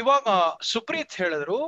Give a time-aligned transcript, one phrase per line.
[0.00, 0.28] ಇವಾಗ
[0.72, 1.60] ಸುಪ್ರೀತ್ ಹೇಳಿದ್ರು,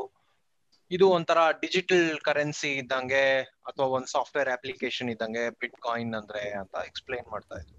[0.91, 3.25] ಇದು ಒಂಥರ ಡಿಜಿಟಲ್ ಕರೆನ್ಸಿ ಇದ್ದಂಗೆ
[3.69, 7.79] ಅಥವಾ ಒಂದ್ ಸಾಫ್ಟ್ವೇರ್ ಅಪ್ಲಿಕೇಶನ್ ಇದ್ದಂಗೆ ಬಿಟ್ ಕಾಯಿನ್ ಅಂದ್ರೆ ಅಂತ ಎಕ್ಸ್ಪ್ಲೈನ್ ಮಾಡ್ತಾ ಇದ್ರು.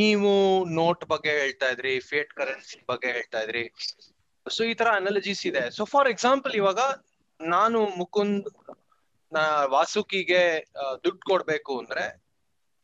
[0.00, 0.32] ನೀವು
[0.80, 3.64] ನೋಟ್ ಬಗ್ಗೆ ಹೇಳ್ತಾ ಇದ್ರಿ ಫೇಟ್ ಕರೆನ್ಸಿ ಬಗ್ಗೆ ಹೇಳ್ತಾ ಇದ್ರಿ.
[4.46, 5.62] ಸೊ ಈ ತರ ಅನಾಲಜೀಸ್ ಇದೆ.
[5.76, 6.80] ಸೊ ಫಾರ್ ಎಕ್ಸಾಂಪಲ್ ಇವಾಗ
[7.40, 8.48] ನಾನು ಮುಕುಂದ್,
[9.32, 9.42] ನಾ
[9.76, 10.42] ವಾಸುಕಿಗೆ
[11.04, 12.04] ದುಡ್ಡು ಕೊಡ್ಬೇಕು ಅಂದ್ರೆ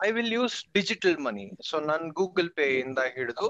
[0.00, 3.48] I will use digital money so ನಾನು ಗೂಗಲ್ ಪೇ ಇಂದ ಹಿಡಿದು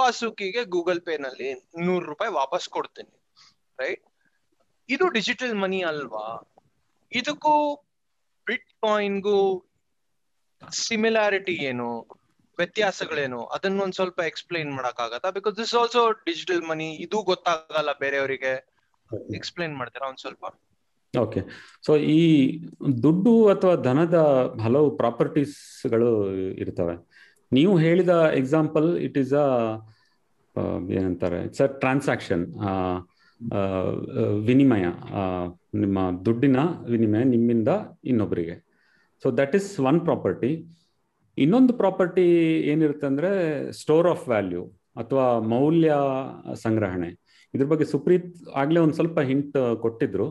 [0.00, 1.48] ವಾಸುಕಿಗೆ ಗೂಗಲ್ ಪೇ ನಲ್ಲಿ
[1.86, 3.12] ನೂರು ರೂಪಾಯಿ ವಾಪಸ್ ಕೊಡ್ತೀನಿ
[3.78, 4.04] ರೈಟ್
[4.88, 6.24] ಇದು ಡಿಜಿಟಲ್ ಮನಿ ಅಲ್ವಾ?
[7.12, 7.52] ಇದಕ್ಕೂ
[8.46, 9.38] ಬಿಟ್ ಕಾಯಿನ್ಗೂ
[10.80, 11.90] ಸಿಮಿಲಾರಿಟಿ ಏನು?
[12.58, 13.40] ವ್ಯತ್ಯಾಸಗಳೇನು?
[13.46, 15.28] ಅದನ್ನ ಒಂದ್ ಸ್ವಲ್ಪ ಎಕ್ಸ್ಪ್ಲೈನ್ ಮಾಡಕ್ಕಾಗತ್ತಾ?
[15.30, 18.52] Because this also digital money ಇದು ಗೊತ್ತಾಗಲ್ಲ ಬೇರೆಯವರಿಗೆ.
[19.38, 20.44] ಎಕ್ಸ್ಪ್ಲೈನ್ ಮಾಡ್ತೀರಾ ಒಂದ್ ಸ್ವಲ್ಪ?
[21.14, 21.40] ಓಕೆ
[21.86, 22.20] ಸೊ ಈ
[23.02, 24.18] ದುಡ್ಡು ಅಥವಾ ಧನದ
[24.64, 26.10] ಹಲವು ಪ್ರಾಪರ್ಟೀಸ್ಗಳು
[26.62, 26.94] ಇರ್ತವೆ.
[27.52, 29.48] ನೀವು ಹೇಳಿದ ಎಕ್ಸಾಂಪಲ್ ಇಟ್ ಈಸ್ ಅ
[30.90, 32.44] ಏನಂತಾರೆ ಇಟ್ಸ್ ಅ ಟ್ರಾನ್ಸಾಕ್ಷನ್
[34.46, 34.86] ವಿನಿಮಯ
[35.74, 37.68] ನಿಮ್ಮ ದುಡ್ಡಿನ ವಿನಿಮಯ ನಿಮ್ಮಿಂದ
[38.04, 38.56] ಇನ್ನೊಬ್ಬರಿಗೆ
[39.24, 40.50] so that is one property
[41.38, 42.26] ಇನ್ನೊಂದು ಪ್ರಾಪರ್ಟಿ
[42.72, 43.30] ಏನಿರುತ್ತೆ ಅಂದ್ರೆ
[43.72, 44.64] ಸ್ಟೋರ್ ಆಫ್ ವ್ಯಾಲ್ಯೂ
[44.96, 45.92] ಅಥವಾ ಮೌಲ್ಯ
[46.54, 47.10] ಸಂಗ್ರಹಣೆ.
[47.54, 50.26] ಇದ್ರ ಬಗ್ಗೆ ಸುಪ್ರೀತ್ ಆಗ್ಲೇ ಒಂದು ಸ್ವಲ್ಪ ಹಿಂಟ್ ಕೊಟ್ಟಿದ್ರು.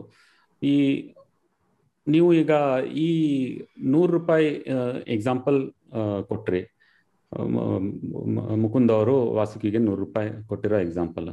[0.62, 0.74] ಈ,
[2.06, 2.52] ನೀವು ಈಗ
[3.06, 3.08] ಈ
[3.84, 4.48] ನೂರು ರೂಪಾಯಿ
[5.06, 5.58] ಎಕ್ಸಾಂಪಲ್
[6.28, 6.62] ಕೊಟ್ರಿ.
[8.62, 11.28] ಮುಕುಂದ್ ಅವರು ವಾಸುಕಿಗೆ ನೂರು ರೂಪಾಯಿ ಕೊಟ್ಟಿರೋ ಎಕ್ಸಾಂಪಲ್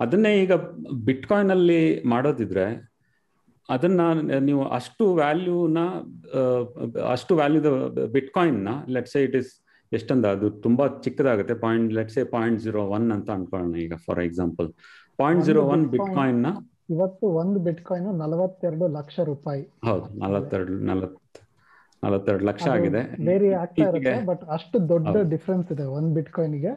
[0.00, 0.52] ಅದನ್ನೇ ಈಗ
[1.08, 2.66] ಬಿಟ್ಕಾಯಿನ್ ಅಲ್ಲಿ ಮಾಡೋದಿದ್ರೆ
[3.68, 4.00] ಅದನ್ನ
[4.38, 5.78] ನೀವು ಅಷ್ಟು ವ್ಯಾಲ್ಯೂನ
[7.10, 7.66] ಅಷ್ಟು ವ್ಯಾಲ್ಯೂದ
[8.88, 9.50] ಲೆಟ್ ಸೇ ಇಟ್ ಇಸ್
[9.92, 11.54] ಎಷ್ಟಂದ ಅದು ತುಂಬಾ ಚಿಕ್ಕದಾಗುತ್ತೆ.
[11.54, 14.68] Point let's point zero one ಅಂತ ಅನ್ಕೊಳ್ಳೋಣ ಈಗ for example
[15.18, 16.46] point zero one ಬಿಟ್ಕಾಯಿನ್ನ
[16.90, 19.62] ಇವತ್ತು ಒಂದು ಬಿಟ್ಕಾಯಿನ್ ನಲವತ್ತೆರಡು ಲಕ್ಷ ರೂಪಾಯಿ.
[19.84, 21.18] ಹೌದು ನಲವತ್ತೆರಡು ನಲವತ್
[22.04, 23.00] ನಲವತ್ತೆರಡು ಲಕ್ಷ ಆಗಿದೆ.
[23.28, 26.72] ವೇರಿ ಆಗ್ತಾ ಇರುತ್ತೆ ಬಟ್ ಅಷ್ಟು ದೊಡ್ಡ ಡಿಫ್ರೆನ್ಸ್ ಇದೆ ಒಂದ್ ಬಿಟ್ಕಾಯಿನ್ಗೆ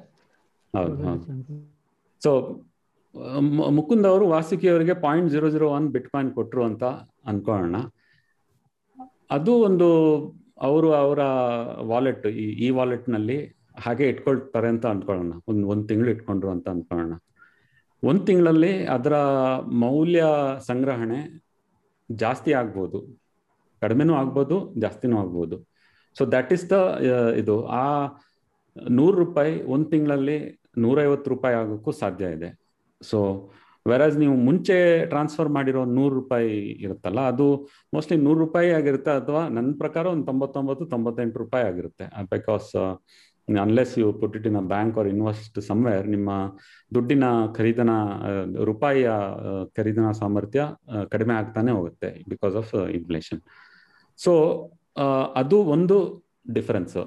[0.73, 0.95] ಹೌದು.
[1.03, 1.57] ಹೌದು
[2.21, 2.31] ಸೊ
[3.77, 6.83] ಮುಕುಂದ್ ಅವರು ವಾಸುಕಿ ಅವರಿಗೆ point zero zero one bitcoin ಕೊಟ್ರು ಅಂತ
[7.25, 7.77] ಅನ್ಕೊಳ್ಳೋಣ.
[9.31, 9.87] ಅದು ಒಂದು
[10.61, 11.21] ಅವರು ಅವರ
[11.87, 13.37] ವಾಲೆಟ್ ಈ ಈ ವಾಲೆಟ್ನಲ್ಲಿ
[13.77, 15.33] ಹಾಗೆ ಇಟ್ಕೊಳ್ತಾರೆ ಅಂತ ಅನ್ಕೊಳ್ಳೋಣ.
[15.47, 17.13] ಒಂದ್ ಒಂದ್ ತಿಂಗಳು ಇಟ್ಕೊಂಡ್ರು ಅಂತ ಅನ್ಕೊಳ್ಳೋಣ.
[18.03, 19.15] ಒಂದ್ ತಿಂಗಳಲ್ಲಿ ಅದರ
[19.83, 20.23] ಮೌಲ್ಯ
[20.67, 21.19] ಸಂಗ್ರಹಣೆ
[22.09, 22.99] ಜಾಸ್ತಿ ಆಗ್ಬೋದು.
[23.81, 25.57] ಕಡಿಮೆನೂ ಆಗ್ಬೋದು, ಜಾಸ್ತಿನೂ ಆಗ್ಬೋದು.
[26.15, 26.77] ಸೊ ದಟ್ ಈಸ್ ದ
[27.41, 27.85] ಇದು ಆ
[28.99, 30.37] ನೂರು ರೂಪಾಯಿ ಒಂದ್ ತಿಂಗಳಲ್ಲಿ
[30.83, 32.49] ನೂರೈವತ್ತು ರೂಪಾಯಿ ಆಗೋಕ್ಕೂ ಸಾಧ್ಯ ಇದೆ.
[33.01, 33.19] ಸೊ
[33.85, 34.75] ವೆರಾಸ್ ನೀವು ಮುಂಚೆ
[35.11, 36.49] ಟ್ರಾನ್ಸ್ಫರ್ ಮಾಡಿರೋ ನೂರು ರೂಪಾಯಿ
[36.85, 37.45] ಇರುತ್ತಲ್ಲ, ಅದು
[37.95, 42.05] ಮೋಸ್ಟ್ಲಿ ನೂರು ರೂಪಾಯಿ ಆಗಿರುತ್ತೆ ಅಥವಾ ನನ್ನ ಪ್ರಕಾರ ಒಂದು ತೊಂಬತ್ತೊಂಬತ್ತು, ತೊಂಬತ್ತೆಂಟು ರೂಪಾಯಿ ಆಗಿರುತ್ತೆ.
[42.33, 42.69] Because
[43.47, 46.29] unless you put it in a bank or invest somewhere ನಿಮ್ಮ
[46.95, 47.25] ದುಡ್ಡಿನ
[47.57, 47.91] ಖರೀದನ
[48.69, 49.09] ರೂಪಾಯಿಯ
[49.77, 50.63] ಖರೀದನ ಸಾಮರ್ಥ್ಯ
[51.13, 53.41] ಕಡಿಮೆ ಆಗ್ತಾನೆ ಹೋಗುತ್ತೆ ಬಿಕಾಸ್ ಆಫ್ ಇನ್ಫ್ಲೇಷನ್
[54.17, 54.33] ಸೊ
[55.35, 55.97] ಅದು ಒಂದು
[56.53, 56.97] ಡಿಫರೆನ್ಸ್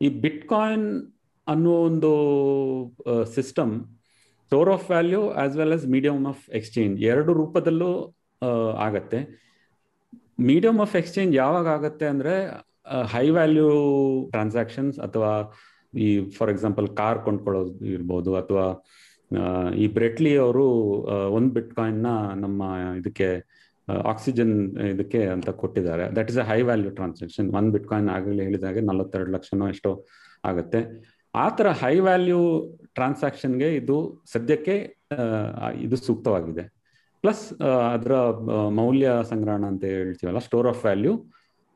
[0.00, 0.86] ಈ ಬಿಟ್ ಕಾಯಿನ್
[1.46, 2.12] ಅನ್ನೋ ಒಂದು
[3.24, 3.84] system
[4.44, 7.92] store of value as well as medium of exchange ಎರಡು ರೂಪದಲ್ಲೂ
[8.78, 9.18] ಆಗತ್ತೆ.
[10.40, 12.34] ಮೀಡಿಯಮ್ ಆಫ್ ಎಕ್ಸ್ಚೇಂಜ್ ಯಾವಾಗ ಆಗತ್ತೆ ಅಂದ್ರೆ
[13.12, 13.68] ಹೈ ವ್ಯಾಲ್ಯೂ
[14.30, 15.30] ಟ್ರಾನ್ಸಾಕ್ಷನ್ಸ್ ಅಥವಾ
[15.98, 18.66] ಈ ಫಾರ್ ಎಕ್ಸಾಂಪಲ್ ಕಾರ್ ಕೊಂಡ್ಕೊಳ್ಳೋದು ಇರ್ಬೋದು ಅಥವಾ
[19.74, 20.64] ಈ ಬ್ರೆಟ್ಲಿ ಅವರು
[21.30, 22.62] ಒಂದು ಬಿಟ್ ಕಾಯಿನ್ನ ನಮ್ಮ
[22.98, 23.28] ಇದಕ್ಕೆ
[24.12, 24.54] ಆಕ್ಸಿಜನ್
[24.92, 26.04] ಇದಕ್ಕೆ ಅಂತ ಕೊಟ್ಟಿದ್ದಾರೆ.
[26.16, 29.92] That is a high value transaction one bitcoin ಆಗಲೇ ಹೇಳಿದಾಗೆ ನಲವತ್ತೆರಡು ಲಕ್ಷನೋ ಎಷ್ಟೋ
[30.50, 30.80] ಆಗುತ್ತೆ.
[31.34, 32.40] ಆ ಥರ ಹೈ ವ್ಯಾಲ್ಯೂ
[32.96, 33.96] ಟ್ರಾನ್ಸಾಕ್ಷನ್ಗೆ ಇದು
[34.32, 34.76] ಸದ್ಯಕ್ಕೆ
[35.86, 36.64] ಇದು ಸೂಕ್ತವಾಗಿದೆ.
[37.24, 37.44] ಪ್ಲಸ್
[37.94, 38.14] ಅದರ
[38.80, 41.14] ಮೌಲ್ಯ ಸಂಗ್ರಹಣ ಅಂತ ಹೇಳ್ತೀವಲ್ಲ ಸ್ಟೋರ್ ಆಫ್ ವ್ಯಾಲ್ಯೂ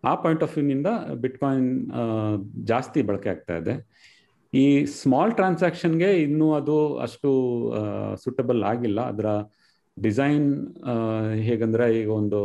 [0.05, 0.89] ಆ ಪಾಯಿಂಟ್ ಆಫ್ ವ್ಯೂನಿಂದ
[1.23, 1.71] ಬಿಟ್ಕಾಯಿನ್
[2.71, 3.75] ಜಾಸ್ತಿ ಬಳಕೆ ಆಗ್ತಾ ಇದೆ.
[4.53, 4.65] ಈ
[5.01, 6.77] ಸ್ಮಾಲ್ ಟ್ರಾನ್ಸಾಕ್ಷನ್ಗೆ ಇನ್ನೂ ಅದು
[7.07, 7.31] ಅಷ್ಟು
[8.25, 9.01] ಸೂಟಬಲ್ ಆಗಿಲ್ಲ.
[9.13, 9.29] ಅದರ
[10.07, 10.49] ಡಿಸೈನ್
[11.49, 12.41] ಹೇಗಂದ್ರೆ ಈಗ ಒಂದು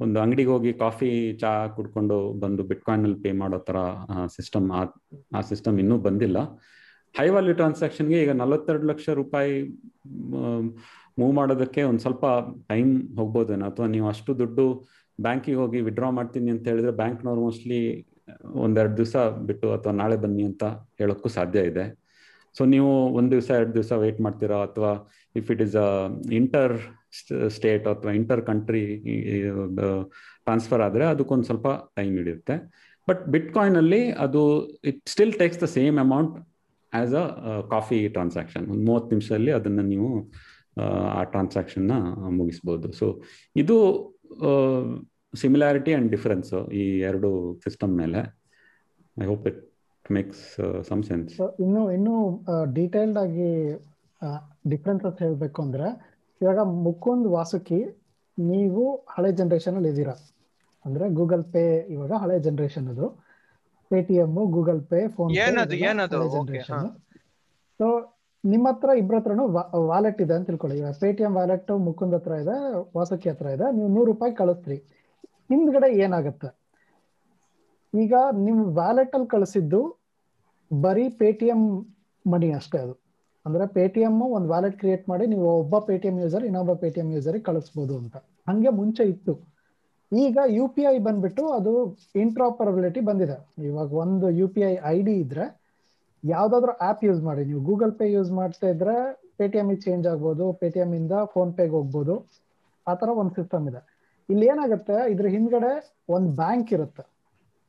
[0.00, 1.10] ಒಂದು ಅಂಗಡಿಗೆ ಹೋಗಿ ಕಾಫಿ
[1.40, 3.76] ಚಹಾ ಕುಡ್ಕೊಂಡು ಬಂದು ಬಿಟ್ಕಾಯಿನ್ ಅಲ್ಲಿ ಪೇ ಮಾಡೋ ತರ
[4.36, 4.66] ಸಿಸ್ಟಮ್
[5.38, 6.38] ಆ ಸಿಸ್ಟಮ್ ಇನ್ನೂ ಬಂದಿಲ್ಲ.
[7.14, 9.54] ಹೈ ವ್ಯಾಲ್ಯೂ ಟ್ರಾನ್ಸಾಕ್ಷನ್ಗೆ ಈಗ ನಲವತ್ತೆರಡು ಲಕ್ಷ ರೂಪಾಯಿ
[11.18, 12.24] ಮೂವ್ ಮಾಡೋದಕ್ಕೆ ಒಂದು ಸ್ವಲ್ಪ
[12.70, 13.64] ಟೈಮ್ ಹೋಗ್ಬೋದೇನೋ?
[13.70, 14.66] ಅಥವಾ ನೀವು ಅಷ್ಟು ದುಡ್ಡು
[15.18, 17.80] ಬ್ಯಾಂಕಿಗೆ ಹೋಗಿ ವಿಡ್ರಾ ಮಾಡ್ತೀನಿ ಅಂತ ಹೇಳಿದ್ರೆ ಬ್ಯಾಂಕ್ನವ್ರು ಮೋಸ್ಟ್ಲಿ
[18.64, 19.16] ಒಂದೆರಡು ದಿವಸ
[19.48, 20.64] ಬಿಟ್ಟು ಅಥವಾ ನಾಳೆ ಬನ್ನಿ ಅಂತ
[21.00, 21.84] ಹೇಳೋಕ್ಕೂ ಸಾಧ್ಯ ಇದೆ.
[22.58, 24.58] ಸೊ ನೀವು ಒಂದು ದಿವಸ, ಎರಡು ದಿವಸ ವೆಯ್ಟ್ ಮಾಡ್ತೀರಾ?
[24.68, 24.92] ಅಥವಾ
[25.40, 25.90] if it is a
[27.56, 28.82] interstate ಅಥವಾ ಇಂಟರ್ ಕಂಟ್ರಿ
[30.46, 31.68] ಟ್ರಾನ್ಸ್ಫರ್ ಆದರೆ ಅದಕ್ಕೊಂದು ಸ್ವಲ್ಪ
[31.98, 32.56] ಟೈಮ್ ಹಿಡಿಯುತ್ತೆ.
[33.08, 34.42] ಬಟ್ ಬಿಟ್ ಕಾಯಿನಲ್ಲಿ ಅದು
[34.90, 36.34] it still takes the same amount
[36.92, 37.24] as a
[37.74, 40.10] coffee transaction ಒಂದು ಮೂವತ್ತು ನಿಮಿಷದಲ್ಲಿ ಅದನ್ನು ನೀವು,
[41.18, 41.94] ಆ ಟ್ರಾನ್ಸಾಕ್ಷನ್ನ
[42.38, 42.88] ಮುಗಿಸ್ಬೋದು.
[43.00, 43.06] ಸೊ
[43.62, 43.76] ಇದು
[45.42, 47.30] ಸಿಮಿಲಾರಿಟಿ ಆ್ಯಂಡ್ ಡಿಫರೆನ್ಸ್ ಈ ಎರಡು
[47.64, 48.20] ಸಿಸ್ಟಮ್ ಮೇಲೆ.
[49.16, 49.60] I hope it
[50.04, 50.44] makes
[50.88, 51.34] some sense
[51.64, 52.14] ಇನ್ನು ಇನ್ನು
[52.78, 53.50] ಡೀಟೇಲ್ಡ್ ಆಗಿ
[54.72, 55.88] ಡಿಫ್ರೆನ್ಸಸ್ ಹೇಳಬೇಕು ಅಂದ್ರೆ
[56.40, 57.80] ಇವಾಗ ಮುಕುಂದ್ ವಾಸುಕಿ
[58.38, 58.82] ನೀವು
[59.14, 60.14] ಹಳೆ ಜನರೇಷನ್ ಅಲ್ಲಿ ಇದ್ದೀರಾ.
[60.84, 61.62] ಅಂದ್ರೆ ಗೂಗಲ್ ಪೇ
[61.94, 63.06] ಇವಾಗ ಹಳೆ ಜನ್ರೇಷನ್ ಅದು.
[63.90, 65.32] Paytm Google Pay phone
[66.34, 66.88] generation
[67.80, 67.86] so
[68.44, 69.44] ನಿಮ್ಮ ಹತ್ರ ಇಬ್ಬರ ಹತ್ರನು
[69.92, 70.76] ವಾಲೆಟ್ ಇದೆ ಅಂತ ತಿಳ್ಕೊಳ್ಳಿ.
[70.80, 72.56] ಇವಾಗ ಪೇಟಿಎಂ ವ್ಯಾಲೆಟ್ ಮುಕುಂದ್ ಹತ್ರ ಇದೆ
[72.98, 74.78] ವಾಸುಕಿ ಹತ್ರ ಇದೆ ನೀವು ನೂರು ರೂಪಾಯಿ ಕಳಿಸ್ತೀರಿ
[75.50, 76.48] ಹಿಂದ್ಗಡೆ ಏನಾಗುತ್ತೆ?
[78.02, 78.14] ಈಗ
[78.46, 79.80] ನಿಮ್ಮ ವ್ಯಾಲೆಟ್ ಅಲ್ಲಿ ಕಳಿಸಿದ್ದು
[80.70, 81.60] ಬರೀ ಪೇಟಿಎಂ
[82.32, 82.94] ಮನಿ ಅಷ್ಟೇ ಅದು.
[83.46, 88.16] ಅಂದ್ರೆ ಪೇಟಿಎಂ ಒಂದು ವ್ಯಾಲೆಟ್ ಕ್ರಿಯೇಟ್ ಮಾಡಿ ನೀವು ಒಬ್ಬ ಪೇಟಿಎಂ ಯೂಸರ್ ಇನ್ನೊಬ್ಬ ಪೇಟಿಎಂ ಯೂಸರ್ ಕಳಿಸ್ಬೋದು ಅಂತ.
[88.48, 89.34] ಹಂಗೆ ಮುಂಚೆ ಇತ್ತು.
[90.12, 91.72] ಈಗ ಯು ಪಿ ಐ ಬಂದ್ಬಿಟ್ಟು ಅದು
[92.14, 93.36] ಇಂಟ್ರಾಪರಬಿಲಿಟಿ ಬಂದಿದೆ.
[93.70, 95.46] ಇವಾಗ ಒಂದು U P I I D ಇದ್ರೆ
[96.24, 97.44] ಯಾವ್ದಾದ್ರು ಆಪ್ ಯೂಸ್ ಮಾಡಿ.
[97.44, 98.96] ನೀವು ಗೂಗಲ್ ಪೇ ಯೂಸ್ ಮಾಡ್ತಾ ಇದ್ರೆ
[99.36, 102.14] ಪೇಟಿಎಂ ಚೇಂಜ್ ಆಗ್ಬೋದು ಪೇಟಿಎಂ ಇಂದ ಫೋನ್ ಪೇಗೆ ಹೋಗ್ಬೋದು.
[102.86, 103.80] ಆ ತರ ಒಂದು ಸಿಸ್ಟಮ್ ಇದೆ.
[104.28, 105.10] ಇಲ್ಲಿ ಏನಾಗುತ್ತೆ?
[105.12, 105.72] ಇದ್ರ ಹಿಂದ್ಗಡೆ
[106.08, 107.13] ಒಂದು ಬ್ಯಾಂಕ್ ಇರುತ್ತೆ.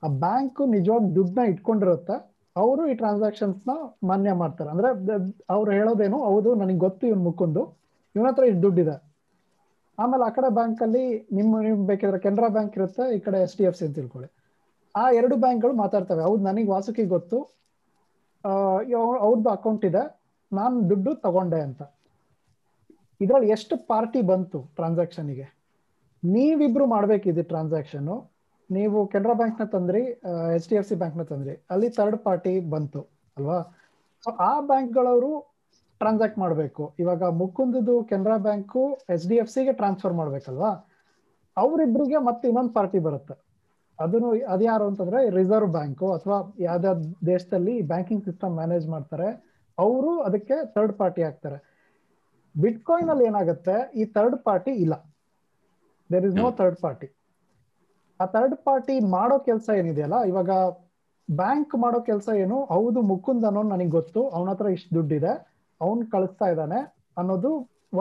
[0.06, 2.16] ಆ ಬ್ಯಾಂಕ್ ನಿಜವಾಗ ದುಡ್ಡನ್ನ ಇಟ್ಕೊಂಡಿರುತ್ತೆ,
[2.56, 3.72] ಅವರು ಈ ಟ್ರಾನ್ಸಾಕ್ಷನ್ಸ್ನ
[4.10, 4.70] ಮಾನ್ಯ ಮಾಡ್ತಾರೆ.
[4.74, 4.90] ಅಂದ್ರೆ
[5.56, 7.62] ಅವ್ರು ಹೇಳೋದೇನು, ಹೌದು, ನನಗೆ ಗೊತ್ತು ಇವ್ನ ಮುಕ್ಕೊಂಡು
[8.16, 8.96] ಇವನ ಹತ್ರ ಇಷ್ಟು ದುಡ್ಡಿದೆ.
[9.98, 11.04] ಆಮೇಲೆ ಆ ಕಡೆ ಬ್ಯಾಂಕ್ ಅಲ್ಲಿ
[11.38, 14.30] ನಿಮ್ಮ ನಿಮ್ ಬೇಕಿದ್ರೆ ಕೆನರಾ ಬ್ಯಾಂಕ್ ಇರುತ್ತೆ, ಈ ಕಡೆ ಎಸ್ ಡಿ ಎಫ್ ಸಿ ಅಂತ ತಿಳ್ಕೊಳ್ಳಿ.
[14.96, 16.22] ಆ ಎರಡು ಬ್ಯಾಂಕ್ಗಳು ಮಾತಾಡ್ತವೆ.
[16.28, 17.40] ಹೌದು, ನನಗೆ ವಾಸುಕಿ ಗೊತ್ತು.
[19.24, 20.04] ಅವ್ರದ್ದು ಅಕೌಂಟ್ ಇದೆ,
[20.52, 21.82] ನಾನು ದುಡ್ಡು ತಗೊಂಡೆ ಅಂತ.
[23.22, 25.48] ಇದ್ರಲ್ಲಿ ಎಷ್ಟು ಪಾರ್ಟಿ ಬಂತು ಟ್ರಾನ್ಸಾಕ್ಷನ್ಗೆ
[26.24, 28.10] ನೀವಿಬ್ರು ಮಾಡ್ಬೇಕಿದೆ ಟ್ರಾನ್ಸಾಕ್ಷನ್
[28.70, 30.02] ನೀವು ಕೆನರಾ ಬ್ಯಾಂಕ್ನ ತಂದ್ರಿ
[30.58, 33.02] ಎಚ್ ಡಿ ಎಫ್ ಸಿ ಬ್ಯಾಂಕ್ನ ತಂದ್ರಿ, ಅಲ್ಲಿ ಥರ್ಡ್ ಪಾರ್ಟಿ ಬಂತು,
[33.38, 33.60] ಅಲ್ವಾ?
[34.24, 35.32] ಸೊ ಆ ಬ್ಯಾಂಕ್ಗಳವರು
[36.02, 36.84] ಟ್ರಾನ್ಸಾಕ್ಟ್ ಮಾಡಬೇಕು.
[37.02, 38.84] ಇವಾಗ ಮುಕುಂದದು Canara bank
[39.16, 40.72] H D F ಸಿಗೆ ಟ್ರಾನ್ಸ್ಫರ್ ಮಾಡ್ಬೇಕಲ್ವಾ?
[41.58, 43.36] ಅವರಿಬ್ಬರಿಗೆ ಮತ್ತೆ ಇನ್ನೊಂದು ಪಾರ್ಟಿ ಬರುತ್ತೆ.
[44.00, 49.30] ಅದನ್ನು ಅದ್ಯಾರು ಅಂತಂದ್ರೆ ರಿಸರ್ವ್ ಬ್ಯಾಂಕು ಅಥವಾ ಯಾವ್ದಾದ್ ದೇಶದಲ್ಲಿ ಬ್ಯಾಂಕಿಂಗ್ ಸಿಸ್ಟಮ್ ಮ್ಯಾನೇಜ್ ಮಾಡ್ತಾರೆ,
[49.78, 51.58] ಅವರು ಅದಕ್ಕೆ ಥರ್ಡ್ ಪಾರ್ಟಿ ಆಗ್ತಾರೆ.
[52.56, 54.96] ಬಿಟ್ಕಾಯಿನ್ ಅಲ್ಲಿ ಏನಾಗುತ್ತೆ, ಈ ಥರ್ಡ್ ಪಾರ್ಟಿ ಇಲ್ಲ.
[56.10, 57.08] There is no third party
[58.20, 60.52] ಆ ಥರ್ಡ್ ಪಾರ್ಟಿ ಮಾಡೋ ಕೆಲಸ ಏನಿದೆಯಲ್ಲ ಇವಾಗ
[61.30, 65.32] ಬ್ಯಾಂಕ್ ಮಾಡೋ ಕೆಲಸ ಏನು ಹೌದು ಮುಕುಂದ್ ಅನ್ನೋ ನನಗೆ ಗೊತ್ತು ಅವನ ಹತ್ರ ಇಷ್ಟು ದುಡ್ಡಿದೆ
[65.82, 66.80] ಅವನ್ ಕಳಿಸ್ತಾ ಇದ್ದಾನೆ
[67.18, 67.52] ಅನ್ನೋದು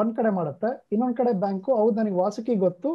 [0.00, 2.90] ಒಂದ್ ಕಡೆ ಮಾಡುತ್ತೆ ಇನ್ನೊಂದ್ ಕಡೆ ಬ್ಯಾಂಕು ಹೌದು ನನಗೆ ವಾಸುಕಿ ಗೊತ್ತು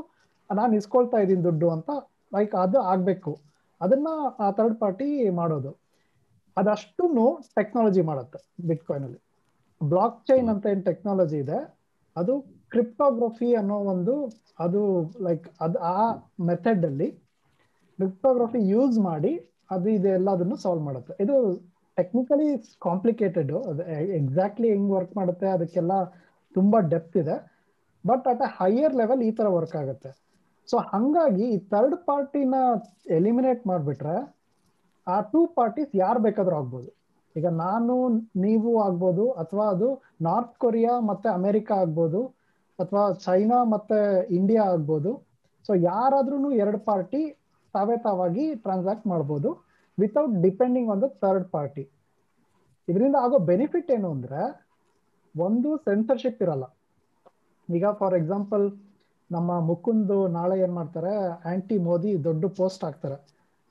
[0.50, 1.89] ನಾನು ಇಸ್ಕೊಳ್ತಾ ಇದ್ದೀನಿ ದುಡ್ಡು ಅಂತ
[2.33, 3.31] ಲೈಕ್ ಅದು ಆಗ್ಬೇಕು.
[3.81, 4.07] ಅದನ್ನ
[4.39, 5.07] ಆ ಥರ್ಡ್ ಪಾರ್ಟಿ
[5.39, 5.71] ಮಾಡೋದು.
[6.57, 7.04] ಅದಷ್ಟು
[7.57, 8.39] ಟೆಕ್ನಾಲಜಿ ಮಾಡುತ್ತೆ
[8.69, 9.19] ಬಿಟ್ಕಾಯಿನ್ ಅಲ್ಲಿ.
[9.81, 11.60] ಬ್ಲಾಕ್ ಚೈನ್ ಅಂತ ಏನ್ ಟೆಕ್ನಾಲಜಿ ಇದೆ
[12.16, 12.33] ಅದು
[12.71, 14.16] ಕ್ರಿಪ್ಟೋಗ್ರಫಿ ಅನ್ನೋ ಒಂದು
[14.60, 14.81] ಅದು
[15.27, 16.00] ಲೈಕ್ ಅದು ಆ
[16.50, 17.07] ಮೆಥಡ್ ಅಲ್ಲಿ
[18.00, 19.33] ಕ್ರಿಪ್ಟೋಗ್ರಫಿ ಯೂಸ್ ಮಾಡಿ
[19.71, 21.13] ಅದು ಇದೆಲ್ಲದನ್ನು ಸಾಲ್ವ್ ಮಾಡುತ್ತೆ.
[21.24, 21.36] ಇದು
[21.98, 22.48] ಟೆಕ್ನಿಕಲಿ
[22.80, 23.83] ಕಾಂಪ್ಲಿಕೇಟೆಡ್ ಅದು
[24.19, 25.94] ಎಕ್ಸಾಕ್ಟ್ಲಿ ಹೆಂಗ್ ವರ್ಕ್ ಮಾಡುತ್ತೆ ಅದಕ್ಕೆಲ್ಲ
[26.56, 27.36] ತುಂಬಾ ಡೆಪ್ತ್ ಇದೆ.
[28.04, 30.12] But at a higher level ಈ ತರ ವರ್ಕ್ ಆಗುತ್ತೆ.
[30.68, 32.56] ಸೊ ಹಂಗಾಗಿ ಈ ಥರ್ಡ್ ಪಾರ್ಟಿನ
[33.18, 34.16] ಎಲಿಮಿನೇಟ್ ಮಾಡಿಬಿಟ್ರೆ
[35.07, 36.89] ಆ ಟೂ ಪಾರ್ಟೀಸ್ ಯಾರು ಬೇಕಾದ್ರೂ ಆಗ್ಬೋದು.
[37.36, 37.95] ಈಗ ನಾನು,
[38.45, 39.88] ನೀವು ಆಗ್ಬೋದು ಅಥವಾ ಅದು
[40.21, 42.21] ನಾರ್ತ್ ಕೊರಿಯಾ ಮತ್ತೆ ಅಮೆರಿಕ ಆಗ್ಬೋದು.
[42.80, 44.00] ಅಥವಾ ಚೈನಾ ಮತ್ತೆ
[44.38, 45.12] ಇಂಡಿಯಾ ಆಗ್ಬೋದು.
[45.70, 47.22] ಸೊ ಯಾರಾದ್ರೂ ಎರಡು ಪಾರ್ಟಿ
[47.74, 49.50] ತಾವೇ ತಾವಾಗಿ ಟ್ರಾನ್ಸಾಕ್ಟ್ ಮಾಡ್ಬೋದು
[49.98, 51.84] without depending on the third party
[52.88, 54.42] ಇದರಿಂದ ಆಗೋ ಬೆನಿಫಿಟ್ ಏನು ಅಂದ್ರೆ
[55.36, 56.66] ಒಂದು ಸೆನ್ಸರ್ಶಿಪ್ ಇರಲ್ಲ.
[57.70, 58.64] ಈಗ ಫಾರ್ ಎಕ್ಸಾಂಪಲ್
[59.31, 61.12] ನಮ್ಮ ಮುಕುಂದ್ ನಾಳೆ ಏನ್ ಮಾಡ್ತಾರೆ,
[61.52, 63.18] ಆಂಟಿ ಮೋದಿ ದೊಡ್ಡ ಪೋಸ್ಟ್ ಹಾಕ್ತಾರೆ.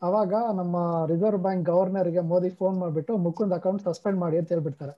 [0.03, 0.77] ಅವಾಗ ನಮ್ಮ
[1.13, 4.95] ರಿಸರ್ವ್ ಬ್ಯಾಂಕ್ ಗವರ್ನರ್ಗೆ ಮೋದಿ ಫೋನ್ ಮಾಡಿಬಿಟ್ಟು ಮುಕುಂದ್ ಅಕೌಂಟ್ ಸಸ್ಪೆಂಡ್ ಮಾಡಿ ಅಂತ ಹೇಳ್ಬಿಡ್ತಾರೆ.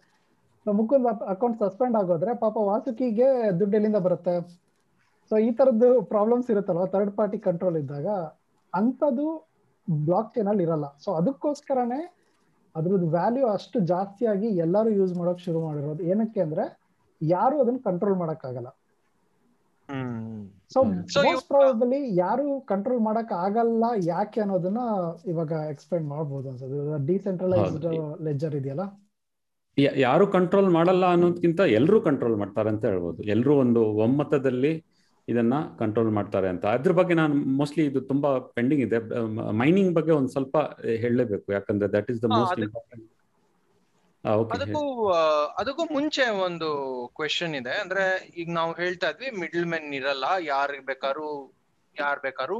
[0.67, 3.29] ಸೊ ಮುಕುಂದ್ ಅಕೌಂಟ್ ಸಸ್ಪೆಂಡ್ ಆಗೋದ್ರೆ ಪಾಪ ವಾಸುಕಿಗೆ
[3.61, 4.35] ದುಡ್ಡು ಎಲ್ಲಿಂದ ಬರುತ್ತೆ.
[5.31, 6.87] ಸೊ ಈ ತರದ್ದು ಪ್ರಾಬ್ಲಮ್ಸ್ ಇರುತ್ತಲ್ವ?
[6.95, 8.09] ಥರ್ಡ್ ಪಾರ್ಟಿ ಕಂಟ್ರೋಲ್ ಇದ್ದಾಗ
[8.73, 9.27] ಅಂಥದ್ದು
[9.89, 10.87] ಬ್ಲಾಕ್ ಚೈನ್ ಅಲ್ಲಿ ಇರಲ್ಲ.
[11.05, 12.01] ಸೊ ಅದಕ್ಕೋಸ್ಕರನೇ
[12.75, 16.03] ಅದ್ರದ್ದು ವ್ಯಾಲ್ಯೂ ಅಷ್ಟು ಜಾಸ್ತಿ ಆಗಿ ಎಲ್ಲರೂ ಯೂಸ್ ಮಾಡೋಕ್ ಶುರು ಮಾಡಿರೋದು.
[16.13, 16.65] ಏನಕ್ಕೆ ಅಂದ್ರೆ
[17.21, 18.69] ಯಾರು ಅದನ್ನ ಕಂಟ್ರೋಲ್ ಮಾಡಕ್ಕಾಗಲ್ಲ.
[20.75, 20.81] ಸೊ
[21.27, 24.83] ಮೋಸ್ಟ್ ಪ್ರಾಬಲಿ ಯಾರು ಕಂಟ್ರೋಲ್ ಮಾಡಕ್ ಆಗಲ್ಲ ಯಾಕೆ ಅನ್ನೋದನ್ನ
[25.33, 26.99] ಇವಾಗ ಎಕ್ಸ್ಪ್ಲೈನ್ ಮಾಡ್ಬೋದು ಅನ್ಸುತ್ತೆ.
[27.11, 27.87] ಡಿಸೆಂಟ್ರಲೈಸ್ಡ್
[28.29, 28.85] ಲೆಜರ್ ಇದೆಯಲ್ಲ?
[30.07, 33.21] ಯಾರು ಕಂಟ್ರೋಲ್ ಮಾಡಲ್ಲ ಅನ್ನೋದಕ್ಕಿಂತ ಎಲ್ಲರೂ ಕಂಟ್ರೋಲ್ ಮಾಡ್ತಾರೆ ಅಂತ ಹೇಳ್ಬೋದು.
[33.35, 34.73] ಎಲ್ಲರೂ ಒಂದು ಒಮ್ಮತದಲ್ಲಿ
[35.29, 36.65] ಇದನ್ನ ಕಂಟ್ರೋಲ್ ಮಾಡ್ತಾರೆ ಅಂತ.
[36.77, 38.99] ಅದ್ರ ಬಗ್ಗೆ ನಾನು ಮೋಸ್ಟ್ಲಿ ಇದು ತುಂಬಾ ಪೆಂಡಿಂಗ್ ಇದೆ.
[39.63, 40.57] ಮೈನಿಂಗ್ ಬಗ್ಗೆ ಒಂದ್ ಸ್ವಲ್ಪ
[41.03, 41.47] ಹೇಳಲೇಬೇಕು.
[41.53, 43.09] ಯಾಕಂದ್ರೆ that is the most important
[44.55, 44.83] ಅದಕ್ಕೂ
[45.61, 46.69] ಅದಕ್ಕೂ ಮುಂಚೆ ಒಂದು
[47.19, 47.75] ಕ್ವೆಶನ್ ಇದೆ.
[47.83, 48.03] ಅಂದ್ರೆ
[48.41, 50.27] ಈಗ ನಾವು ಹೇಳ್ತಾ ಇದ್ವಿ ಮಿಡ್ಲ್ ಮೆನ್ ಇರಲ್ಲ.
[50.53, 51.29] ಯಾರ್ ಬೇಕಾದ್ರು
[51.97, 52.59] ಯಾರ್ ಬೇಕಾದ್ರೂ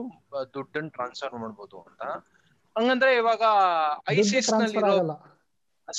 [0.55, 2.03] ದುಡ್ಡನ್ನ ಟ್ರಾನ್ಸ್ಫರ್ ಮಾಡ್ಬೋದು ಅಂತ.
[2.77, 3.43] ಹಂಗಂದ್ರೆ ಇವಾಗ
[4.15, 4.81] ಐಸಿಸ್ನಲ್ಲಿ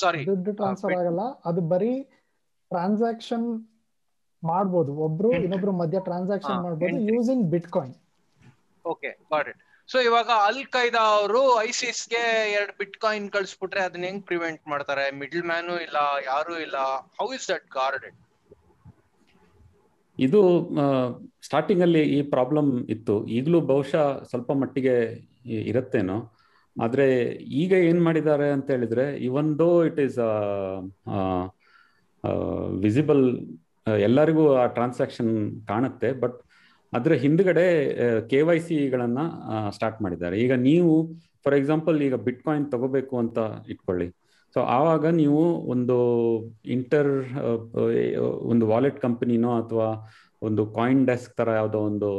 [0.00, 1.22] ಸಾರಿ ದುಡ್ಡು ಟ್ರಾನ್ಸ್ಫರ್ ಆಗಲ್ಲ.
[1.48, 1.92] ಅದು ಬರೀ
[2.70, 3.46] ಟ್ರಾನ್ಸಾಕ್ಷನ್
[4.42, 7.44] ಮಾಡಬಹುದು ಒಬ್ರು ಇನ್ನೊಬ್ರು ಮಧ್ಯ ಟ್ರಾನ್ಸಾಕ್ಷನ್ ಮಾಡಬಹುದು using
[7.76, 7.94] bitcoin
[8.84, 12.22] okay got it so ಇವಾಗ ಅಲ್ ಕೈದಾ ಅವರು ಐಸಿಸ್ಗೆ
[12.56, 15.04] ಎರಡು ಬಿಟ್ ಕಾಯಿನ್ ಕಳಿಸ್ಬಿಟ್ರೆ ಅದನ್ನ ಹೆಂಗ್ ಪ್ರಿವೆಂಟ್ ಮಾಡ್ತಾರೆ?
[15.20, 15.98] ಮಿಡ್ಲ್ ಮ್ಯಾನು ಇಲ್ಲ
[16.30, 16.76] ಯಾರು ಇಲ್ಲ.
[17.20, 18.18] ಹೌ ಇಸ್ ದಟ್ ಗಾರ್ಡೆಡ್
[20.18, 20.40] ಇದು
[21.46, 23.14] ಸ್ಟಾರ್ಟಿಂಗ್ ಅಲ್ಲಿ ಈ ಪ್ರಾಬ್ಲಮ್ ಇತ್ತು.
[23.36, 24.96] ಈಗಲೂ ಬಹುಶಃ ಸ್ವಲ್ಪ ಮಟ್ಟಿಗೆ
[25.70, 26.16] ಇರತ್ತೇನೋ.
[26.76, 27.06] ಆದ್ರೆ
[27.62, 30.18] ಈಗ ಏನ್ ಮಾಡಿದ್ದಾರೆ ಅಂತ ಹೇಳಿದ್ರೆ ಇವನ್ ದೋ ಇಟ್ ಈಸ್
[32.84, 33.24] ವಿಸಿಬಲ್
[34.06, 35.32] ಎಲ್ಲರಿಗೂ ಆ ಟ್ರಾನ್ಸಾಕ್ಷನ್
[35.70, 36.38] ಕಾಣುತ್ತೆ ಬಟ್
[36.92, 37.66] ಅದರ ಹಿಂದ್ಗಡೆ
[38.30, 39.20] ಕೆ ವೈ ಸಿಗಳನ್ನ
[39.76, 40.36] ಸ್ಟಾರ್ಟ್ ಮಾಡಿದ್ದಾರೆ.
[40.44, 40.92] ಈಗ ನೀವು
[41.44, 43.38] ಫಾರ್ ಎಕ್ಸಾಂಪಲ್ ಈಗ ಬಿಟ್ ಕಾಯಿನ್ ತಗೋಬೇಕು ಅಂತ
[43.72, 44.08] ಇಟ್ಕೊಳ್ಳಿ.
[44.54, 45.42] ಸೊ ಆವಾಗ ನೀವು
[45.74, 45.96] ಒಂದು
[46.76, 47.10] ಇಂಟರ್
[48.52, 49.88] ಒಂದು ವಾಲೆಟ್ ಕಂಪನಿನೋ ಅಥವಾ
[50.42, 52.10] ಒಂದು ಕಾಯಿನ್ ಡೆಸ್ಕ್ ತರ ಯಾವುದೋ ಒಂದು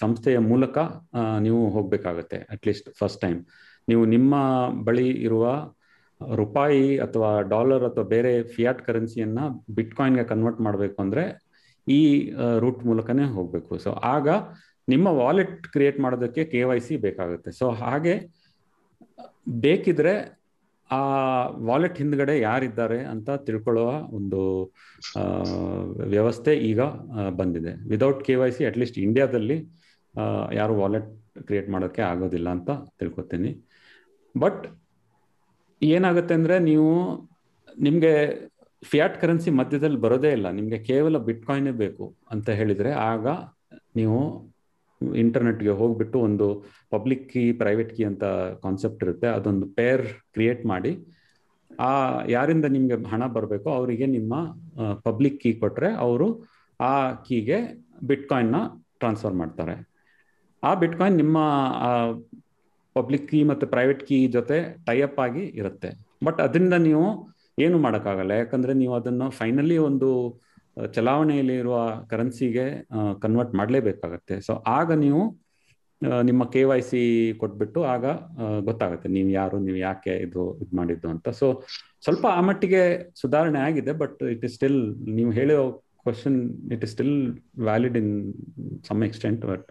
[0.00, 0.78] ಸಂಸ್ಥೆಯ ಮೂಲಕ
[1.40, 3.40] ನೀವು ಹೋಗ್ಬೇಕಾಗತ್ತೆ ಅಟ್ಲೀಸ್ಟ್ ಫಸ್ಟ್ ಟೈಮ್
[3.88, 4.34] ನೀವು ನಿಮ್ಮ
[4.88, 5.46] ಬಳಿ ಇರುವ
[6.20, 9.40] ರೂಪಾಯಿ ಅಥವಾ ಡಾಲರ್ ಅಥವಾ ಬೇರೆ ಫಿಯಾಟ್ ಕರೆನ್ಸಿಯನ್ನ
[9.74, 11.24] ಬಿಟ್ಕಾಯಿನ್ಗೆ ಕನ್ವರ್ಟ್ ಮಾಡಬೇಕು ಅಂದ್ರೆ
[11.86, 12.00] ಈ
[12.58, 13.72] ರೂಟ್ ಮೂಲಕನೇ ಹೋಗಬೇಕು.
[13.84, 14.28] ಸೊ ಆಗ
[14.88, 17.50] ನಿಮ್ಮ ವಾಲೆಟ್ ಕ್ರಿಯೇಟ್ ಮಾಡೋದಕ್ಕೆ ಕೆ ವೈ ಸಿ ಬೇಕಾಗುತ್ತೆ.
[17.60, 18.14] ಸೊ ಹಾಗೆ
[19.66, 20.14] ಬೇಕಿದ್ರೆ
[20.94, 20.98] ಆ
[21.68, 24.40] ವಾಲೆಟ್ ಹಿಂದ್ಗಡೆ ಯಾರಿದ್ದಾರೆ ಅಂತ ತಿಳ್ಕೊಳ್ಳುವ ಒಂದು
[26.14, 26.80] ವ್ಯವಸ್ಥೆ ಈಗ
[27.40, 27.72] ಬಂದಿದೆ.
[27.92, 29.58] Without K Y C at least ಇಂಡಿಯಾದಲ್ಲಿ
[30.58, 31.10] ಯಾರು ವಾಲೆಟ್
[31.46, 32.70] ಕ್ರಿಯೇಟ್ ಮಾಡೋಕ್ಕೆ ಆಗೋದಿಲ್ಲ ಅಂತ
[33.00, 33.52] ತಿಳ್ಕೊತೀನಿ.
[34.34, 34.64] ಬಟ್
[35.82, 36.90] ಏನಾಗುತ್ತೆ ಅಂದರೆ ನೀವು
[37.86, 38.12] ನಿಮಗೆ
[38.82, 40.46] ಫಿಯಾಟ್ ಕರೆನ್ಸಿ ಮಧ್ಯದಲ್ಲಿ ಬರೋದೇ ಇಲ್ಲ.
[40.58, 43.26] ನಿಮಗೆ ಕೇವಲ ಬಿಟ್ಕಾಯಿನೇ ಬೇಕು ಅಂತ ಹೇಳಿದರೆ ಆಗ
[43.98, 44.18] ನೀವು
[45.22, 46.46] ಇಂಟರ್ನೆಟ್ಗೆ ಹೋಗ್ಬಿಟ್ಟು ಒಂದು
[46.90, 48.24] ಪಬ್ಲಿಕ್ ಕೀ ಪ್ರೈವೇಟ್ ಕೀ ಅಂತ
[48.64, 49.28] ಕಾನ್ಸೆಪ್ಟ್ ಇರುತ್ತೆ.
[49.36, 50.92] ಅದೊಂದು ಪೇರ್ ಕ್ರಿಯೇಟ್ ಮಾಡಿ,
[51.70, 51.92] ಆ
[52.28, 54.34] ಯಾರಿಂದ ನಿಮಗೆ ಹಣ ಬರಬೇಕೋ ಅವರಿಗೆ ನಿಮ್ಮ
[55.06, 56.28] ಪಬ್ಲಿಕ್ ಕೀ ಕೊಟ್ಟರೆ ಅವರು
[56.80, 56.94] ಆ
[57.26, 57.58] ಕೀಗೆ
[58.06, 58.56] ಬಿಟ್ಕಾಯಿನ್ನ
[59.00, 59.74] ಟ್ರಾನ್ಸ್ಫರ್ ಮಾಡ್ತಾರೆ.
[60.62, 61.38] ಆ ಬಿಟ್ಕಾಯಿನ್ ನಿಮ್ಮ
[62.96, 64.56] ಪಬ್ಲಿಕ್ ಕೀ ಮತ್ತು ಪ್ರೈವೇಟ್ ಕೀ ಜೊತೆ
[64.86, 65.90] ಟೈಅಪ್ ಆಗಿ ಇರುತ್ತೆ.
[66.26, 67.06] ಬಟ್ ಅದರಿಂದ ನೀವು
[67.58, 68.32] ಏನು ಮಾಡೋಕ್ಕಾಗಲ್ಲ.
[68.42, 70.10] ಯಾಕಂದರೆ ನೀವು ಅದನ್ನು ಫೈನಲಿ ಒಂದು
[70.96, 71.76] ಚಲಾವಣೆಯಲ್ಲಿ ಇರುವ
[72.12, 72.66] ಕರೆನ್ಸಿಗೆ
[73.24, 74.36] ಕನ್ವರ್ಟ್ ಮಾಡಲೇಬೇಕಾಗತ್ತೆ.
[74.46, 75.22] ಸೊ ಆಗ ನೀವು
[76.28, 77.00] ನಿಮ್ಮ ಕೆ ವೈ ಸಿ
[77.42, 78.04] ಕೊಟ್ಬಿಟ್ಟು ಆಗ
[78.68, 81.26] ಗೊತ್ತಾಗುತ್ತೆ ನೀವು ಯಾರು, ನೀವು ಯಾಕೆ ಇದು ಇದು ಮಾಡಿದ್ದು ಅಂತ.
[81.40, 81.46] ಸೊ
[82.06, 82.82] ಸ್ವಲ್ಪ ಆ ಮಟ್ಟಿಗೆ
[83.22, 84.80] ಸುಧಾರಣೆ ಆಗಿದೆ ಬಟ್ ಇಟ್ ಇಸ್ ಸ್ಟಿಲ್
[85.18, 85.58] ನೀವು ಹೇಳೋ
[86.04, 86.38] question
[86.76, 87.16] it is still
[87.68, 88.12] valid in
[88.88, 89.68] some extent but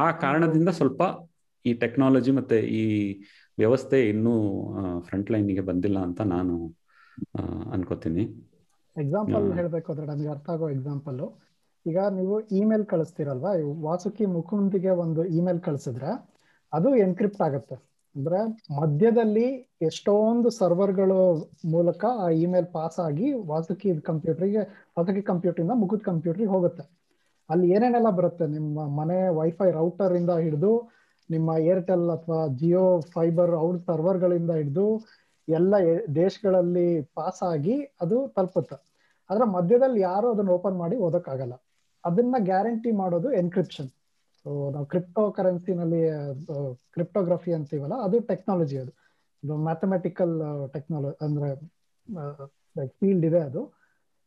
[0.00, 1.02] ಆ ಕಾರಣದಿಂದ ಸ್ವಲ್ಪ
[1.64, 2.84] ಈ ಟೆಕ್ನಾಲಜಿ ಮತ್ತೆ ಈ
[3.58, 4.34] ವ್ಯವಸ್ಥೆ ಇನ್ನೂ
[5.08, 6.54] ಫ್ರಂಟ್ ಲೈನಿಗೆ ಬಂದಿಲ್ಲ ಅಂತ ನಾನು
[7.74, 8.24] ಅನ್ಕೋತೀನಿ.
[8.96, 11.20] ಎಕ್ಸಾಂಪಲ್ ಹೇಳ್ಬೇಕು ಅಂದ್ರೆ ನಮ್ಗೆ ಅರ್ಥ ಆಗೋ ಎಕ್ಸಾಂಪಲ್
[11.86, 13.50] ಈಗ ನೀವು ಇಮೇಲ್ ಕಳಿಸ್ತೀರಲ್ವಾ?
[13.88, 16.10] ವಾಸುಕಿ ಮುಕುಂದಿಗೆ ಒಂದು ಇಮೇಲ್ ಕಳಿಸಿದ್ರೆ
[16.72, 17.76] ಅದು ಎನ್ಕ್ರಿಪ್ಟ್ ಆಗುತ್ತೆ.
[18.16, 18.38] ಅಂದ್ರೆ
[18.80, 19.46] ಮಧ್ಯದಲ್ಲಿ
[19.88, 21.18] ಎಷ್ಟೊಂದು ಸರ್ವರ್ಗಳು
[21.70, 24.62] ಮೂಲಕ ಆ ಇಮೇಲ್ ಪಾಸ್ ಆಗಿ ವಾಸುಕಿ ಕಂಪ್ಯೂಟರ್ಗೆ
[24.98, 26.84] ವಾಸುಕಿ ಕಂಪ್ಯೂಟರ್ ಇಂದ ಮುಕುದ್ ಕಂಪ್ಯೂಟರ್ಗೆ ಹೋಗುತ್ತೆ.
[27.50, 28.44] ಅಲ್ಲಿ ಏನೇನೆಲ್ಲ ಬರುತ್ತೆ?
[28.56, 30.72] ನಿಮ್ಮ ಮನೆ ವೈಫೈ ರೌಟರ್ ಇಂದ ಹಿಡಿದು
[31.30, 32.84] ನಿಮ್ಮ ಏರ್ಟೆಲ್ ಅಥವಾ ಜಿಯೋ
[33.14, 34.86] ಫೈಬರ್ ಅವ್ರ ಸರ್ವರ್ಗಳಿಂದ ಹಿಡಿದು
[35.48, 35.74] ಎಲ್ಲ
[36.14, 38.76] ದೇಶಗಳಲ್ಲಿ ಪಾಸ್ ಆಗಿ ಅದು ತಲುಪುತ್ತೆ.
[39.30, 41.54] ಅದರ ಮಧ್ಯದಲ್ಲಿ ಯಾರು ಅದನ್ನ ಓಪನ್ ಮಾಡಿ ಓದಕ್ಕಾಗಲ್ಲ.
[42.04, 43.88] ಅದನ್ನ ಗ್ಯಾರಂಟಿ ಮಾಡೋದು ಎನ್ಕ್ರಿಪ್ಷನ್
[44.46, 46.02] ಸೊ ನಾವು ಕ್ರಿಪ್ಟೋ ಕರೆನ್ಸಿನಲ್ಲಿ
[46.94, 48.92] ಕ್ರಿಪ್ಟೋಗ್ರಫಿ ಅಂತೀವಲ್ಲ, ಅದು ಟೆಕ್ನಾಲಜಿ ಅದು.
[49.64, 50.34] ಮ್ಯಾಥಮೆಟಿಕಲ್
[50.72, 51.48] ಟೆಕ್ನಾಲಜಿ ಅಂದ್ರೆ
[52.98, 53.62] ಫೀಲ್ಡ್ ಇದೆ ಅದು.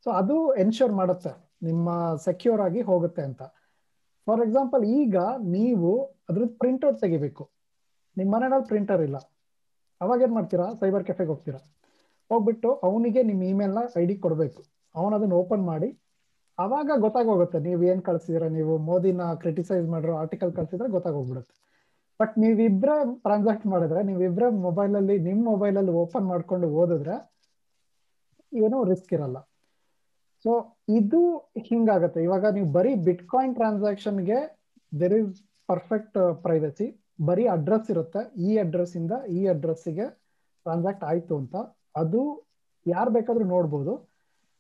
[0.06, 1.32] ಸೊ ಅದು ಎನ್ಶೋರ್ ಮಾಡುತ್ತೆ.
[1.64, 3.42] ನಿಮ್ಮ ಸೆಕ್ಯೂರ್ ಆಗಿ ಹೋಗುತ್ತೆ ಅಂತ.
[4.28, 5.18] ಫಾರ್ ಎಕ್ಸಾಂಪಲ್ ಈಗ
[5.58, 5.90] ನೀವು
[6.30, 7.44] ಅದ್ರದ್ದು ಪ್ರಿಂಟ್ಔಟ್ ತೆಗಿಬೇಕು.
[8.18, 9.18] ನಿಮ್ಮ ಮನೆಯಲ್ಲಿ ಪ್ರಿಂಟರ್ ಇಲ್ಲ.
[10.02, 10.74] ಅವಾಗ ಏನ್ ಮಾಡ್ತೀರಾ?
[10.80, 11.60] ಸೈಬರ್ ಕೆಫೆಗೆ ಹೋಗ್ತೀರಾ.
[12.30, 14.64] ಹೋಗ್ಬಿಟ್ಟು ಅವನಿಗೆ ನಿಮ್ಮ ಇಮೇಲ್ನ ಐ ಡಿ ಕೊಡಬೇಕು.
[14.96, 15.90] ಅವನು ಅದನ್ನು ಓಪನ್ ಮಾಡಿ,
[16.60, 21.56] ಅವಾಗ ಗೊತ್ತಾಗೋಗುತ್ತೆ ನೀವು ಏನ್ ಕಳ್ಸಿದಿರ, ನೀವು ಮೋದಿನ ಕ್ರಿಟಿಸೈಸ್ ಮಾಡಿರೋ ಆರ್ಟಿಕಲ್ ಕಳ್ಸಿದ್ರೆ ಗೊತ್ತಾಗೋಗ್ಬಿಡುತ್ತೆ.
[22.20, 27.16] ಬಟ್ ನೀವಿಬ್ರೆ ಟ್ರಾನ್ಸಾಕ್ಟ್ ಮಾಡಿದ್ರೆ, ನೀವಿಬ್ರೆ ಮೊಬೈಲ್ ಅಲ್ಲಿ, ನಿಮ್ ಮೊಬೈಲ್ ಅಲ್ಲಿ ಓಪನ್ ಮಾಡ್ಕೊಂಡು ಓದಿದ್ರೆ
[28.54, 29.38] ಏನೂ ರಿಸ್ಕ್ ಇರಲ್ಲ.
[30.44, 30.52] ಸೊ
[30.90, 32.24] ಇದು ಹಿಂಗಾಗತ್ತೆ.
[32.24, 34.40] ಇವಾಗ ನೀವು ಬರೀ ಬಿಟ್ಕಾಯಿನ್ ಟ್ರಾನ್ಸಾಕ್ಷನ್ಗೆ
[35.00, 36.88] ದೇರ್ ಇಸ್ ಪರ್ಫೆಕ್ಟ್ ಪ್ರೈವಸಿ
[37.26, 38.42] ಬರೀ ಅಡ್ರೆಸ್ ಇರುತ್ತೆ.
[38.42, 40.06] ಈ ಅಡ್ರೆಸ್ ಇಂದ ಈ ಅಡ್ರೆಸ್ಸಿಗೆ
[40.66, 41.56] ಟ್ರಾನ್ಸಾಕ್ಟ್ ಆಯ್ತು ಅಂತ.
[41.96, 42.50] ಅದು
[42.88, 44.10] ಯಾರು ಬೇಕಾದ್ರೂ ನೋಡ್ಬೋದು.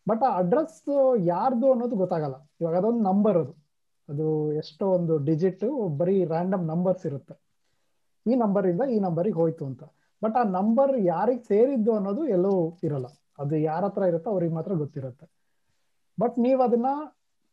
[0.09, 2.49] ಬಟ್ ಆ ಅಡ್ರೆಸ್ ಯಾರ್ದು ಅನ್ನೋದು ಗೊತ್ತಾಗಲ್ಲ.
[2.61, 3.53] ಇವಾಗ ಅದೊಂದು ನಂಬರ್ ಅದು.
[4.09, 7.35] ಅದು ಎಷ್ಟೋ ಒಂದು ಡಿಜಿಟ್ ಬರೀ ರ್ಯಾಂಡಮ್ ನಂಬರ್ಸ್ ಇರುತ್ತೆ.
[8.27, 9.83] ಈ ನಂಬರ್ ಇಂದ ಈ ನಂಬರಿಗೆ ಹೋಯ್ತು ಅಂತ.
[10.23, 13.05] ಬಟ್ ಆ ನಂಬರ್ ಯಾರಿಗೆ ಸೇರಿದ್ದು ಅನ್ನೋದು ಎಲ್ಲೂ ಇರಲ್ಲ.
[13.39, 15.25] ಅದು ಯಾರ ಹತ್ರ ಇರುತ್ತೋ ಅವ್ರಿಗೆ ಮಾತ್ರ ಗೊತ್ತಿರುತ್ತೆ.
[16.19, 16.85] ಬಟ್ ನೀವು ಅದನ್ನ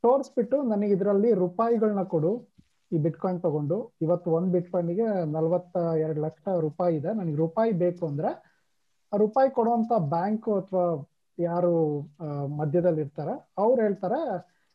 [0.02, 2.55] ತೋರಿಸ್ಬಿಟ್ಟು ನನಗೆ ಇದರಲ್ಲಿ ರೂಪಾಯಿಗಳನ್ನ ಕೊಡು.
[2.92, 7.10] ಈ ಬಿಟ್ ಕಾಯಿನ್ ತಗೊಂಡು ಇವತ್ತು ಒಂದ್ ಬಿಟ್ ಕಾಯಿನ್ಗೆ ನಲ್ವತ್ತ ಎರಡು ಲಕ್ಷ ರೂಪಾಯಿ ಇದೆ.
[7.20, 8.30] ನನಗೆ ರೂಪಾಯಿ ಬೇಕು ಅಂದ್ರೆ
[9.12, 10.84] ಆ ರೂಪಾಯಿ ಕೊಡುವಂತ ಬ್ಯಾಂಕ್ ಅಥವಾ
[11.38, 11.72] ಯಾರು
[12.60, 14.18] ಮಧ್ಯದಲ್ಲಿ ಇರ್ತಾರೆ, ಅವ್ರು ಹೇಳ್ತಾರೆ,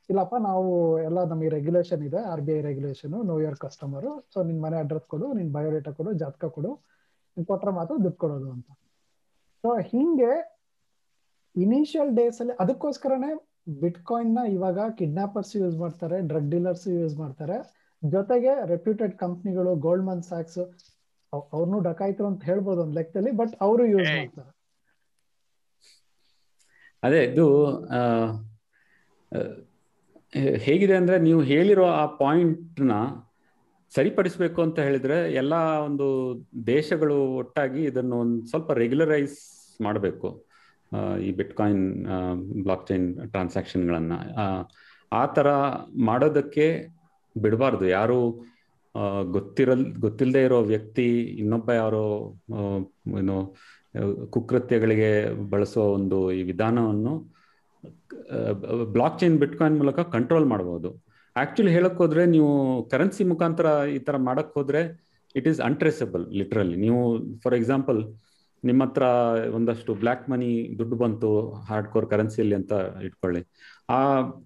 [0.09, 0.71] ಇಲ್ಲಪ್ಪ ನಾವು
[1.07, 5.07] ಎಲ್ಲ ನಮಗೆ ರೆಗ್ಯುಲೇಷನ್ ಇದೆ R B I regulation know your customer so ನಿನ್ ಮನೆ ಅಡ್ರೆಸ್
[5.13, 6.71] ಕೊಡು, ನಿನ್ ಬಯೋಡೇಟಾ ಕೊಡು, ಜಾತಕ ಕೊಡು,
[7.37, 8.67] ನಿನ್ ಕೊಟ್ರೆ ಮಾತ್ರ ದುಡ್ಡು ಕೊಡೋದು ಅಂತ.
[9.63, 10.31] ಸೊ ಹಿಂಗೆ
[11.55, 13.31] ಇನಿಷಿಯಲ್ ಡೇಸ್ ಅಲ್ಲಿ ಅದಕ್ಕೋಸ್ಕರನೇ
[13.83, 17.57] ಬಿಟ್ ಕಾಯಿನ್ನ ಇವಾಗ ಕಿಡ್ನಾಪರ್ಸ್ ಯೂಸ್ ಮಾಡ್ತಾರೆ ಡ್ರಗ್ ಡೀಲರ್ಸ್ ಯೂಸ್ ಮಾಡ್ತಾರೆ.
[18.01, 20.61] ಜೊತೆಗೆ ರೆಪ್ಯೂಟೆಡ್ ಕಂಪ್ನಿಗಳು ಗೋಲ್ಡ್ಮನ್ ಸ್ಯಾಕ್ಸ್
[21.53, 24.51] ಅವ್ರನ್ನು ಡಕಾಯ್ತರು ಅಂತ ಹೇಳ್ಬೋದು ಒಂದ್ ಲೆಕ್ಕದಲ್ಲಿ ಬಟ್ ಅವರು ಯೂಸ್ ಮಾಡ್ತಾರೆ.
[27.03, 27.45] ಅದೇ ಇದು
[30.65, 32.93] ಹೇಗಿದೆ ಅಂದ್ರೆ ನೀವು ಹೇಳಿರೋ ಆ ಪಾಯಿಂಟ್ನ
[33.91, 35.53] ಸರಿಪಡಿಸಬೇಕು ಅಂತ ಹೇಳಿದ್ರೆ ಎಲ್ಲ
[35.87, 36.07] ಒಂದು
[36.67, 39.37] ದೇಶಗಳು ಒಟ್ಟಾಗಿ ಇದನ್ನು ಒಂದು ಸ್ವಲ್ಪ ರೆಗ್ಯುಲರೈಸ್
[39.79, 40.29] ಮಾಡಬೇಕು.
[41.25, 41.83] ಈ ಬಿಟ್ಕಾಯಿನ್
[42.65, 44.17] ಬ್ಲಾಕ್ ಚೈನ್ ಟ್ರಾನ್ಸಾಕ್ಷನ್ಗಳನ್ನು
[45.11, 45.47] ಆ ಥರ
[46.09, 46.67] ಮಾಡೋದಕ್ಕೆ
[47.35, 47.85] ಬಿಡಬಾರ್ದು.
[47.97, 48.17] ಯಾರು
[49.35, 51.05] ಗೊತ್ತಿರಲ್ ಗೊತ್ತಿಲ್ಲದೆ ಇರೋ ವ್ಯಕ್ತಿ
[51.41, 52.05] ಇನ್ನೊಬ್ಬ ಯಾರೋ
[53.19, 53.37] ಏನು,
[54.33, 55.11] ಕುಕೃತ್ಯಗಳಿಗೆ
[55.53, 57.13] ಬಳಸುವ ಒಂದು ಈ ವಿಧಾನವನ್ನು
[58.95, 60.89] ಬ್ಲಾಕ್ ಚೈನ್ ಬಿಟ್ಕಾಯಿನ್ ಮೂಲಕ ಕಂಟ್ರೋಲ್ ಮಾಡ್ಬೋದು.
[61.35, 62.51] ಆಕ್ಚುಲಿ ಹೇಳಕ್ ಹೋದ್ರೆ ನೀವು
[62.93, 64.81] ಕರೆನ್ಸಿ ಮುಖಾಂತರ ಈ ತರ ಮಾಡಕ್ ಹೋದ್ರೆ
[65.35, 66.75] ಇಟ್ ಈಸ್ ಅನ್ಟ್ರೇಸಬಲ್, ಲಿಟ್ರಲಿ.
[66.85, 67.01] ನೀವು,
[67.43, 67.99] ಫಾರ್ ಎಕ್ಸಾಂಪಲ್
[68.63, 69.03] ನಿಮ್ಮ ಹತ್ರ
[69.57, 71.29] ಒಂದಷ್ಟು ಬ್ಲ್ಯಾಕ್ ಮನಿ ದುಡ್ಡು ಬಂತು
[71.67, 72.73] ಹಾರ್ಡ್ ಕೋರ್ ಕರೆನ್ಸಿಯಲ್ಲಿ ಅಂತ
[73.07, 73.41] ಇಟ್ಕೊಳ್ಳಿ.
[73.93, 73.99] ಆ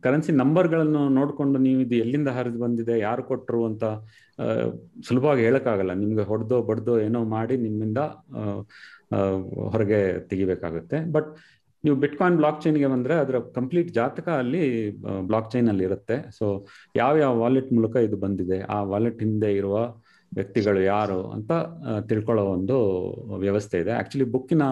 [0.04, 3.84] ಕರೆನ್ಸಿ ನಂಬರ್ಗಳನ್ನು ನೋಡಿಕೊಂಡು ನೀವು ಇದು ಎಲ್ಲಿಂದ ಹರಿದು ಬಂದಿದೆ, ಯಾರು ಕೊಟ್ಟರು ಅಂತ
[5.08, 5.94] ಸುಲಭವಾಗಿ ಹೇಳೋಕ್ಕಾಗಲ್ಲ.
[6.04, 8.00] ನಿಮ್ಗೆ ಹೊಡೆದೋ, ಬಡ್ದೋ ಏನೋ ಮಾಡಿ ನಿಮ್ಮಿಂದ
[9.74, 11.00] ಹೊರಗೆ ತೆಗಿಬೇಕಾಗುತ್ತೆ.
[11.16, 11.30] ಬಟ್
[11.84, 14.64] ನೀವು ಬಿಟ್ಕಾಯಿನ್ ಬ್ಲಾಕ್ ಚೈನ್ಗೆ ಬಂದರೆ ಅದರ ಕಂಪ್ಲೀಟ್ ಜಾತಕ ಅಲ್ಲಿ
[15.30, 16.16] ಬ್ಲಾಕ್ ಚೈನಲ್ಲಿ ಇರುತ್ತೆ.
[16.38, 16.46] ಸೊ
[17.02, 19.75] ಯಾವ ಯಾವ ವಾಲೆಟ್ ಮೂಲಕ ಇದು ಬಂದಿದೆ, ಆ ವಾಲೆಟ್ ಹಿಂದೆ ಇರುವ
[20.32, 21.52] ವ್ಯಕ್ತಿಗಳು ಯಾರು ಅಂತ
[22.10, 22.78] ತಿಳ್ಕೊಳ್ಳೋ ಒಂದು
[23.44, 23.92] ವ್ಯವಸ್ಥೆ ಇದೆ.
[24.02, 24.64] ಆಕ್ಚುಲಿ ಬುಕ್ಕಿನ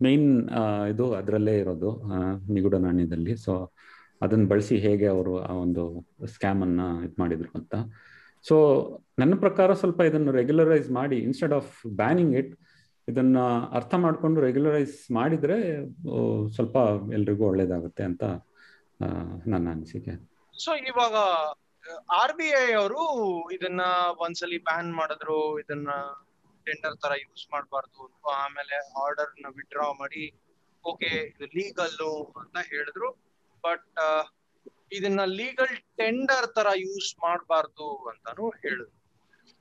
[0.00, 0.30] ಮೇನ್
[0.92, 1.90] ಇದು ಅದರಲ್ಲೇ ಇರೋದು
[2.54, 3.34] ನಿಗೂಢ ನಾಣ್ಯದಲ್ಲಿ.
[3.44, 3.52] ಸೊ
[4.24, 5.82] ಅದನ್ನು ಬಳಸಿ ಹೇಗೆ ಅವರು ಆ ಒಂದು
[6.34, 7.74] ಸ್ಕ್ಯಾಮ್ ಅನ್ನ ಇದು ಮಾಡಿದ್ರು ಅಂತ.
[8.44, 8.56] ಸೊ
[9.20, 12.52] ನನ್ನ ಪ್ರಕಾರ ಸ್ವಲ್ಪ ಇದನ್ನು ರೆಗ್ಯುಲರೈಸ್ ಮಾಡಿ ಇನ್ಸ್ಟೆಡ್ ಆಫ್ ಬ್ಯಾನಿಂಗ್ ಇಟ್
[13.08, 13.38] ಇದನ್ನ
[13.78, 15.58] ಅರ್ಥ ಮಾಡಿಕೊಂಡು ರೆಗ್ಯುಲರೈಸ್ ಮಾಡಿದ್ರೆ
[16.56, 16.76] ಸ್ವಲ್ಪ
[17.16, 18.24] ಎಲ್ರಿಗೂ ಒಳ್ಳೇದಾಗುತ್ತೆ ಅಂತ
[19.52, 20.14] ನನ್ನ ಅನಿಸಿಕೆ.
[20.64, 21.16] ಸೊ ಇವಾಗ
[22.20, 23.02] ಆರ್ ಬಿ ಐ ಅವರು
[23.56, 23.82] ಇದನ್ನ
[24.24, 25.90] ಒಂದ್ಸಲಿ ಬ್ಯಾನ್ ಮಾಡಿದ್ರು, ಇದನ್ನ
[26.66, 28.04] ಟೆಂಡರ್ ತರ ಯೂಸ್ ಮಾಡಬಾರ್ದು
[28.42, 30.24] ಆಮೇಲೆ ಆರ್ಡರ್ನ ವಿಡ್ರಾ ಮಾಡಿ
[30.84, 33.08] ಓಕೆ ಇದು ಲೀಗಲ್ಲು ಅಂತ ಹೇಳಿದ್ರು.
[33.64, 33.86] ಬಟ್
[34.92, 38.92] ಇದನ್ನ ಲೀಗಲ್ ಟೆಂಡರ್ ತರ ಯೂಸ್ ಮಾಡಬಾರ್ದು ಅಂತಾನು ಹೇಳಿದ್ರು.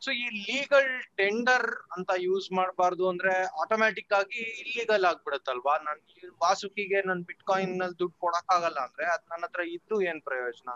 [0.01, 5.75] ಸೊ ಈ ಲೀಗಲ್ ಟೆಂಡರ್ ಅಂತ ಯೂಸ್ ಮಾಡಬಾರ್ದು ಅಂದ್ರೆ ಆಟೋಮ್ಯಾಟಿಕ್ ಆಗಿ ಇಲ್ಲೀಗಲ್ ಆಗ್ಬಿಡತ್ತಲ್ವಾ?
[5.87, 6.01] ನನ್
[6.41, 10.69] ವಾಸುಕಿಗೆ ನನ್ ಬಿಟ್ ಕಾಯಿನ್ನಲ್ಲಿ ದುಡ್ಡು ಕೊಡಕ್ ಆಗಲ್ಲ ಅಂದ್ರೆ ಅದ್ ನನ್ನ ಹತ್ರ ಇದ್ದು ಏನ್ ಪ್ರಯೋಜನ?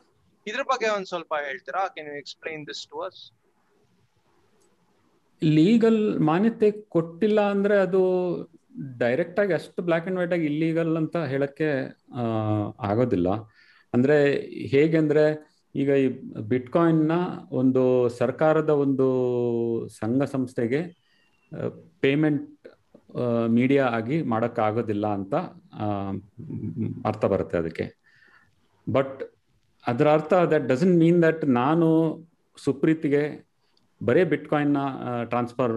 [0.48, 1.84] ಇದ್ರ ಬಗ್ಗೆ ಒಂದ್ ಸ್ವಲ್ಪ ಹೇಳ್ತೀರಾ?
[1.96, 3.22] Can you explain this to us
[5.42, 8.02] legal ಮಾನ್ಯತೆ ಕೊಟ್ಟಿಲ್ಲ ಅಂದ್ರೆ ಅದು
[8.98, 11.70] ಡೈರೆಕ್ಟ್ ಆಗಿ ಅಷ್ಟು ಬ್ಲಾಕ್ ಅಂಡ್ ವೈಟ್ ಆಗಿ ಇಲ್ಲೀಗಲ್ ಅಂತ ಹೇಳಕ್ಕೆ
[12.90, 13.30] ಆಗೋದಿಲ್ಲ.
[13.94, 14.18] ಅಂದ್ರೆ
[14.74, 15.24] ಹೇಗೆಂದ್ರೆ
[15.76, 16.08] ಈಗ ಈ
[16.52, 17.14] ಬಿಟ್ಕಾಯಿನ್ನ
[17.52, 17.84] ಒಂದು
[18.18, 19.08] ಸರ್ಕಾರದ ಒಂದು
[20.00, 20.82] ಸಂಘ ಸಂಸ್ಥೆಗೆ
[22.02, 22.48] ಪೇಮೆಂಟ್
[23.50, 25.36] ಮೀಡಿಯಾ ಆಗಿ ಮಾಡೋಕ್ಕಾಗೋದಿಲ್ಲ ಅಂತ
[27.06, 27.86] ಅರ್ಥ ಬರುತ್ತೆ ಅದಕ್ಕೆ.
[28.88, 29.20] ಬಟ್
[29.86, 31.88] ಅದರ ಅರ್ಥ ದಟ್ ಡಸಂಟ್ ಮೀನ್ ದಟ್ ನಾನು
[32.58, 33.24] ಸುಪ್ರೀತಿಗೆ
[34.01, 34.79] ಬರೀ ಬಿಟ್ಕಾಯಿನ್ನ
[35.32, 35.74] ಟ್ರಾನ್ಸ್ಫರ್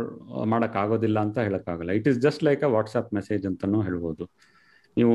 [0.52, 1.92] ಮಾಡೋಕ್ಕಾಗೋದಿಲ್ಲ ಅಂತ ಹೇಳೋಕ್ಕಾಗಲ್ಲ.
[1.98, 4.24] It is just like a WhatsApp message ಅಂತಲೂ ಹೇಳ್ಬೋದು.
[4.96, 5.14] ನೀವು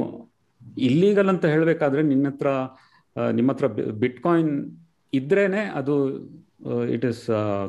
[0.89, 2.49] ಇಲ್ಲೀಗಲ್ ಅಂತ ಹೇಳಬೇಕಾದ್ರೆ ನಿನ್ನ ಹತ್ರ
[3.37, 3.67] ನಿಮ್ಮ ಹತ್ರ
[4.03, 4.51] ಬಿಟ್ಕಾಯಿನ್
[5.13, 5.93] ಇದ್ರೇನೆ ಅದು
[6.95, 7.23] ಇಟ್ ಇಸ್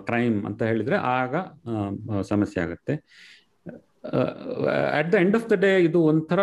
[0.09, 1.35] ಕ್ರೈಮ್ ಅಂತ ಹೇಳಿದ್ರೆ ಆಗ
[2.31, 2.95] ಸಮಸ್ಯೆ ಆಗುತ್ತೆ.
[4.99, 6.41] At the end of the day ಇದು ಒಂಥರ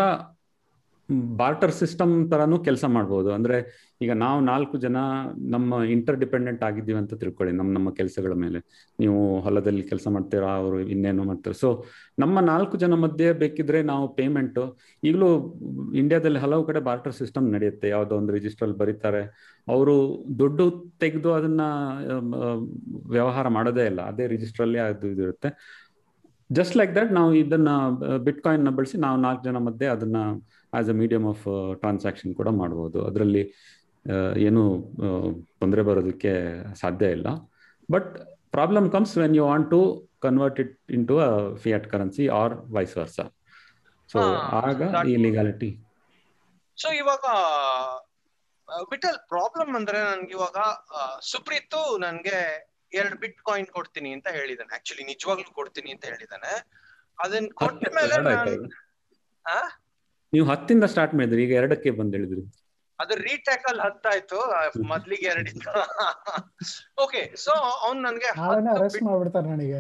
[1.39, 3.29] ಬಾರ್ಟರ್ ಸಿಸ್ಟಮ್ ತರನು ಕೆಲಸ ಮಾಡ್ಬೋದು.
[3.33, 3.57] ಅಂದ್ರೆ
[4.01, 4.97] ಈಗ ನಾವು ನಾಲ್ಕು ಜನ
[5.53, 8.59] ನಮ್ಮ ಇಂಟರ್ ಡಿಪೆಂಡೆಂಟ್ ಆಗಿದ್ದೀವಿ ಅಂತ ತಿಳ್ಕೊಳ್ಳಿ ನಮ್ಮ ನಮ್ಮ ಕೆಲಸಗಳ ಮೇಲೆ.
[8.99, 11.57] ನೀವು ಹೊಲದಲ್ಲಿ ಕೆಲಸ ಮಾಡ್ತೀರಾ, ಅವರು ಇನ್ನೇನು ಮಾಡ್ತಾರೆ.
[11.63, 11.69] ಸೊ
[12.19, 14.59] ನಮ್ಮ ನಾಲ್ಕು ಜನ ಮಧ್ಯೆ ಬೇಕಿದ್ರೆ ನಾವು ಪೇಮೆಂಟ್
[15.03, 15.29] ಈಗಲೂ
[16.01, 17.89] ಇಂಡಿಯಾದಲ್ಲಿ ಹಲವು ಕಡೆ ಬಾರ್ಟರ್ ಸಿಸ್ಟಮ್ ನಡೆಯುತ್ತೆ.
[17.95, 19.23] ಯಾವುದೋ ಒಂದು ರಿಜಿಸ್ಟರ್ ಬರೀತಾರೆ.
[19.67, 19.95] ಅವರು
[20.41, 20.67] ದುಡ್ಡು
[20.99, 21.61] ತೆಗೆದು ಅದನ್ನ
[23.15, 24.01] ವ್ಯವಹಾರ ಮಾಡೋದೇ ಇಲ್ಲ.
[24.13, 25.51] ಅದೇ ರಿಜಿಸ್ಟ್ರಲ್ಲಿ ಅದು ಇದಿರುತ್ತೆ
[26.49, 27.69] ಜಸ್ಟ್ ಲೈಕ್ ದಟ್ ನಾವು ಇದನ್ನ
[28.25, 30.17] ಬಿಟ್ ಕಾಯಿನ್ನ ಬಳಸಿ ನಾವು ನಾಲ್ಕು ಜನ ಮಧ್ಯೆ ಅದನ್ನ
[30.79, 31.45] as a medium of
[31.83, 32.99] transaction ಕೂಡ ಮಾಡ್ಬೋದು.
[33.09, 33.43] ಅದರಲ್ಲಿ
[34.47, 34.63] ಏನು
[35.61, 36.33] ತೊಂದರೆ ಬರೋದಕ್ಕೆ
[36.81, 37.27] ಸಾಧ್ಯ ಇಲ್ಲ.
[37.89, 38.11] But
[38.55, 39.81] problem comes when you want to
[40.25, 40.75] convert it
[41.11, 41.31] into a
[41.63, 43.19] fiat currency or vice versa
[44.09, 44.19] so
[44.61, 45.71] ಆಗ ಈ ಲೀಗಾಲಿಟಿ
[46.77, 47.25] ಸೊ ಇವಾಗ
[48.91, 50.59] ವಿಟಲ್ ಪ್ರಾಬ್ಲಮ್ ಅಂದ್ರೆ ನನ್ಗೆ ಇವಾಗ
[51.31, 52.37] ಸುಪ್ರೀತ್ ನನ್ಗೆ
[52.99, 54.71] ಎರಡು ಬಿಟ್ ಕಾಯಿನ್ ಕೊಡ್ತೀನಿ ಅಂತ ಹೇಳಿದಾನೆ.
[54.77, 56.53] ಆಕ್ಚುಲಿ ನಿಜವಾಗ್ಲೂ ಕೊಡ್ತೀನಿ ಅಂತ ಹೇಳಿದಾನೆ.
[57.23, 58.15] ಅದನ್ನ ಕೊಟ್ಟ ಮೇಲೆ
[60.33, 62.43] ನೀವು ಹತ್ತಿಂದ ಸ್ಟಾರ್ಟ್ ಮಾಡಿದ್ರಿ ಈಗ ಎರಡಕ್ಕೆ ಬಂದ್ ಹೇಳಿದ್ರಿ.
[62.99, 64.37] ಅದು ರೀಟ್ಯಾಕಲ್ ಹತ್ತಾಯ್ತು
[64.91, 65.71] ಮೊದ್ಲಿಗೆ ಎರಡಿತ್ತು.
[67.03, 67.51] ಓಕೆ ಸೊ
[67.85, 68.29] ಅವ್ನ್ ನನ್ಗೆ
[68.75, 69.79] ಅರೆಸ್ಟ್ ಮಾಡ್ಬಿಡ್ತಾರೆ ನನಗೆ.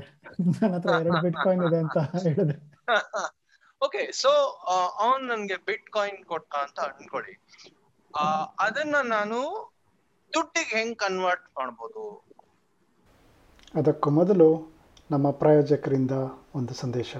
[0.55, 2.57] ನನ್ನ ಹತ್ರ ಎರಡು ಬಿಟ್ ಕಾಯಿನ್ ಇದೆ ಅಂತ ಹೇಳಿದ್ರೆ
[3.81, 4.31] ಓಕೆ ಸೊ
[5.05, 7.33] ಅವ್ನ್ ನನ್ಗೆ ಬಿಟ್ ಕಾಯಿನ್ ಕೊಟ್ಟ ಅಂತ ಅನ್ಕೊಳ್ಳಿ.
[8.59, 9.39] ಅದನ್ನ ನಾನು
[10.33, 12.03] ದುಡ್ಡಿಗೆ ಹೆಂಗ್ ಕನ್ವರ್ಟ್ ಮಾಡ್ಬೋದು?
[13.73, 14.47] ಅದಕ್ಕೂ ಮೊದಲು
[15.09, 16.13] ನಮ್ಮ ಪ್ರಾಯೋಜಕರಿಂದ
[16.55, 17.11] ಒಂದು ಸಂದೇಶ.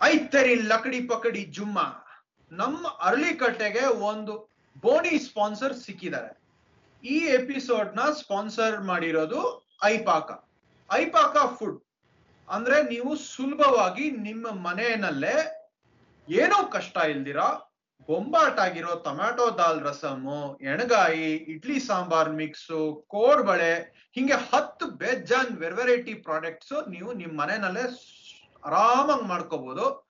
[0.00, 1.78] ಐತರಿ ಲಕಡಿ ಪಕಡಿ ಜುಮ್ಮ.
[2.52, 6.42] ನಮ್ಮ ಅರಳಿಕಟ್ಟೆಗೆ ಒಂದು ಬೋನಿ ಸ್ಪಾನ್ಸರ್ ಸಿಕ್ಕಿದ್ದಾರೆ.
[7.04, 10.48] ಈ ಎಪಿಸೋಡ್ನ ಸ್ಪಾನ್ಸರ್ ಮಾಡಿರೋದು ಐಪಾಕ.
[10.92, 11.82] ಐಪಾಕ ಫುಡ್.
[12.48, 15.66] ಅಂದ್ರೆ ನೀವು ಸುಲಭವಾಗಿ ನಿಮ್ಮ ಮನೆಯಲ್ಲೇ
[16.28, 17.36] ಏನೋ ಕಷ್ಟ ಇಲ್ದಿರ
[18.08, 27.12] ಬೊಂಬಾಟಾಗಿರೋ ಟೊಮ್ಯಾಟೊ ದಾಲ್ ರಸಮು, ಎಣಗಾಯಿ, ಇಡ್ಲಿ ಸಾಂಬಾರ್ ಮಿಕ್ಸು, ಕೋಡ್ಬಳೆ, ಹಿಂಗೆ ಹತ್ತು ಬೇಜಾನ್ ವೆರೈಟಿ ಪ್ರಾಡಕ್ಟ್ಸ್ ನೀವು
[27.12, 27.82] ನಿಮ್ಮ ಮನೆಯಲ್ಲೇ
[28.64, 30.05] ಆರಾಮಾಗಿ ಮಾಡ್ಕೋಬಹುದು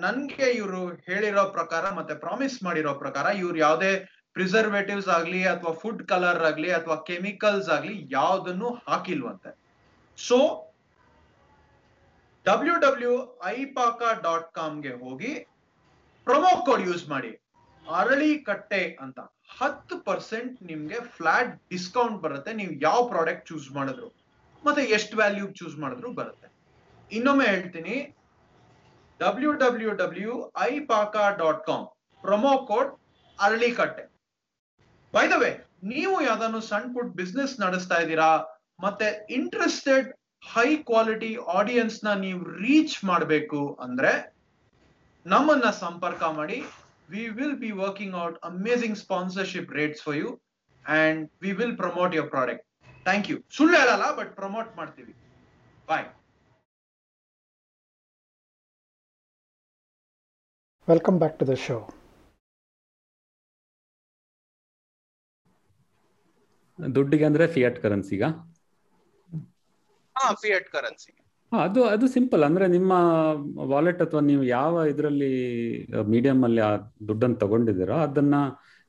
[0.00, 6.42] ನನ್ಗೆ ಇವರು ಹೇಳಿರೋ ಪ್ರಕಾರ ಮತ್ತೆ ಪ್ರಾಮಿಸ್ ಮಾಡಿರೋ ಪ್ರಕಾರ ಇವ್ರು ಯಾವುದೇ ಪ್ರಿಸರ್ವೇಟಿವ್ಸ್ ಆಗ್ಲಿ ಅಥವಾ ಫುಡ್ ಕಲರ್
[6.44, 9.58] ಆಗ್ಲಿ ಅಥವಾ ಕೆಮಿಕಲ್ಸ್ ಆಗ್ಲಿ ಯಾವ್ದನ್ನು ಹಾಕಿಲ್ವಂತೆ.
[10.18, 10.38] ಸೊ
[12.46, 15.48] ಡಬ್ಲ್ಯೂ ಡಬ್ಲ್ಯೂ ಐಪಾಕ ಡಾಟ್ ಕಾಮ್ಗೆ ಹೋಗಿ
[16.24, 17.42] ಪ್ರೊಮೋ ಕೋಡ್ ಯೂಸ್ ಮಾಡಿ.
[17.92, 19.18] ಅರಳಿ ಕಟ್ಟೆ ಅಂತ.
[19.58, 22.52] ಹತ್ತು ಪರ್ಸೆಂಟ್ ನಿಮ್ಗೆ ಫ್ಲಾಟ್ ಡಿಸ್ಕೌಂಟ್ ಬರುತ್ತೆ.
[22.52, 24.08] ನೀವು ಯಾವ ಪ್ರಾಡಕ್ಟ್ ಚೂಸ್ ಮಾಡಿದ್ರು.
[24.64, 26.48] ಮತ್ತೆ ಎಷ್ಟು ವ್ಯಾಲ್ಯೂ ಚೂಸ್ ಮಾಡಿದ್ರು ಬರುತ್ತೆ.
[27.12, 28.15] ಇನ್ನೊಮ್ಮೆ ಹೇಳ್ತೀನಿ
[29.20, 31.86] ಡಬ್ಲ್ಯೂ ಡಬ್ಲ್ಯೂ ಡಬ್ಲ್ಯೂ ಐ ಪಾಕ dot com
[32.24, 32.90] promo code
[33.38, 34.04] Aralikatte
[35.14, 35.50] by the way
[35.82, 38.30] ನೀವು ಯಾವ್ದಾದ್ರು ಸಣ್ಣ ಪುಟ್ ಬಿಸ್ನೆಸ್ ನಡೆಸ್ತಾ ಇದ್ದೀರಾ?
[38.84, 40.08] ಮತ್ತೆ ಇಂಟ್ರೆಸ್ಟೆಡ್
[40.54, 44.12] ಹೈ ಕ್ವಾಲಿಟಿ ಆಡಿಯನ್ಸ್ನ ನೀವು ರೀಚ್ ಮಾಡಬೇಕು ಅಂದ್ರೆ
[45.26, 46.58] ನಮ್ಮನ್ನ ಸಂಪರ್ಕ ಮಾಡಿ.
[47.10, 50.28] We will be working out amazing sponsorship rates for you
[50.84, 52.64] and we will promote your product
[53.06, 55.14] thank you ಸುಳ್ಳು ಹೇಳಲ್ಲ ಬಟ್ ಪ್ರಮೋಟ್ ಮಾಡ್ತೀವಿ.
[55.88, 56.06] Bye
[60.88, 61.80] welcome back to the show.
[66.78, 68.24] ದುಡ್ಡಿಗೆ ಅಂದ್ರೆ ಫಿಯಟ್ ಕರೆನ್ಸಿಗ
[70.16, 71.12] ಹಾ ಫಿಯಟ್ ಕರೆನ್ಸಿ
[71.52, 72.92] ಅದು ಅದು ಸಿಂಪಲ್ ಅಂದ್ರೆ ನಿಮ್ಮ
[73.72, 75.32] ವಾಲೆಟ್ ಅಥವಾ ನೀವು ಯಾವ ಇದರಲ್ಲಿ
[76.12, 76.72] ಮೀಡಿಯಂ ಅಲ್ಲಿ ಆ
[77.08, 78.36] ದುಡ್ಡನ್ನು ತಗೊಂಡಿದ್ದೀರೋ ಅದನ್ನ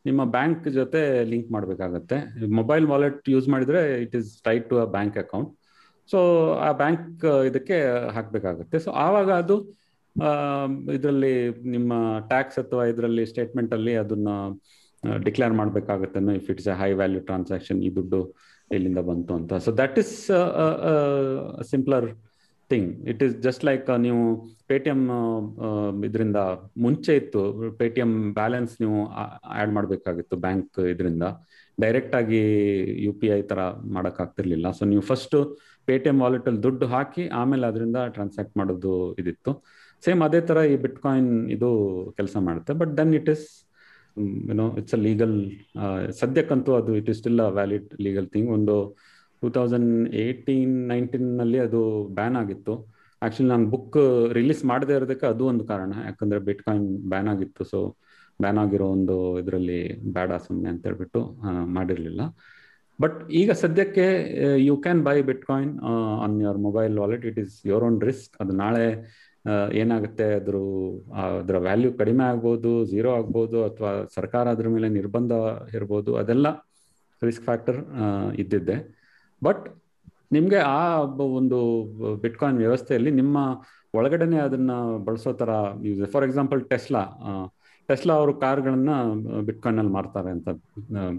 [0.06, 1.00] ನಿಮ್ಮ ಬ್ಯಾಂಕ್ ಜೊತೆ
[1.32, 2.18] ಲಿಂಕ್ ಮಾಡಬೇಕಾಗತ್ತೆ.
[2.60, 5.52] ಮೊಬೈಲ್ ವಾಲೆಟ್ ಯೂಸ್ ಮಾಡಿದ್ರೆ it is tied to a bank account
[6.10, 6.20] so
[6.68, 7.08] ಆ ಬ್ಯಾಂಕ್
[7.50, 7.78] ಇದಕ್ಕೆ
[8.16, 8.78] ಹಾಕಬೇಕಾಗುತ್ತೆ.
[8.86, 9.56] ಸೊ ಆವಾಗ ಅದು
[10.98, 11.34] ಇದರಲ್ಲಿ
[11.76, 11.94] ನಿಮ್ಮ
[12.34, 14.30] ಟ್ಯಾಕ್ಸ್ ಅಥವಾ ಇದರಲ್ಲಿ ಸ್ಟೇಟ್ಮೆಂಟ್ ಅಲ್ಲಿ ಅದನ್ನ
[15.28, 18.22] ಡಿಕ್ಲೇರ್ ಮಾಡಬೇಕಾಗುತ್ತೆ if it's a high value transaction ಈ ದುಡ್ಡು
[18.78, 19.54] ಇಲ್ಲಿಂದ ಬಂತು ಅಂತ.
[19.66, 20.16] So that is
[21.74, 22.08] simpler
[22.72, 24.24] thing it is just like ನೀವು
[24.72, 25.02] ಪೇಟಿಎಂ
[26.08, 26.40] ಇದರಿಂದ
[26.86, 27.44] ಮುಂಚೆ ಇತ್ತು.
[27.82, 28.98] ಪೇಟಿಎಂ ಬ್ಯಾಲೆನ್ಸ್ ನೀವು
[29.58, 31.24] ಆ್ಯಡ್ ಮಾಡಬೇಕಾಗಿತ್ತು ಬ್ಯಾಂಕ್ ಇದರಿಂದ.
[31.78, 32.42] ಡೈರೆಕ್ಟ್ ಆಗಿ
[33.06, 33.62] ಯು ಪಿ ಐ ಥರ
[33.96, 34.68] ಮಾಡೋಕ್ಕಾಗ್ತಿರ್ಲಿಲ್ಲ.
[34.78, 35.36] ಸೊ ನೀವು ಫಸ್ಟ್
[35.90, 39.52] ಪೇಟಿಎಂ ವಾಲೆಟಲ್ಲಿ ದುಡ್ಡು ಹಾಕಿ, ಆಮೇಲೆ ಅದರಿಂದ ಟ್ರಾನ್ಸಾಕ್ಟ್ ಮಾಡೋದು ಇದಿತ್ತು.
[40.04, 41.70] ಸೇಮ್ ಅದೇ ತರ ಈ ಬಿಟ್ ಕಾಯಿನ್ ಇದು
[42.18, 42.74] ಕೆಲಸ ಮಾಡುತ್ತೆ.
[42.82, 43.46] But then it is
[44.50, 45.36] you know it's a legal
[46.22, 48.76] ಸದ್ಯಕ್ಕಂತೂ ಅದು it is still a valid legal thing ಒಂದು
[49.42, 49.92] ಟೂ ತೌಸಂಡ್
[50.24, 51.82] ಏಯ್ಟೀನ್ ನೈನ್ಟೀನಲ್ಲಿ ಅದು
[52.20, 52.76] ಬ್ಯಾನ್ ಆಗಿತ್ತು.
[53.22, 53.98] ಆ್ಯಕ್ಚುಲಿ ನಾನು ಬುಕ್
[54.38, 55.92] ರಿಲೀಸ್ ಮಾಡದೇ ಇರೋದಕ್ಕೆ ಅದು ಒಂದು ಕಾರಣ.
[56.10, 57.64] ಯಾಕಂದರೆ ಬಿಟ್ ಕಾಯಿನ್ ಬ್ಯಾನ್ ಆಗಿತ್ತು.
[57.72, 57.80] ಸೊ
[58.40, 59.80] ಬ್ಯಾನ್ ಆಗಿರೋ ಒಂದು ಇದರಲ್ಲಿ
[60.18, 61.22] ಬೇಡ ಸುಮ್ಮನೆ ಅಂತ ಹೇಳ್ಬಿಟ್ಟು
[61.78, 62.22] ಮಾಡಿರಲಿಲ್ಲ.
[63.00, 64.06] ಬಟ್ ಈಗ ಸದ್ಯಕ್ಕೆ
[64.68, 65.16] you can buy
[65.50, 65.74] bitcoin
[66.24, 68.86] on your mobile wallet it is your own risk ಅದು ನಾಳೆ
[69.82, 70.34] ಏನಾಗುತ್ತೆ?
[70.40, 70.56] ಅದ್ರ
[71.40, 75.32] ಅದರ ವ್ಯಾಲ್ಯೂ ಕಡಿಮೆ ಆಗ್ಬೋದು, ಝೀರೋ ಆಗ್ಬೋದು, ಅಥವಾ ಸರ್ಕಾರ ಅದ್ರ ಮೇಲೆ ನಿರ್ಬಂಧ
[75.74, 76.48] ಇರ್ಬೋದು, ಅದೆಲ್ಲ
[77.22, 77.80] ರಿಸ್ಕ್ ಫ್ಯಾಕ್ಟರ್
[78.44, 78.78] ಇದ್ದಿದ್ದೆ.
[79.42, 79.66] ಬಟ್
[80.32, 80.82] ನಿಮಗೆ ಆ
[81.40, 81.60] ಒಂದು
[82.22, 83.38] ಬಿಟ್ಕಾಯಿನ್ ವ್ಯವಸ್ಥೆಯಲ್ಲಿ ನಿಮ್ಮ
[83.94, 84.72] ಒಳಗಡೆನೆ ಅದನ್ನ
[85.06, 85.50] ಬಳಸೋ ಥರ
[85.84, 87.04] use, for example Tesla
[87.90, 88.90] Tesla ಅವರು ಕಾರ್ಗಳನ್ನ
[89.42, 90.50] ಬಿಟ್ಕಾಯಿನಲ್ಲಿ ಮಾರ್ತಾರೆ ಅಂತ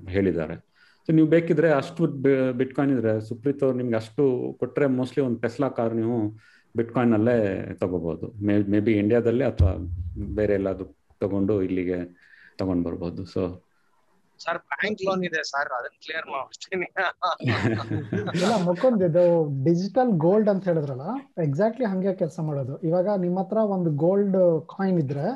[0.09, 0.57] ಹೇಳಿದ್ದಾರೆ.
[1.09, 2.07] ಸೊ, ನೀವು ಬೇಕಿದ್ರೆ ಅಷ್ಟು
[2.53, 4.25] ಬಿಟ್ಕಾಯಿನ್ ಇದ್ರೆ ಸುಪ್ರೀತ್ ಅವ್ರು ನಿಮ್ಗೆ ಅಷ್ಟು
[4.61, 6.19] ಕೊಟ್ಟರೆ ಮೋಸ್ಟ್ಲಿ ಒಂದು ಟೆಸ್ಲಾ ಕಾರ್ ನೀವು
[6.75, 7.37] ಬಿಟ್ಕಾಯಿನ್ ಅಲ್ಲೇ
[7.81, 9.73] ತಗೋಬಹುದು ಮೇ ಮೇ ಬಿ ಇಂಡಿಯಾದಲ್ಲಿ ಅಥವಾ
[10.39, 10.87] ಬೇರೆ ಎಲ್ಲಾದ್ರೂ
[11.23, 11.99] ತಗೊಂಡು ಇಲ್ಲಿಗೆ
[12.61, 13.23] ತಗೊಂಡ್ ಬರ್ಬೋದು.
[13.35, 13.43] ಸೊ
[14.41, 16.87] ಸರ್ ಬ್ಯಾಂಕ್ ಲೋನ್ ಇದೆ ಸರ್ ಅದನ್ನ ಕ್ಲಿಯರ್ ಮಾಡ್ತೀನಿ.
[18.37, 19.25] ಇಲ್ಲ ಮುಕುಂದ್ ಇದು
[19.69, 21.07] ಡಿಜಿಟಲ್ ಗೋಲ್ಡ್ ಅಂತ ಹೇಳಿದ್ರಲ್ಲ
[21.47, 22.75] ಎಕ್ಸಾಕ್ಟ್ಲಿ ಹಂಗೆ ಕೆಲಸ ಮಾಡೋದು.
[22.89, 24.39] ಇವಾಗ ನಿಮ್ಮ ಹತ್ರ ಒಂದು ಗೋಲ್ಡ್
[24.75, 25.27] ಕಾಯಿನ್ ಇದ್ರೆ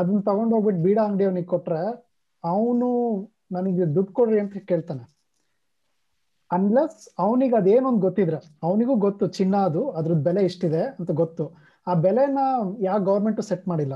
[0.00, 1.82] ಅದನ್ನ ತಗೊಂಡ್ ಹೋಗ್ಬಿಟ್ಟು ಬೀಡ ಅಂಗಡಿಯವನಿಗೆ ಕೊಟ್ರೆ
[2.44, 2.88] ಅವನು
[3.56, 5.04] ನನಗೆ ದುಡ್ಡು ಕೊಡ್ರಿ ಅಂತ ಕೇಳ್ತಾನೆ.
[6.50, 11.44] ಅನ್ಲೆಸ್ ಅವನಿಗೆ ಅದೇನೊಂದು ಗೊತ್ತಿದ್ರೆ, ಅವನಿಗೂ ಗೊತ್ತು ಚಿನ್ನ ಅದು, ಅದ್ರದ್ದು ಬೆಲೆ ಇಷ್ಟಿದೆ ಅಂತ ಗೊತ್ತು.
[11.86, 12.38] ಆ ಬೆಲೆನ
[12.80, 13.94] ಯಾವ ಗೌರ್ಮೆಂಟು ಸೆಟ್ ಮಾಡಿಲ್ಲ.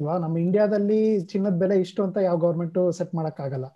[0.00, 3.66] ಇವಾಗ ನಮ್ಮ ಇಂಡಿಯಾದಲ್ಲಿ ಚಿನ್ನದ ಬೆಲೆ ಇಷ್ಟು ಅಂತ ಯಾವ ಗೌರ್ಮೆಂಟು ಸೆಟ್ ಮಾಡೋಕ್ಕಾಗಲ್ಲ.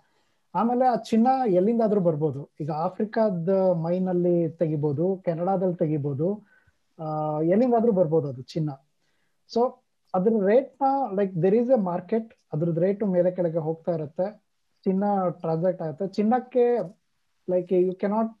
[0.55, 2.49] ಆಮೇಲೆ ಆ ಚಿನ್ನ ಎಲ್ಲಿಂದಾದ್ರೂ ಬರ್ಬೋದು.
[2.61, 3.49] ಈಗ ಆಫ್ರಿಕಾದ
[3.85, 6.29] ಮೈನಲ್ಲಿ ತೆಗಿಬೋದು, ಕೆನಡಾದಲ್ಲಿ ತೆಗಿಬೋದು
[7.43, 8.69] ಎಲ್ಲಿಂದಾದ್ರೂ ಬರ್ಬೋದು ಅದು ಚಿನ್ನ.
[9.47, 9.61] ಸೊ
[10.13, 14.27] ಅದ್ರ ರೇಟ್ನ like there is a market ಅದ್ರದ್ದು ರೇಟ್ ಮೇಲೆ ಕೆಳಗೆ ಹೋಗ್ತಾ ಇರುತ್ತೆ.
[14.83, 16.07] ಚಿನ್ನ ಟ್ರಾನ್ಸಾಕ್ಟ್ ಆಗುತ್ತೆ.
[16.07, 16.65] ಚಿನ್ನಕ್ಕೆ
[17.49, 18.31] like you cannot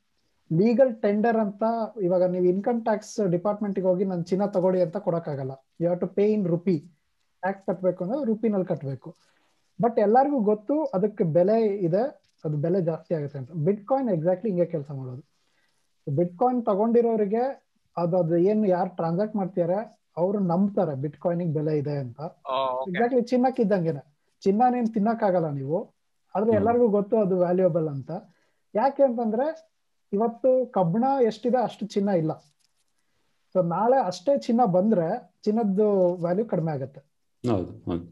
[0.51, 1.63] legal tender ಅಂತ
[2.01, 5.53] ಇವಾಗ ನೀವು ಇನ್ಕಮ್ ಟ್ಯಾಕ್ಸ್ ಡಿಪಾರ್ಟ್ಮೆಂಟ್ಗೆ ಹೋಗಿ ನಾನು ಚಿನ್ನ ತಗೊಳ್ಳಿ ಅಂತ ಕೊಡೋಕ್ಕಾಗಲ್ಲ.
[5.81, 6.77] You have to pay in rupee
[7.43, 9.09] tax ಕಟ್ಟಬೇಕು ಅಂದ್ರೆ ರುಪಿನಲ್ಲಿ ಕಟ್ಟಬೇಕು
[9.79, 12.03] ಬಟ್ ಎಲ್ಲರಿಗೂ ಗೊತ್ತು ಅದಕ್ಕೆ ಬೆಲೆ ಇದೆ
[12.45, 13.51] ಅದು ಬೆಲೆ ಜಾಸ್ತಿ ಆಗುತ್ತೆ ಅಂತ.
[13.65, 15.23] ಬಿಟ್ ಕಾಯಿನ್ ಎಕ್ಸಾಕ್ಟ್ಲಿ ಹಿಂಗೆ ಕೆಲಸ ಮಾಡೋದು.
[16.07, 17.43] ಬಿಟ್ ಕಾಯಿನ್ ತಗೊಂಡಿರೋರಿಗೆ
[17.97, 19.79] ಅದು ಅದು ಏನು ಯಾರು ಟ್ರಾನ್ಸಾಕ್ಟ್ ಮಾಡ್ತಾರೆ
[20.17, 22.19] ಅವರು ನಂಬ್ತಾರೆ ಬಿಟ್ ಕಾಯಿನಿಗೆ ಬೆಲೆ ಇದೆ ಅಂತ.
[22.89, 24.01] ಎಕ್ಸಾಕ್ಟ್ಲಿ ಚಿನ್ನಕ್ಕಿದ್ದಂಗೆನೆ.
[24.43, 25.79] ಚಿನ್ನ ಚಿನ್ನನೇನ್ ತಿನ್ನಕ್ಕಾಗಲ್ಲ ನೀವು.
[26.35, 28.11] ಆದ್ರೆ ಎಲ್ಲರಿಗೂ ಗೊತ್ತು ಅದು ವ್ಯಾಲ್ಯೂಬಲ್ ಅಂತ.
[28.73, 29.45] ಯಾಕೆ ಅಂತಂದ್ರೆ
[30.11, 32.33] ಇವತ್ತು ಕಬ್ಬಣ ಎಷ್ಟಿದೆ ಅಷ್ಟು ಚಿನ್ನ ಇಲ್ಲ.
[33.55, 35.07] ಸೊ ನಾಳೆ ಅಷ್ಟೇ ಚಿನ್ನ ಬಂದ್ರೆ
[35.45, 35.87] ಚಿನ್ನದ್ದು
[36.23, 37.01] ವ್ಯಾಲ್ಯೂ ಕಡಿಮೆ ಆಗುತ್ತೆ.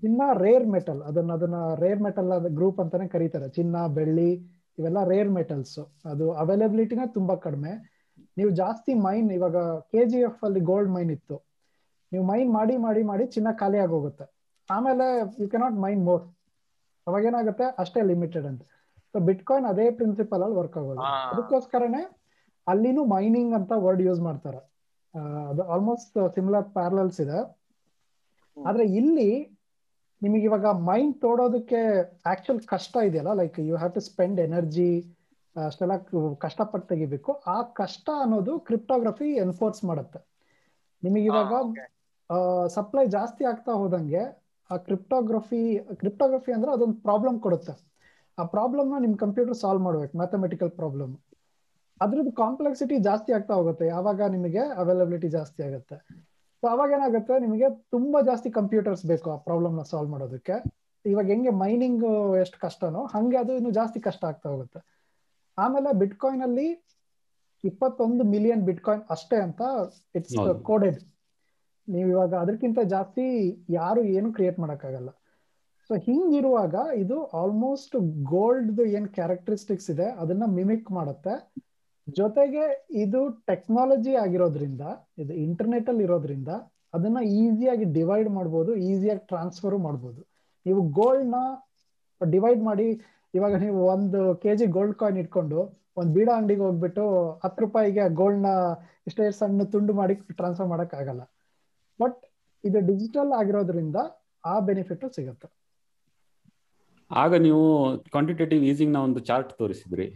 [0.01, 3.47] ಚಿನ್ನ ರೇರ್ ಮೆಟಲ್ ಅದನ್ನ ಅದನ್ನ ರೇರ್ ಮೆಟಲ್ ಗ್ರೂಪ್ ಅಂತಾನೆ ಕರೀತಾರೆ.
[3.57, 4.29] ಚಿನ್ನ ಬೆಳ್ಳಿ
[4.79, 5.77] ಇವೆಲ್ಲ ರೇರ್ ಮೆಟಲ್ಸ್
[6.11, 7.71] ಅದು ಅವೈಲಬಿಲಿಟಿನೇ ತುಂಬಾ ಕಡಿಮೆ.
[8.37, 9.57] ನೀವು ಜಾಸ್ತಿ ಮೈನ್ ಇವಾಗ
[9.91, 11.37] ಕೆ ಜಿ ಎಫ್ ಅಲ್ಲಿ ಗೋಲ್ಡ್ ಮೈನ್ ಇತ್ತು.
[12.11, 14.25] ನೀವು ಮೈನ್ ಮಾಡಿ ಮಾಡಿ ಮಾಡಿ ಚಿನ್ನ ಖಾಲಿ ಆಗೋಗುತ್ತೆ.
[14.69, 15.05] ಆಮೇಲೆ
[15.41, 16.23] ಯು ಕೆನಾಟ್ ಮೈನ್ ಮೋರ್
[17.07, 18.63] ಅವಾಗ ಏನಾಗುತ್ತೆ ಅಷ್ಟೇ ಲಿಮಿಟೆಡ್ ಅಂತ.
[19.17, 21.01] ಸೊ ಬಿಟ್ ಕಾಯಿನ್ ಅದೇ ಪ್ರಿನ್ಸಿಪಲ್ ಅಲ್ಲಿ ವರ್ಕ್ ಆಗೋದು.
[21.31, 22.01] ಅದಕ್ಕೋಸ್ಕರನೇ
[22.67, 24.59] ಅಲ್ಲಿನೂ ಮೈನಿಂಗ್ ಅಂತ ವರ್ಡ್ ಯೂಸ್ ಮಾಡ್ತಾರೆ.
[25.51, 27.39] ಅದು ಆಲ್ಮೋಸ್ಟ್ ಸಿಮಿಲರ್ ಪ್ಯಾರಲಲ್ಸ್ ಇದೆ.
[28.57, 29.29] ಆದ್ರೆ ಇಲ್ಲಿ
[30.21, 31.79] ನಿಮಗೆ ಇವಾಗ ಮೈಂಡ್ ತೋಡೋದಕ್ಕೆ
[32.31, 33.31] ಆಕ್ಚುಲ್ ಕಷ್ಟ ಇದೆಯಲ್ಲ?
[33.41, 34.89] Like you have to spend energy
[35.55, 35.95] ಅಷ್ಟೆಲ್ಲ
[36.45, 37.31] ಕಷ್ಟಪಟ್ಟು ತೆಗಿಬೇಕು.
[37.55, 40.19] ಆ ಕಷ್ಟ ಅನ್ನೋದು ಕ್ರಿಪ್ಟೋಗ್ರಫಿ ಎನ್ಫೋರ್ಸ್ ಮಾಡುತ್ತೆ.
[41.03, 41.53] ನಿಮಗೆ ಇವಾಗ
[42.77, 44.23] ಸಪ್ಲೈ ಜಾಸ್ತಿ ಆಗ್ತಾ ಹೋದಂಗೆ
[44.69, 45.61] ಆ ಕ್ರಿಪ್ಟೋಗ್ರಫಿ
[46.01, 47.73] ಕ್ರಿಪ್ಟೋಗ್ರಫಿ ಅಂದ್ರೆ ಅದೊಂದು ಪ್ರಾಬ್ಲಮ್ ಕೊಡುತ್ತೆ.
[48.37, 51.13] ಆ ಪ್ರಾಬ್ಲಮ್ನ ನಿಮ್ ಕಂಪ್ಯೂಟರ್ ಸಾಲ್ವ್ ಮಾಡ್ಬೇಕು ಮ್ಯಾಥಮೆಟಿಕಲ್ ಪ್ರಾಬ್ಲಮ್
[52.01, 55.95] ಅದ್ರದ್ದು ಕಾಂಪ್ಲೆಕ್ಸಿಟಿ ಜಾಸ್ತಿ ಆಗ್ತಾ ಹೋಗುತ್ತೆ ಯಾವಾಗ ನಿಮಗೆ ಅವೈಲಬಿಲಿಟಿ ಜಾಸ್ತಿ ಆಗುತ್ತೆ.
[56.63, 60.55] ಸೊ ಅವಾಗ ಏನಾಗುತ್ತೆ ನಿಮಗೆ ತುಂಬಾ ಜಾಸ್ತಿ ಕಂಪ್ಯೂಟರ್ಸ್ ಬೇಕು ಆ ಪ್ರಾಬ್ಲಮ್ನ ಸಾಲ್ವ್ ಮಾಡೋದಕ್ಕೆ.
[61.05, 62.05] ಇವಾಗ ಹೆಂಗೆ ಮೈನಿಂಗ್
[62.43, 64.79] ಎಷ್ಟು ಕಷ್ಟನೋ ಹಂಗೆ ಅದು ಇನ್ನು ಜಾಸ್ತಿ ಕಷ್ಟ ಆಗ್ತಾ ಹೋಗುತ್ತೆ.
[65.57, 66.67] ಆಮೇಲೆ ಬಿಟ್ಕಾಯಿನ್ ಅಲ್ಲಿ
[67.63, 69.61] ಇಪ್ಪತ್ತೊಂದು ಮಿಲಿಯನ್ ಬಿಟ್ಕಾಯಿನ್ ಅಷ್ಟೇ ಅಂತ
[70.19, 70.37] ಇಟ್ಸ್
[70.69, 70.99] ಕೋಡೆಡ್
[71.87, 73.25] ನೀವು ಇವಾಗ ಅದಕ್ಕಿಂತ ಜಾಸ್ತಿ
[73.79, 75.09] ಯಾರು ಏನು ಕ್ರಿಯೇಟ್ ಮಾಡಕ್ಕಾಗಲ್ಲ.
[75.89, 77.95] ಸೊ ಹಿಂಗಿರುವಾಗ ಇದು ಆಲ್ಮೋಸ್ಟ್
[78.33, 81.33] ಗೋಲ್ಡ್ ಏನ್ ಕ್ಯಾರೆಕ್ಟರಿಸ್ಟಿಕ್ಸ್ ಇದೆ, ಅದನ್ನ ಮಿಮಿಕ್ ಮಾಡುತ್ತೆ.
[82.17, 82.63] ಜೊತೆಗೆ
[83.03, 83.19] ಇದು
[83.49, 84.83] ಟೆಕ್ನಾಲಜಿ ಆಗಿರೋದ್ರಿಂದ,
[85.21, 86.51] ಇದು ಇಂಟರ್ನೆಟ್ ಅಲ್ಲಿ ಇರೋದ್ರಿಂದ
[86.95, 90.21] ಅದನ್ನ ಈಸಿಯಾಗಿ ಡಿವೈಡ್ ಮಾಡ್ಬೋದು ಈಸಿಯಾಗಿ ಟ್ರಾನ್ಸ್ಫರ್ ಮಾಡ್ಬೋದು.
[90.65, 91.39] ನೀವು ಗೋಲ್ಡ್ನ
[92.21, 92.87] ಡಿವೈಡ್ ಮಾಡಿ,
[93.33, 95.59] ಇವಾಗ ನೀವು ಒಂದು ಕೆ ಜಿ ಗೋಲ್ಡ್ ಕಾಯಿನ್ ಇಟ್ಕೊಂಡು
[95.99, 97.03] ಒಂದು ಬೀಡ ಅಂಗಡಿಗೆ ಹೋಗ್ಬಿಟ್ಟು
[97.43, 98.49] ಹತ್ತು ರೂಪಾಯಿಗೆ ಗೋಲ್ಡ್ನ
[99.09, 101.23] ಇಷ್ಟೇ ಸಣ್ಣ ತುಂಡು ಮಾಡಿ ಟ್ರಾನ್ಸ್ಫರ್ ಮಾಡಕ್ ಆಗಲ್ಲ
[101.99, 102.19] ಬಟ್
[102.63, 103.97] ಇದು ಡಿಜಿಟಲ್ ಆಗಿರೋದ್ರಿಂದ
[104.43, 105.47] ಆ ಬೆನಿಫಿಟ್ ಸಿಗುತ್ತೆ.
[107.11, 107.63] ಆಗ ನೀವು
[108.13, 110.07] ಕ್ವಾಂಟಿಟೇಟಿವ್ ಈಸಿಂಗ್ನ ಒಂದು ಚಾರ್ಟ್ ತೋರಿಸಿದ್ರಿ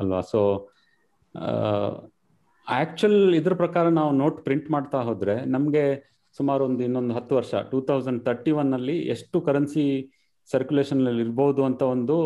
[0.00, 0.20] ಅಲ್ವಾ?
[0.32, 0.40] ಸೊ
[2.66, 5.84] ಆಕ್ಚುಲ್ ಇದ್ರ ಪ್ರಕಾರ ನಾವು ನೋಟ್ ಪ್ರಿಂಟ್ ಮಾಡ್ತಾ ಹೋದ್ರೆ ನಮಗೆ
[6.36, 9.84] ಸುಮಾರು ಒಂದು ಇನ್ನೊಂದು ಹತ್ತು ವರ್ಷ ಟೂ ತೌಸಂಡ್ ತರ್ಟಿ ಒನ್ ಅಲ್ಲಿ ಎಷ್ಟು ಕರೆನ್ಸಿ
[10.50, 12.16] ಸರ್ಕ್ಯುಲೇಷನ್ ಅಲ್ಲಿ ಇರ್ಬೋದು ಅಂತ ಒಂದು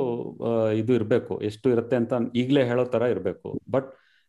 [0.80, 1.34] ಇದು ಇರಬೇಕು.
[1.48, 3.48] ಎಷ್ಟು ಇರುತ್ತೆ ಅಂತ ಈಗಲೇ ಹೇಳೋ ತರ ಇರಬೇಕು.
[3.74, 3.88] But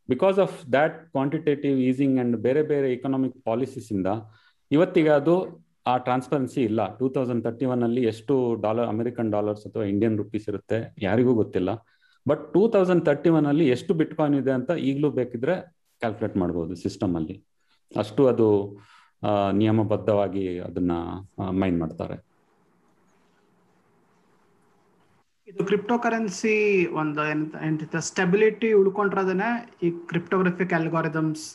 [0.09, 4.07] because of that quantitative easing and ಬೇರೆ ಬೇರೆ ಎಕನಾಮಿಕ್ ಪಾಲಿಸೀಸ್ ಇಂದ,
[4.71, 5.35] ಇವತ್ತಿಗೆ ಅದು
[5.89, 6.81] ಆ ಟ್ರಾನ್ಸ್ಪರೆನ್ಸಿ ಇಲ್ಲ.
[6.99, 11.69] ಟೂ ತೌಸಂಡ್ ತರ್ಟಿ ಒನ್ ಅಲ್ಲಿ ಎಷ್ಟು ಡಾಲರ್ ಅಮೆರಿಕನ್ ಡಾಲರ್ಸ್ ಅಥವಾ ಇಂಡಿಯನ್ ರುಪೀಸ್ ಇರುತ್ತೆ ಯಾರಿಗೂ ಗೊತ್ತಿಲ್ಲ.
[12.25, 15.55] But two thousand thirty one ಅಲ್ಲಿ ಎಷ್ಟು ಬಿಟ್ ಕಾಯಿನ್ ಇದೆ ಅಂತ ಈಗಲೂ ಬೇಕಿದ್ರೆ
[16.01, 17.35] ಕ್ಯಾಲ್ಕುಲೇಟ್ ಮಾಡ್ಬೋದು ಸಿಸ್ಟಮ್ ಅಲ್ಲಿ.
[17.91, 18.47] ಅಷ್ಟು ಅದು
[19.61, 20.91] ನಿಯಮಬದ್ಧವಾಗಿ ಅದನ್ನ
[21.61, 22.17] ಮೈನ್ ಮಾಡ್ತಾರೆ.
[25.49, 26.55] ಇದು ಕ್ರಿಪ್ಟೋ ಕರೆನ್ಸಿ
[27.01, 27.23] ಒಂದು
[28.09, 29.45] ಸ್ಟೆಬಿಲಿಟಿ ಉಳ್ಕೊಂಡ್ರದನ್ನ
[29.85, 31.45] ಈ cryptographic algorithms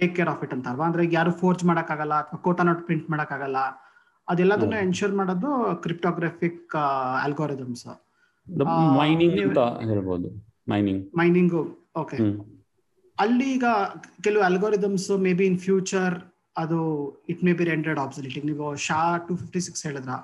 [0.00, 3.58] take care of it ಅಂತ ಅಲ್ವಾ ಅಂದ್ರೆ ಯಾರು ಫೋರ್ಜ್ ಮಾಡಕ್ಕಾಗಲ್ಲ ಅಥವಾ ಕೋಟಾ ನೋಟ್ ಪ್ರಿಂಟ್ ಮಾಡಕ್ಕಾಗಲ್ಲ
[4.28, 5.50] ಅದೆಲ್ಲದನ್ನ ಎನ್ಶೂರ್ ಮಾಡೋದು
[5.84, 6.76] ಕ್ರಿಪ್ಟೋಗ್ರಫಿಕ್
[7.24, 7.84] ಅಲ್ಗೋರಿದಮ್ಸ್
[9.00, 10.28] ಮೈನಿಂಗ್ ಅಂತ ಹೇಳ್ಬೋದು.
[10.72, 11.54] ಮೈನಿಂಗ್ ಮೈನಿಂಗ್
[12.02, 12.18] ಓಕೆ
[13.18, 13.66] ಅಲ್ಲಿ ಈಗ
[14.24, 16.14] ಕೆಲವು algorithms may be in future
[16.62, 16.78] ಅದು
[17.32, 20.14] it may be rendered obsolete ನೀವು ಶಾ ಟು ಫಿಫ್ಟಿ ಸಿಕ್ಸ್ ಹೇಳಿದ್ರ?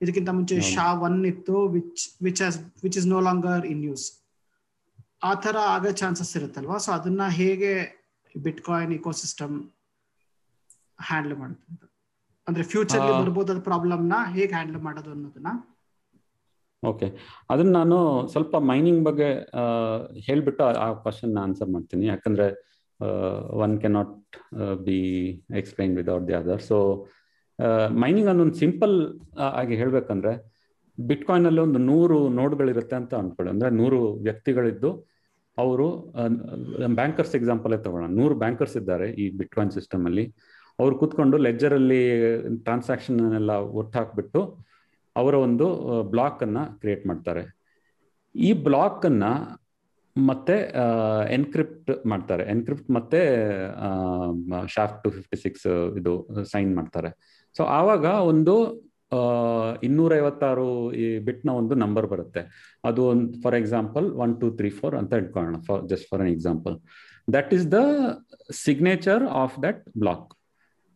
[0.00, 4.06] ಇದಕ್ಕಿಂತ ಮುಂಚೆ ಶಾ ಒನ್ ಇತ್ತು which which as which is no longer in use
[5.28, 6.78] ಆ ತರ ಆಗೋ ಚಾನ್ಸಸ್ ಇರುತ್ತಲ್ವಾ?
[6.84, 7.72] ಸೊ ಅದನ್ನ ಹೇಗೆ
[8.34, 9.54] ಬಿಟ್ ಕಾಯಿನ್ ಇಕೋಸಿಸ್ಟಮ್
[11.08, 11.88] ಹ್ಯಾಂಡಲ್ ಮಾಡುತ್ತೆ
[12.46, 15.50] ಅಂದ್ರೆ ಫ್ಯೂಚರ್ ಬರ್ಬೋದಾದ ಪ್ರಾಬ್ಲಮ್ನ ಹೇಗೆ ಹ್ಯಾಂಡಲ್ ಮಾಡೋದು ಅನ್ನೋದನ್ನ?
[16.82, 17.06] ಓಕೆ
[17.50, 17.96] ಅದನ್ನ ನಾನು
[18.32, 19.28] ಸ್ವಲ್ಪ ಮೈನಿಂಗ್ ಬಗ್ಗೆ
[20.28, 22.06] ಹೇಳ್ಬಿಟ್ಟು ಆ ಕ್ವಶನ್ ಆನ್ಸರ್ ಮಾಡ್ತೀನಿ.
[22.06, 22.46] ಯಾಕಂದ್ರೆ
[23.64, 24.36] one can not
[24.86, 24.98] be
[25.60, 26.78] explain without the other so
[28.04, 28.94] mining ಅನ್ನೊಂದು ಸಿಂಪಲ್
[29.60, 30.32] ಆಗಿ ಹೇಳ್ಬೇಕಂದ್ರೆ
[30.98, 33.50] ಬಿಟ್ಕಾಯಿನ್ ಅಲ್ಲಿ ಒಂದು ನೂರು ನೋಡ್ಗಳಿರುತ್ತೆ ಅಂತ ಅನ್ಕೊಳ್ಳಿ.
[33.52, 34.90] ಅಂದ್ರೆ ನೂರು ವ್ಯಕ್ತಿಗಳಿದ್ದು
[35.58, 35.86] ಅವರು
[36.98, 40.24] ಬ್ಯಾಂಕರ್ಸ್ ಎಕ್ಸಾಂಪಲ್ ತಗೊಳ್ಳೋಣ ನೂರು ಬ್ಯಾಂಕರ್ಸ್ ಇದ್ದಾರೆ ಈ ಬಿಟ್ ಕಾಯಿನ್ ಸಿಸ್ಟಮ್ ಅಲ್ಲಿ.
[40.78, 42.02] ಅವ್ರು ಕೂತ್ಕೊಂಡು ಲೆಜರ್ ಅಲ್ಲಿ
[42.66, 44.40] ಟ್ರಾನ್ಸಾಕ್ಷನ್ ಎಲ್ಲ ಒಟ್ಟು ಹಾಕ್ಬಿಟ್ಟು
[45.16, 45.66] ಅವರ ಒಂದು
[46.14, 47.42] ಬ್ಲಾಕ್ ಅನ್ನ ಕ್ರಿಯೇಟ್ ಮಾಡ್ತಾರೆ.
[48.34, 49.24] ಈ ಬ್ಲಾಕ್ ಅನ್ನ
[50.16, 50.56] ಮತ್ತೆ
[51.36, 52.44] ಎನ್ಕ್ರಿಪ್ಟ್ ಮಾಡ್ತಾರೆ.
[52.54, 53.20] ಎನ್ಕ್ರಿಪ್ಟ್ ಮತ್ತೆ
[54.74, 55.68] ಶಾಫ್ಟ್ ಟು ಫಿಫ್ಟಿ ಸಿಕ್ಸ್
[56.00, 56.12] ಇದು
[56.52, 57.10] ಸೈನ್ ಮಾಡ್ತಾರೆ.
[57.56, 58.54] ಸೊ ಆವಾಗ ಒಂದು
[59.82, 62.42] ಇನ್ನೂರ ಐವತ್ತಾರು ಈ ಬಿಟ್ನ ಒಂದು ನಂಬರ್ ಬರುತ್ತೆ.
[62.84, 66.76] ಅದು ಒಂದು for example one two three four ಅಂತ ಇಟ್ಕೊಳ್ಳೋಣ for just for an example
[67.32, 67.80] that is the
[68.64, 70.30] signature of that block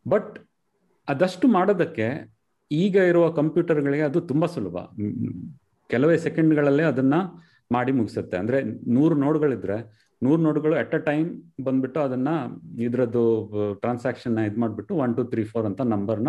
[0.09, 0.33] but
[1.09, 2.07] ಅದಷ್ಟು ಮಾಡೋದಕ್ಕೆ
[2.70, 4.76] ಈಗ ಇರುವ ಕಂಪ್ಯೂಟರ್ಗಳಿಗೆ ಅದು ತುಂಬಾ ಸುಲಭ.
[5.90, 7.14] ಕೆಲವೇ ಸೆಕೆಂಡ್ಗಳಲ್ಲೇ ಅದನ್ನ
[7.72, 8.37] ಮಾಡಿ ಮುಗಿಸುತ್ತೆ.
[8.37, 8.59] ಅಂದ್ರೆ
[8.92, 9.76] ನೂರು ನೋಡ್ಗಳಿದ್ರೆ,
[10.22, 11.29] ನೂರು ನೋಡ್ಗಳು ಅಟ್ ಅ ಟೈಮ್
[11.64, 12.29] ಬಂದ್ಬಿಟ್ಟು ಅದನ್ನ
[12.79, 13.22] ಇದ್ರದ್ದು
[13.74, 16.29] ಟ್ರಾನ್ಸಾಕ್ಷನ್ ಇದು ಮಾಡಿಬಿಟ್ಟು ಒನ್ ಟು ತ್ರೀ ಫೋರ್ ಅಂತ ನಂಬರ್ನ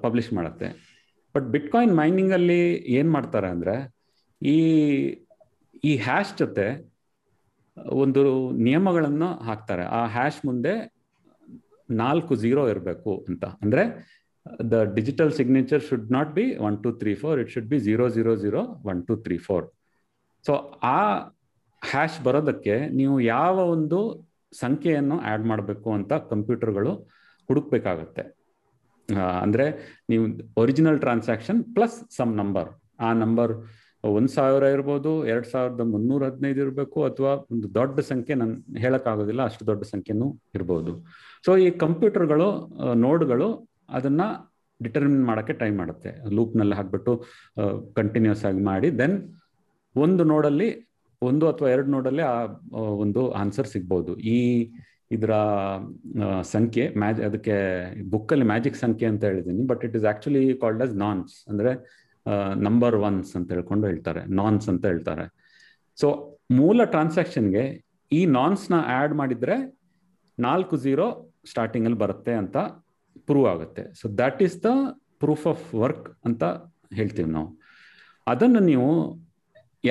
[0.00, 0.90] ಪಬ್ಲಿಷ್ ಮಾಡುತ್ತೆ.
[1.36, 3.94] ಬಟ್ ಮೈನಿಂಗ್ ಅಲ್ಲಿ ಏನ್ ಮಾಡ್ತಾರೆ ಅಂದ್ರೆ,
[4.42, 4.58] ಈ
[5.84, 6.92] ಈ ಹ್ಯಾಶ್ ಜೊತೆ
[7.88, 9.82] ಒಂದು ನಿಯಮಗಳನ್ನು ಹಾಕ್ತಾರೆ.
[9.82, 10.94] ಆ ಹ್ಯಾಶ್ ಮುಂದೆ
[11.90, 13.44] ನಾಲ್ಕು ಝೀರೋ ಇರಬೇಕು ಅಂತ.
[13.44, 14.10] ಅಂದ್ರೆ
[14.70, 18.36] the digital signature should not be one two three four it should be zero zero
[18.36, 19.70] zero one two three four
[20.46, 21.18] so ಆ
[21.84, 26.94] ಹ್ಯಾಶ್ ಬರೋದಕ್ಕೆ ನೀವು ಯಾವ ಒಂದು ಸಂಖ್ಯೆಯನ್ನು ಆ್ಯಡ್ ಮಾಡಬೇಕು ಅಂತ ಕಂಪ್ಯೂಟರ್ಗಳು
[27.46, 28.39] ಹುಡುಕ್ಬೇಕಾಗತ್ತೆ.
[29.44, 29.66] ಅಂದ್ರೆ
[30.10, 30.24] ನೀವು
[30.62, 32.68] original transaction plus some number
[33.06, 33.52] ಆ ನಂಬರ್
[34.04, 39.64] ಒಂದ್ ಸಾವಿರ ಇರ್ಬೋದು, ಎರಡ್ ಸಾವಿರದ ಮುನ್ನೂರ ಹದಿನೈದು ಇರಬೇಕು, ಅಥವಾ ಒಂದು ದೊಡ್ಡ ಸಂಖ್ಯೆ ನನ್ ಹೇಳಕ್ಕಾಗೋದಿಲ್ಲ ಅಷ್ಟು
[39.70, 40.92] ದೊಡ್ಡ ಸಂಖ್ಯೆನೂ ಇರ್ಬೋದು.
[41.46, 42.48] ಸೊ ಈ ಕಂಪ್ಯೂಟರ್ಗಳು
[43.06, 43.48] ನೋಡ್ಗಳು
[43.98, 44.22] ಅದನ್ನ
[44.80, 47.14] ಡಿಟರ್ಮಿನ್ ಮಾಡಕ್ಕೆ ಟ್ರೈ ಮಾಡುತ್ತೆ ಲೂಪ್ನಲ್ಲಿ ಹಾಕ್ಬಿಟ್ಟು
[47.98, 49.16] ಕಂಟಿನ್ಯೂಸ್ ಆಗಿ ಮಾಡಿ ದೆನ್
[49.96, 50.68] ಒಂದು ನೋಡಲ್ಲಿ,
[51.22, 52.36] ಒಂದು ಅಥವಾ ಎರಡು ನೋಡಲ್ಲಿ ಆ
[53.04, 54.12] ಒಂದು ಆನ್ಸರ್ ಸಿಗ್ಬೋದು.
[54.36, 54.38] ಈ
[55.10, 55.32] ಇದರ
[56.54, 57.56] ಸಂಖ್ಯೆ, ಮ್ಯಾಜ್, ಅದಕ್ಕೆ
[58.12, 61.72] ಬುಕ್ಕಲ್ಲಿ ಮ್ಯಾಜಿಕ್ ಸಂಖ್ಯೆ ಅಂತ ಹೇಳಿದ್ದೀನಿ, but it is actually called as nonce, ಅಂದ್ರೆ
[62.66, 65.24] ನಂಬರ್ ಒನ್ಸ್ ಅಂತ ಹೇಳ್ಕೊಂಡು ಹೇಳ್ತಾರೆ, ನಾನ್ಸ್ ಅಂತ ಹೇಳ್ತಾರೆ.
[65.98, 66.08] ಸೊ,
[66.58, 67.64] ಮೂಲ ಟ್ರಾನ್ಸಾಕ್ಷನ್ಗೆ
[68.12, 69.56] ಈ ನಾನ್ಸ್ನ ಆ್ಯಡ್ ಮಾಡಿದ್ರೆ
[70.38, 71.06] ನಾಲ್ಕು ಝೀರೋ
[71.50, 72.56] ಸ್ಟಾರ್ಟಿಂಗ್ ಅಲ್ಲಿ ಬರುತ್ತೆ ಅಂತ
[73.28, 73.82] ಪ್ರೂವ್ ಆಗುತ್ತೆ.
[74.00, 74.70] So that is the
[75.22, 76.44] proof of work ಅಂತ
[76.98, 77.48] ಹೇಳ್ತೀವಿ ನಾವು.
[78.26, 78.88] ಅದನ್ನು ನೀವು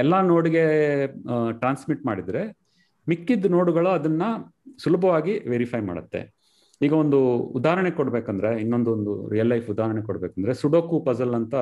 [0.02, 0.64] ಎಲ್ಲ ನೋಡ್ಗೆ
[1.62, 2.42] ಟ್ರಾನ್ಸ್ಮಿಟ್ ಮಾಡಿದ್ರೆ
[3.12, 4.24] ಮಿಕ್ಕಿದ ನೋಡುಗಳು ಅದನ್ನ
[4.84, 6.22] ಸುಲಭವಾಗಿ ವೆರಿಫೈ ಮಾಡುತ್ತೆ.
[6.82, 7.20] ಈಗ ಒಂದು
[7.60, 11.56] ಉದಾಹರಣೆ ಕೊಡ್ಬೇಕಂದ್ರೆ ಇನ್ನೊಂದು ಒಂದು ರಿಯಲ್ ಲೈಫ್ ಉದಾಹರಣೆ ಕೊಡ್ಬೇಕಂದ್ರೆ ಸುಡೋಕು ಪಜಲ್ ಅಂತ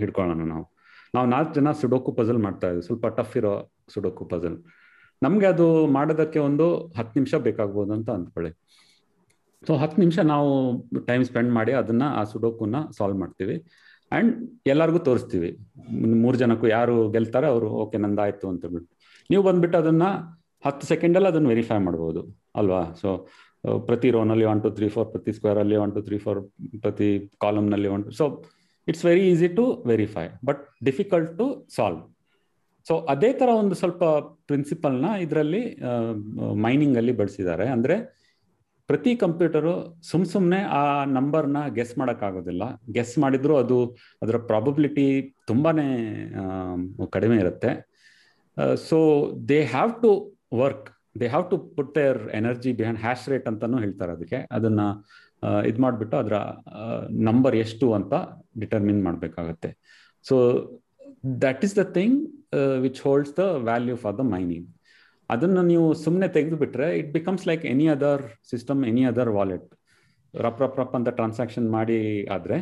[0.00, 0.64] ಹಿಡ್ಕೊಳ್ಳೋಣ ನಾವು.
[1.14, 2.82] ನಾವು ನಾಲ್ಕು ಜನ ಸುಡೋಕು ಪಜಲ್ ಮಾಡ್ತಾ ಇದ್ವಿ.
[2.88, 3.54] ಸ್ವಲ್ಪ ಟಫ್ ಇರೋ
[3.94, 4.56] ಸುಡೋಕು ಪಜಲ್
[5.22, 6.66] ನಮ್ಗೆ ಅದು ಮಾಡೋದಕ್ಕೆ ಒಂದು
[6.98, 8.50] ಹತ್ತು ನಿಮಿಷ ಬೇಕಾಗ್ಬೋದು ಅಂತ ಅಂದ್ಕೊಳ್ಳಿ.
[9.66, 10.50] ಸೊ ಹತ್ತು ನಿಮಿಷ ನಾವು
[11.08, 13.56] ಟೈಮ್ ಸ್ಪೆಂಡ್ ಮಾಡಿ ಅದನ್ನ ಆ ಸುಡೋಕುನ ಸಾಲ್ವ್ ಮಾಡ್ತೀವಿ.
[14.12, 14.32] ಅಂಡ್
[14.72, 15.50] ಎಲ್ಲರಿಗೂ ತೋರಿಸ್ತೀವಿ.
[16.24, 18.90] ಮೂರು ಜನಕ್ಕೂ ಯಾರು ಗೆಲ್ತಾರೆ, ಅವರು ಓಕೆ ನಂದಾಯ್ತು ಅಂತ ಬಿಟ್ಟು
[19.30, 20.04] ನೀವು ಬಂದ್ಬಿಟ್ಟು ಅದನ್ನ
[20.64, 22.22] ಹತ್ತು ಸೆಕೆಂಡಲ್ಲಿ ಅದನ್ನು ವೆರಿಫೈ ಮಾಡ್ಬೋದು,
[22.60, 22.82] ಅಲ್ವಾ?
[23.02, 23.10] ಸೊ
[23.88, 26.40] ಪ್ರತಿ ರೋನಲ್ಲಿ ಒನ್ ಟು ತ್ರೀ ಫೋರ್ ಪ್ರತಿ ಸ್ಕ್ವೇರ್ ಅಲ್ಲಿ ಒನ್ ಟು ತ್ರೀ ಫೋರ್
[26.82, 27.08] ಪ್ರತಿ
[27.44, 28.24] ಕಾಲಮ್ನಲ್ಲಿ one so
[28.88, 31.46] it's very easy to verify but difficult to
[31.76, 32.02] solve
[32.86, 34.02] so ಅದೇ ತರ ಒಂದು ಸ್ವಲ್ಪ
[34.48, 35.62] ಪ್ರಿನ್ಸಿಪಲ್ನ ಇದರಲ್ಲಿ
[36.66, 37.66] ಮೈನಿಂಗ್ ಅಲ್ಲಿ ಬಳಸಿದ್ದಾರೆ.
[37.74, 37.96] ಅಂದ್ರೆ
[38.88, 39.72] ಪ್ರತಿ ಕಂಪ್ಯೂಟರು
[40.08, 40.82] ಸುಮ್ ಸುಮ್ಮನೆ ಆ
[41.16, 42.62] ನಂಬರ್ನ ಗೆಸ್ ಮಾಡೋಕ್ಕಾಗೋದಿಲ್ಲ.
[42.96, 43.78] ಗೆಸ್ ಮಾಡಿದ್ರು ಅದು
[44.22, 45.06] ಅದರ ಪ್ರಾಬಬಿಲಿಟಿ
[45.50, 45.70] ತುಂಬಾ
[47.16, 47.70] ಕಡಿಮೆ ಇರುತ್ತೆ.
[48.88, 48.98] So
[49.50, 50.10] they have to
[50.52, 50.88] work
[51.20, 54.38] they have to put their energy behind hash rate ಅಂತಾನು ಹೇಳ್ತಾರೆ ಅದಕ್ಕೆ.
[54.56, 54.80] ಅದನ್ನ
[55.70, 56.36] ಇದು ಮಾಡಿಬಿಟ್ಟು ಅದರ
[57.28, 58.14] ನಂಬರ್ ಎಷ್ಟು ಅಂತ
[58.62, 59.70] ಡಿಟರ್ಮಿನ್ ಮಾಡಬೇಕಾಗತ್ತೆ.
[60.24, 60.36] So
[61.44, 62.18] that is the thing
[62.86, 64.68] which holds the value for the mining
[65.30, 69.68] ಅದನ್ನು ನೀವು ಸುಮ್ಮನೆ ತೆಗೆದು ಬಿಟ್ರೆ it becomes like any other system any other wallet
[70.34, 71.98] ರಪ್ ರಪ್ ರಪ್ ಅಂತ ಟ್ರಾನ್ಸಾಕ್ಷನ್ ಮಾಡಿ
[72.36, 72.56] ಆದರೆ,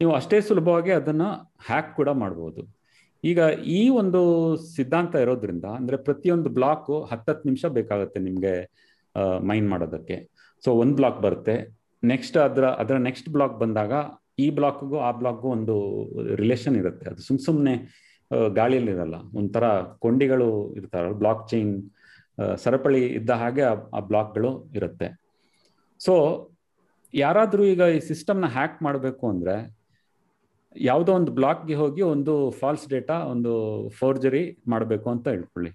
[0.00, 1.28] ನೀವು ಅಷ್ಟೇ ಸುಲಭವಾಗಿ ಅದನ್ನು
[1.68, 2.62] ಹ್ಯಾಕ್ ಕೂಡ ಮಾಡ್ಬೋದು.
[3.24, 3.40] ಈಗ
[3.78, 4.20] ಈ ಒಂದು
[4.76, 8.54] ಸಿದ್ಧಾಂತ ಇರೋದ್ರಿಂದ, ಅಂದ್ರೆ ಪ್ರತಿಯೊಂದು ಬ್ಲಾಕ್ ಹತ್ತತ್ತು ನಿಮಿಷ ಬೇಕಾಗುತ್ತೆ ನಿಮಗೆ
[9.50, 10.16] ಮೈನ್ ಮಾಡೋದಕ್ಕೆ.
[10.64, 11.56] ಸೊ ಒಂದು ಬ್ಲಾಕ್ ಬರುತ್ತೆ.
[12.02, 13.92] ನೆಕ್ಸ್ಟ್ ಅದರ ಅದರ ನೆಕ್ಸ್ಟ್ ಬ್ಲಾಕ್ ಬಂದಾಗ
[14.44, 15.76] ಈ ಬ್ಲಾಕ್ಗೂ ಆ ಬ್ಲಾಕ್ಗೂ ಒಂದು
[16.40, 17.04] ರಿಲೇಷನ್ ಇರುತ್ತೆ.
[17.12, 17.74] ಅದು ಸುಮ್ ಸುಮ್ಮನೆ
[18.58, 19.64] ಗಾಳಿಯಲ್ಲಿ ಇರಲ್ಲ ಒಂಥರ
[20.04, 21.72] ಕೊಂಡಿಗಳು ಇರ್ತಾರ ಬ್ಲಾಕ್ ಚೈನ್
[22.64, 23.64] ಸರಪಳಿ ಇದ್ದ ಹಾಗೆ
[23.98, 25.08] ಆ ಬ್ಲಾಕ್ಗಳು ಇರುತ್ತೆ.
[26.00, 26.14] ಸೊ
[27.14, 29.56] ಯಾರಾದರೂ ಈಗ ಈ ಸಿಸ್ಟಮ್ನ ಹ್ಯಾಕ್ ಮಾಡಬೇಕು ಅಂದ್ರೆ
[30.76, 33.52] ಯಾವುದೋ ಒಂದು ಬ್ಲಾಕ್ಗೆ ಹೋಗಿ ಒಂದು ಫಾಲ್ಸ್ ಡೇಟಾ ಒಂದು
[33.98, 35.70] ಫೋರ್ಜರಿ ಮಾಡಬೇಕು ಅಂತ ಹೇಳ್ಕೊಳ್ಳಿ.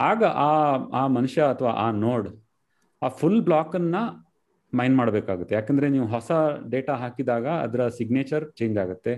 [0.00, 0.50] ಆಗ ಆ
[1.00, 2.28] ಆ ಮನುಷ್ಯ ಅಥವಾ ಆ ನೋಡ್
[3.02, 4.02] ಆ ಫುಲ್ ಬ್ಲಾಕನ್ನು
[4.72, 5.54] ಮೈನ್ ಮಾಡಬೇಕಾಗುತ್ತೆ.
[5.54, 6.32] ಯಾಕಂದರೆ ನೀವು ಹೊಸ
[6.74, 9.14] ಡೇಟಾ ಹಾಕಿದಾಗ ಅದರ ಸಿಗ್ನೇಚರ್ ಚೇಂಜ್ ಆಗುತ್ತೆ.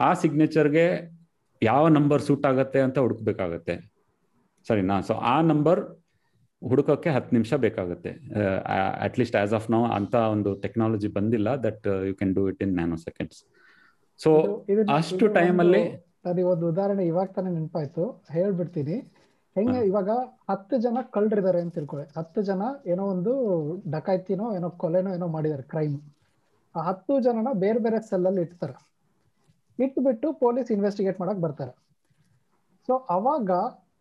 [0.00, 0.86] ಆ ಸಿಗ್ನೇಚರ್ಗೆ
[1.62, 3.74] ಯಾವ ನಂಬರ್ ಸೂಟ್ ಆಗುತ್ತೆ ಅಂತ ಹುಡುಕ್ಬೇಕಾಗತ್ತೆ.
[4.68, 4.96] ಸರಿನಾ?
[5.08, 5.80] ಸೊ ಆ ನಂಬರ್
[6.62, 8.10] ಹುಡುಕೋಕ್ಕೆ ಹತ್ತು ನಿಮಿಷ ಬೇಕಾಗುತ್ತೆ.
[9.06, 12.74] ಅಟ್ಲೀಸ್ಟ್ ಆಸ್ ಆಫ್ ನೌ ಅಂತ ಒಂದು ಟೆಕ್ನಾಲಜಿ ಬಂದಿಲ್ಲ that you can do it in
[13.06, 13.38] nanoseconds
[14.20, 14.30] so
[14.98, 15.24] ಅಷ್ಟು
[15.62, 15.82] ಅಲ್ಲಿ
[16.28, 18.04] ಅದು ಒಂದು ಉದಾಹರಣೆ ಇವಾಗ ತಾನೇ ನೆನಪಾಯ್ತು.
[18.36, 18.96] ಹೇಳ್ಬಿಡ್ತೀನಿ.
[19.56, 20.10] ಹೆಂಗೆ ಇವಾಗ
[20.50, 23.32] ಹತ್ತು ಜನ ಕಳ್ಳರಿದ್ದಾರೆ ಅಂತ ತಿಳ್ಕೊಳ್ಳಿ ಹತ್ತು ಜನ ಏನೋ ಒಂದು
[23.90, 25.96] ಡಕಾಯ್ತಿನೋ ಏನೋ ಕೊಲೆನೋ ಏನೋ ಮಾಡಿದ್ದಾರೆ ಕ್ರೈಮ್
[26.74, 28.74] ಆ ಹತ್ತು ಜನನ ಬೇರೆ ಬೇರೆ ಸೆಲ್ಲಲ್ಲಿ ಇಡ್ತಾರೆ.
[29.78, 31.72] ಇಟ್ಬಿಟ್ಟು ಪೊಲೀಸ್ ಇನ್ವೆಸ್ಟಿಗೇಟ್ ಮಾಡಕ್ ಬರ್ತಾರೆ.
[32.88, 33.50] ಸೊ ಅವಾಗ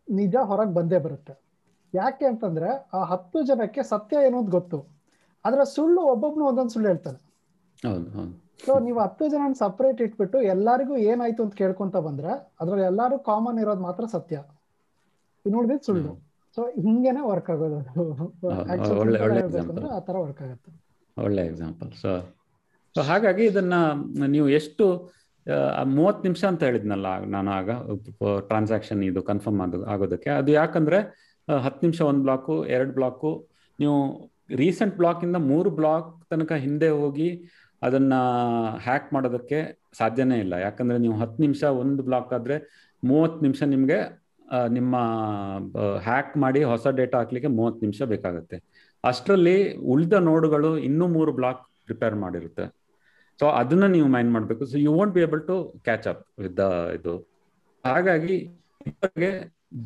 [0.07, 1.33] ನಿಜ ಹೊರಗೆ ಬಂದೇ ಬರುತ್ತೆ.
[1.93, 4.79] ಯಾಕೆ ಅಂತಂದ್ರೆ ಆ ಹತ್ತು ಜನಕ್ಕೆ ಸತ್ಯ ಏನು ಅಂತ ಗೊತ್ತು.
[5.45, 7.19] ಆದ್ರೆ ಸುಳ್ಳು ಒಬ್ಬೊಬ್ನು ಒಂದೊಂದು ಸುಳ್ಳು ಹೇಳ್ತಾನೆ.
[8.59, 12.27] ಸೊ ನೀವು ಹತ್ತು ಜನ ಸಪ್ರೇಟ್ ಇಟ್ಬಿಟ್ಟು ಎಲ್ಲರಿಗೂ ಏನಾಯ್ತು ಅಂತ ಕೇಳ್ಕೊಂತ ಬಂದ್ರೆ
[12.61, 14.43] ಅದ್ರಲ್ಲಿ ಎಲ್ಲಾರು ಕಾಮನ್ ಇರೋದು ಮಾತ್ರ ಸತ್ಯ.
[15.45, 16.21] ನೋಡಿದ್ ಸುಳ್ಳು.
[16.57, 17.85] ಸೊ ಹಿಂಗೇನೆ ವರ್ಕ್ ಆಗೋದು.
[19.95, 20.71] ಆ ತರ ವರ್ಕ್ ಆಗುತ್ತೆ.
[21.17, 22.19] ಒಳ್ಳೆ ಎಕ್ಸಾಂಪಲ್ ಸೊ
[22.95, 23.73] ಸೊ ಹಾಗಾಗಿ ಇದನ್ನ
[24.27, 25.13] ನೀವು ಎಷ್ಟು
[25.93, 27.69] ಮೂವತ್ತು ನಿಮಿಷ ಅಂತ ಹೇಳಿದ್ನಲ್ಲ ನಾನು ಆಗ
[28.47, 30.29] ಟ್ರಾನ್ಸಾಕ್ಷನ್ ಇದು ಕನ್ಫರ್ಮ್ ಆದ ಆಗೋದಕ್ಕೆ.
[30.29, 31.15] ಅದು ಯಾಕಂದ್ರೆ
[31.47, 37.49] ಹತ್ತು ನಿಮಿಷ ಒಂದು ಬ್ಲಾಕು ಎರಡು ಬ್ಲಾಕು ನೀವು ರೀಸೆಂಟ್ ಬ್ಲಾಕಿಂದ ಮೂರು ಬ್ಲಾಕ್ ತನಕ ಹಿಂದೆ ಹೋಗಿ
[37.81, 38.13] ಅದನ್ನ
[38.85, 39.59] ಹ್ಯಾಕ್ ಮಾಡೋದಕ್ಕೆ
[39.99, 40.55] ಸಾಧ್ಯನೇ ಇಲ್ಲ.
[40.67, 42.55] ಯಾಕಂದ್ರೆ ನೀವು ಹತ್ತು ನಿಮಿಷ ಒಂದು ಬ್ಲಾಕ್ ಆದ್ರೆ
[43.03, 43.99] ಮೂವತ್ತು ನಿಮಿಷ ನಿಮಗೆ
[44.77, 44.95] ನಿಮ್ಮ
[46.07, 48.57] ಹ್ಯಾಕ್ ಮಾಡಿ ಹೊಸ ಡೇಟಾ ಹಾಕ್ಲಿಕ್ಕೆ ಮೂವತ್ತು ನಿಮಿಷ ಬೇಕಾಗುತ್ತೆ.
[49.03, 49.57] ಅಷ್ಟರಲ್ಲಿ
[49.93, 52.65] ಉಳಿದ ನೋಡ್ಗಳು ಇನ್ನೂ ಮೂರು ಬ್ಲಾಕ್ ಪ್ರಿಪೇರ್ ಮಾಡಿರುತ್ತೆ.
[53.39, 54.63] ಸೊ ಅದನ್ನ ನೀವು ಮೈಂಡ್ ಮಾಡಬೇಕು.
[54.71, 56.65] So you want be able to catch up with the
[56.97, 57.15] ಇದು.
[57.83, 58.37] ಹಾಗಾಗಿ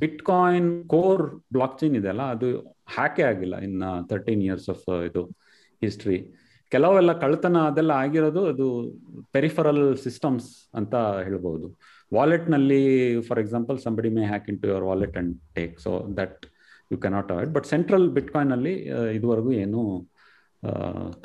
[0.01, 1.23] bitcoin core
[1.55, 2.47] blockchain ಇದೆಯಲ್ಲ, ಅದು
[2.95, 3.77] ಹ್ಯಾಕೇ ಆಗಿಲ್ಲ ಇನ್
[4.11, 5.23] ತರ್ಟೀನ್ ಇಯರ್ಸ್ ಆಫ್ ಇದು
[5.81, 6.19] ಹಿಸ್ಟ್ರಿ
[6.71, 8.67] ಕೆಲವೆಲ್ಲ ಕಳ್ತನ ಅದೆಲ್ಲ ಆಗಿರೋದು ಅದು
[9.35, 10.95] ಪೆರಿಫರಲ್ ಸಿಸ್ಟಮ್ಸ್ ಅಂತ
[11.27, 11.67] ಹೇಳ್ಬೋದು.
[12.11, 12.81] ವಾಲೆಟ್ನಲ್ಲಿ
[13.27, 16.39] for example somebody may hack into your wallet and take so that
[16.91, 18.73] you cannot avoid but central bitcoin ಅಲ್ಲಿ
[19.17, 19.81] ಇದುವರೆಗೂ ಏನು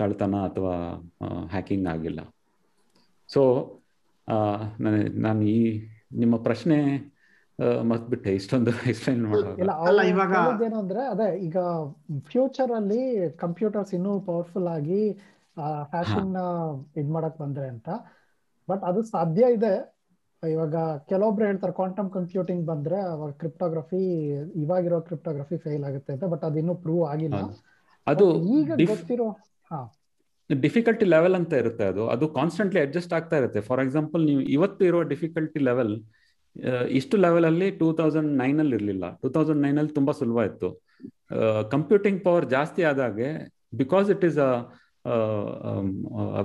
[0.00, 0.74] ಕಳ್ತನ ಅಥವಾ
[1.54, 2.20] ಹ್ಯಾಕಿಂಗ್ ಆಗಿಲ್ಲ.
[3.28, 3.42] ಸೊ
[5.26, 5.60] ನಾನು ಈ
[6.22, 6.78] ನಿಮ್ಮ ಪ್ರಶ್ನೆ
[7.90, 9.52] ಮತ್ಬಿಟ್ಟೆ ಇಷ್ಟೊಂದು ಎಕ್ಸ್ಪ್ಲೈನ್ ಮಾಡೋದು
[10.10, 10.32] ಇವಾಗ
[10.66, 11.58] ಏನು ಅಂದ್ರೆ ಅದೇ ಈಗ
[12.32, 13.02] ಫ್ಯೂಚರ್ ಅಲ್ಲಿ
[13.44, 15.00] ಕಂಪ್ಯೂಟರ್ಸ್ ಇನ್ನೂ ಪವರ್ಫುಲ್ ಆಗಿ
[15.92, 16.32] ಫ್ಯಾಷನ್
[17.00, 17.88] ಇದ್ ಮಾಡಕ್ ಬಂದ್ರೆ ಅಂತ.
[18.68, 19.74] ಬಟ್ ಅದು ಸಾಧ್ಯ ಇದೆ.
[20.42, 20.76] ಇವಾಗ
[21.10, 24.00] ಕೆಲವೊಬ್ರು ಹೇಳ್ತಾರೆ ಕ್ವಾಂಟಮ್ ಕಂಪ್ಯೂಟಿಂಗ್ ಬಂದ್ರೆ ಅವಾಗ ಕ್ರಿಪ್ಟೋಗ್ರಫಿ
[24.62, 27.40] ಇವಾಗಿರೋ ಕ್ರಿಪ್ಟೋಗ್ರಫಿ ಫೇಲ್ ಆಗುತ್ತೆ ಅಂತ ಬಟ್ ಅದು ಇನ್ನೂ ಪ್ರೂವ್ ಆಗಿಲ್ಲ
[28.06, 28.26] ಅದು
[28.58, 29.28] ಈಗ ಗೊತ್ತಿರೋ
[29.70, 29.80] ಹಾ.
[30.50, 32.02] ಡಿಫಿಕಲ್ಟಿ ಲೆವೆಲ್ ಅಂತ ಇರುತ್ತೆ ಅದು.
[32.14, 33.60] ಅದು ಕಾನ್ಸ್ಟೆಂಟ್ಲಿ ಅಡ್ಜಸ್ಟ್ ಆಗ್ತಾ ಇರುತ್ತೆ.
[33.68, 35.94] ಫಾರ್ ಎಕ್ಸಾಂಪಲ್ ನೀವು ಇವತ್ತು ಇರೋ ಡಿಫಿಕಲ್ಟಿ ಲೆವೆಲ್
[36.98, 39.06] ಇಷ್ಟು ಲೆವೆಲ್ ಅಲ್ಲಿ ಟೂ ತೌಸಂಡ್ ನೈನ್ ಅಲ್ಲಿ ಇರಲಿಲ್ಲ.
[39.22, 40.68] ಟೂ ತೌಸಂಡ್ ನೈನ್ ಅಲ್ಲಿ ತುಂಬಾ ಸುಲಭ ಇತ್ತು.
[41.74, 43.30] ಕಂಪ್ಯೂಟಿಂಗ್ ಪವರ್ ಜಾಸ್ತಿ ಆದಾಗೆ
[43.74, 44.50] because it is a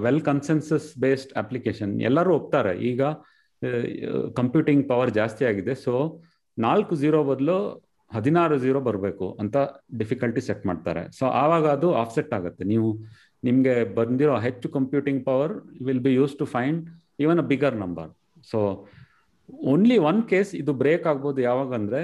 [0.05, 2.73] well consensus based application ಎಲ್ಲರೂ ಒಪ್ತಾರೆ.
[2.89, 3.01] ಈಗ
[4.39, 5.73] ಕಂಪ್ಯೂಟಿಂಗ್ ಪವರ್ ಜಾಸ್ತಿ ಆಗಿದೆ.
[5.85, 5.93] ಸೊ
[6.57, 7.57] ನಾಲ್ಕು ಝೀರೋ ಬದಲು
[8.11, 9.57] ಹದಿನಾರು ಝೀರೋ ಬರಬೇಕು ಅಂತ
[9.99, 11.03] ಡಿಫಿಕಲ್ಟಿ ಸೆಟ್ ಮಾಡ್ತಾರೆ.
[11.17, 12.63] ಸೊ ಆವಾಗ ಅದು ಆಫ್ಸೆಟ್ ಆಗುತ್ತೆ.
[12.73, 12.89] ನೀವು
[13.47, 15.53] ನಿಮಗೆ ಬಂದಿರೋ ಹೆಚ್ಚು computing power
[15.87, 16.81] will be use to find
[17.23, 18.09] even a bigger number
[18.51, 18.59] so
[19.71, 22.03] only one case ಇದು ಬ್ರೇಕ್ ಆಗ್ಬೋದು ಯಾವಾಗ ಯಾರಾದರೂ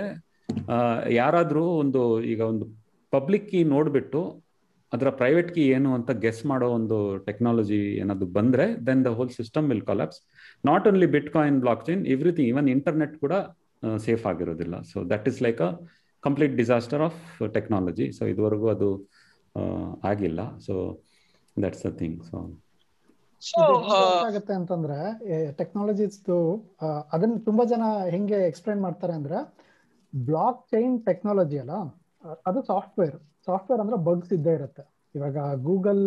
[1.19, 2.01] ಯಾರಾದ್ರೂ ಒಂದು
[2.31, 2.65] ಈಗ ಒಂದು
[3.13, 4.21] ಪಬ್ಲಿಕ್ ಕೀ ನೋಡ್ಬಿಟ್ಟು
[4.91, 9.65] ಅದರ ಪ್ರೈವೇಟ್ ಕೀ ಏನು ಅಂತ ಗೆಸ್ ಮಾಡೋ ಒಂದು ಟೆಕ್ನಾಲಜಿ ಏನಾದ್ರು ಬಂದ್ರೆ then the whole system
[9.71, 10.19] will collapse
[10.63, 11.57] not only bitcoin
[11.87, 13.33] blockchain everything even internet ಕೂಡ
[14.05, 14.75] ಸೇಫ್ ಆಗಿರೋದಿಲ್ಲ.
[14.91, 15.71] So that is like a
[16.23, 17.19] complete disaster of
[17.57, 18.89] technology so ಇದುವರೆಗೂ ಅದು
[20.11, 20.41] ಆಗಿಲ್ಲ.
[20.67, 20.73] So
[21.57, 22.37] that's a thing so
[23.41, 23.61] so
[24.27, 24.97] ಆಗುತ್ತೆ ಅಂತಂದ್ರೆ
[25.59, 26.17] technologies
[27.13, 27.83] ಅದನ್ನ ತುಂಬಾ ಜನ
[28.13, 29.39] ಹೆಂಗೆ ಎಕ್ಸ್ಪ್ಲೈನ್ ಮಾಡ್ತಾರೆ ಅಂದ್ರೆ
[30.13, 31.75] ಬ್ಲಾಕ್ ಚೈನ್ ಟೆಕ್ನಾಲಜಿ ಅಲ್ಲ
[32.49, 33.17] ಅದು ಸಾಫ್ಟ್ವೇರ್
[33.47, 34.83] ಸಾಫ್ಟ್ವೇರ್ ಅಂದ್ರೆ ಬಗ್ಸ್ ಇದ್ದೇ ಇರುತ್ತೆ.
[35.15, 36.03] ಇವಾಗ ಗೂಗಲ್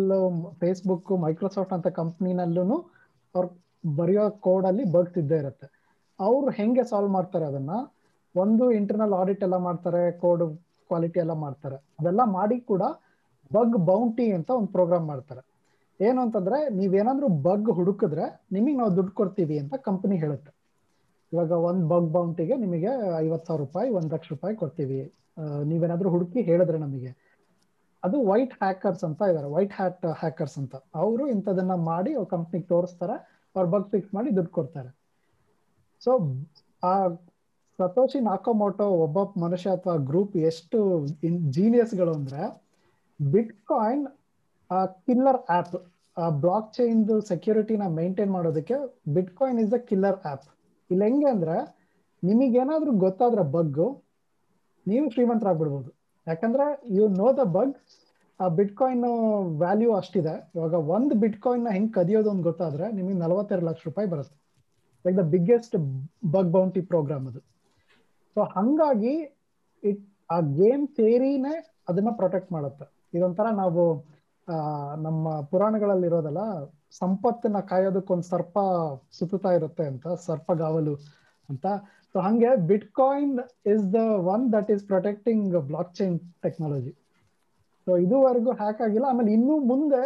[0.59, 2.77] ಫೇಸ್ಬುಕ್ ಮೈಕ್ರೋಸಾಫ್ಟ್ ಅಂತ ಕಂಪ್ನಿನಲ್ಲೂ
[3.35, 3.49] ಅವ್ರು
[3.95, 5.67] ಬರೆಯೋ ಕೋಡ್ ಅಲ್ಲಿ ಬಗ್ಸ್ ಇದ್ದೇ ಇರುತ್ತೆ.
[6.19, 7.71] ಅವ್ರು ಹೆಂಗೆ ಸಾಲ್ವ್ ಮಾಡ್ತಾರೆ ಅದನ್ನ?
[8.35, 10.43] ಒಂದು ಇಂಟರ್ನಲ್ ಆಡಿಟ್ ಎಲ್ಲ ಮಾಡ್ತಾರೆ ಕೋಡ್
[10.87, 11.75] ಕ್ವಾಲಿಟಿ ಎಲ್ಲ ಮಾಡ್ತಾರೆ.
[11.99, 12.81] ಅದೆಲ್ಲ ಮಾಡಿ ಕೂಡ
[13.53, 15.41] ಬಗ್ ಬೌಂಟಿ ಅಂತ ಒಂದು ಪ್ರೋಗ್ರಾಮ್ ಮಾಡ್ತಾರೆ.
[16.01, 20.51] ಏನು ಅಂತಂದ್ರೆ, ನೀವೇನಾದ್ರೂ ಬಗ್ ಹುಡುಕಿದ್ರೆ ನಿಮಗೆ ನಾವು ದುಡ್ಡು ಕೊಡ್ತೀವಿ ಅಂತ ಕಂಪನಿ ಹೇಳುತ್ತೆ.
[21.33, 25.13] ಇವಾಗ ಒಂದು ಬಗ್ ಬೌಂಟಿಗೆ ನಿಮಗೆ ಐವತ್ತು ಸಾವಿರ ರೂಪಾಯಿ, ಒಂದು ಲಕ್ಷ ರೂಪಾಯಿ ಕೊಡ್ತೀವಿ.
[25.65, 27.30] ನೀವೇನಾದ್ರೂ ಹುಡುಕಿ ಹೇಳಿದ್ರೆ ನಮಗೆ.
[28.03, 30.73] ಅದು ವೈಟ್ ಹ್ಯಾಕರ್ಸ್ ಅಂತ ಇದಾರೆ ವೈಟ್ ಹ್ಯಾಟ್ ಹ್ಯಾಕರ್ಸ್ ಅಂತ.
[30.95, 33.15] ಅವರು ಇಂಥದನ್ನ ಮಾಡಿ ಅವ್ರ ಕಂಪ್ನಿಗೆ ತೋರಿಸ್ತಾರೆ,
[33.55, 34.91] ಅವ್ರ ಬಗ್ ಫಿಕ್ಸ್ ಮಾಡಿ ದುಡ್ಡು ಕೊಡ್ತಾರೆ.
[36.01, 36.11] ಸೊ
[36.83, 36.93] ಆ
[37.79, 40.79] ಸತೋಶಿ ನಾಕೋಮೋಟೋ ಒಬ್ಬ ಮನುಷ್ಯ ಅಥವಾ ಗ್ರೂಪ್ ಎಷ್ಟು
[41.57, 42.41] ಜೀನಿಯಸ್ಗಳು ಅಂದ್ರೆ
[43.19, 44.03] ಬಿಟ್ ಕಾಯಿನ್
[45.07, 45.75] ಕಿಲ್ಲರ್ ಆಪ್
[46.17, 48.77] ಆ ಬ್ಲಾಕ್ ಚೈನ್ ಸೆಕ್ಯೂರಿಟಿನ ಮೇಂಟೈನ್ ಮಾಡೋದಕ್ಕೆ
[49.39, 50.47] bitcoin is the killer app
[50.89, 51.57] ಇಲ್ಲಿ ಹೆಂಗೆ ಅಂದ್ರೆ,
[52.23, 53.87] ನಿಮಗೇನಾದ್ರೂ ಗೊತ್ತಾದ್ರೆ ಬಗ್ಗು
[54.85, 55.89] ನೀವು ಶ್ರೀಮಂತರಾಗ್ಬಿಡ್ಬೋದು.
[56.27, 56.65] ಯಾಕಂದ್ರೆ
[56.97, 57.73] ಯು ನೋ ದ ಬಗ್
[58.39, 59.03] ಆ ಬಿಟ್ ಕಾಯಿನ್
[59.61, 60.35] ವ್ಯಾಲ್ಯೂ ಅಷ್ಟಿದೆ.
[60.55, 64.35] ಇವಾಗ ಒಂದು ಬಿಟ್ ಕಾಯಿನ್ನ ಹೆಂಗ್ ಕದಿಯೋದು ಅಂತ ಗೊತ್ತಾದ್ರೆ ನಿಮಗೆ ನಲವತ್ತೆರಡು ಲಕ್ಷ ರೂಪಾಯಿ ಬರುತ್ತೆ.
[65.05, 65.75] Like the biggest
[66.35, 67.41] bug bounty program ಅದು.
[68.35, 69.13] ಸೊ ಹಂಗಾಗಿ
[69.83, 70.03] ಇಟ್
[70.35, 71.55] ಆ ಗೇಮ್ ಥೇರಿನೇ
[71.89, 72.85] ಅದನ್ನ ಪ್ರೊಟೆಕ್ಟ್ ಮಾಡುತ್ತೆ.
[73.17, 73.81] ಇದೊಂಥರ ನಾವು
[75.05, 76.41] ನಮ್ಮ ಪುರಾಣಗಳಲ್ಲಿ ಇರೋದಲ್ಲ,
[76.99, 78.59] ಸಂಪತ್ತನ್ನ ಕಾಯೋದಕ್ಕೊಂದು ಸರ್ಪ
[79.17, 80.93] ಸುತ್ತುತ್ತಾ ಇರುತ್ತೆ ಅಂತ ಸರ್ಪಗಾವಲು
[81.49, 81.65] ಅಂತ.
[82.15, 82.51] ಸೊ ಹಂಗೆ
[82.93, 83.33] bitcoin
[83.73, 83.99] is the
[84.33, 85.55] one that is protecting
[85.93, 86.93] blockchain technology
[87.87, 89.05] so ಇದುವರೆಗೂ ಹ್ಯಾಕ್ ಆಗಿಲ್ಲ.
[89.11, 90.01] ಆಮೇಲೆ ಇನ್ನೂ ಮುಂದೆ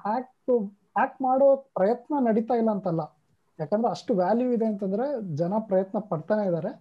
[0.00, 0.30] ಹ್ಯಾಕ್
[0.92, 1.46] ಹ್ಯಾಕ್ ಮಾಡೋ
[1.76, 3.02] ಪ್ರಯತ್ನ ನಡೀತಾ ಇಲ್ಲ ಅಂತಲ್ಲ.
[3.58, 5.06] ಯಾಕಂದ್ರೆ ಅಷ್ಟು ವ್ಯಾಲ್ಯೂ ಇದೆ ಅಂತಂದ್ರೆ
[5.36, 6.72] ಜನ ಪ್ರಯತ್ನ ಪಡ್ತಾನೆ ಇದ್ದಾರೆ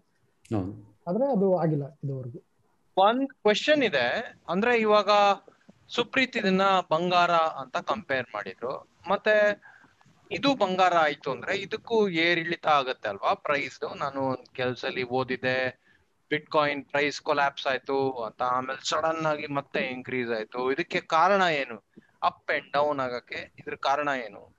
[1.08, 2.40] ಆದ್ರೆ ಅದು ಆಗಿಲ್ಲ ಇದುವರೆಗೂ.
[2.98, 4.08] ಒಂದ್ ಕ್ವೆಶನ್ ಇದೆ.
[4.52, 5.10] ಅಂದ್ರೆ ಇವಾಗ
[5.90, 7.32] ಸುಪ್ರೀತ್ ಇದನ್ನ ಬಂಗಾರ
[7.62, 8.74] ಅಂತ ಕಂಪೇರ್ ಮಾಡಿದ್ರು.
[9.12, 9.36] ಮತ್ತೆ
[10.34, 13.34] ಇದು ಬಂಗಾರ ಆಯ್ತು ಅಂದ್ರೆ ಇದಕ್ಕೂ ಏರಿಳಿತ ಆಗತ್ತೆ ಅಲ್ವಾ?
[13.34, 15.56] ಪ್ರೈಸ್ ನಾನು ಒಂದ್ ಕೆಲ್ಸಲ್ಲಿ ಓದಿದೆ
[16.30, 18.12] ಬಿಟ್ ಕಾಯಿನ್ ಪ್ರೈಸ್ ಕೊಲ್ಯಾಪ್ಸ್ ಆಯ್ತು.
[18.12, 20.72] ಅಂತ ಆಮೇಲೆ ಸಡನ್ ಆಗಿ ಮತ್ತೆ ಇನ್ಕ್ರೀಸ್ ಆಯ್ತು.
[20.72, 21.78] ಇದಕ್ಕೆ ಕಾರಣ ಏನು?
[22.24, 24.56] ಅಪ್ ಅಂಡ್ ಡೌನ್ ಆಗಕ್ಕೆ ಇದ್ರ ಕಾರಣ ಏನು?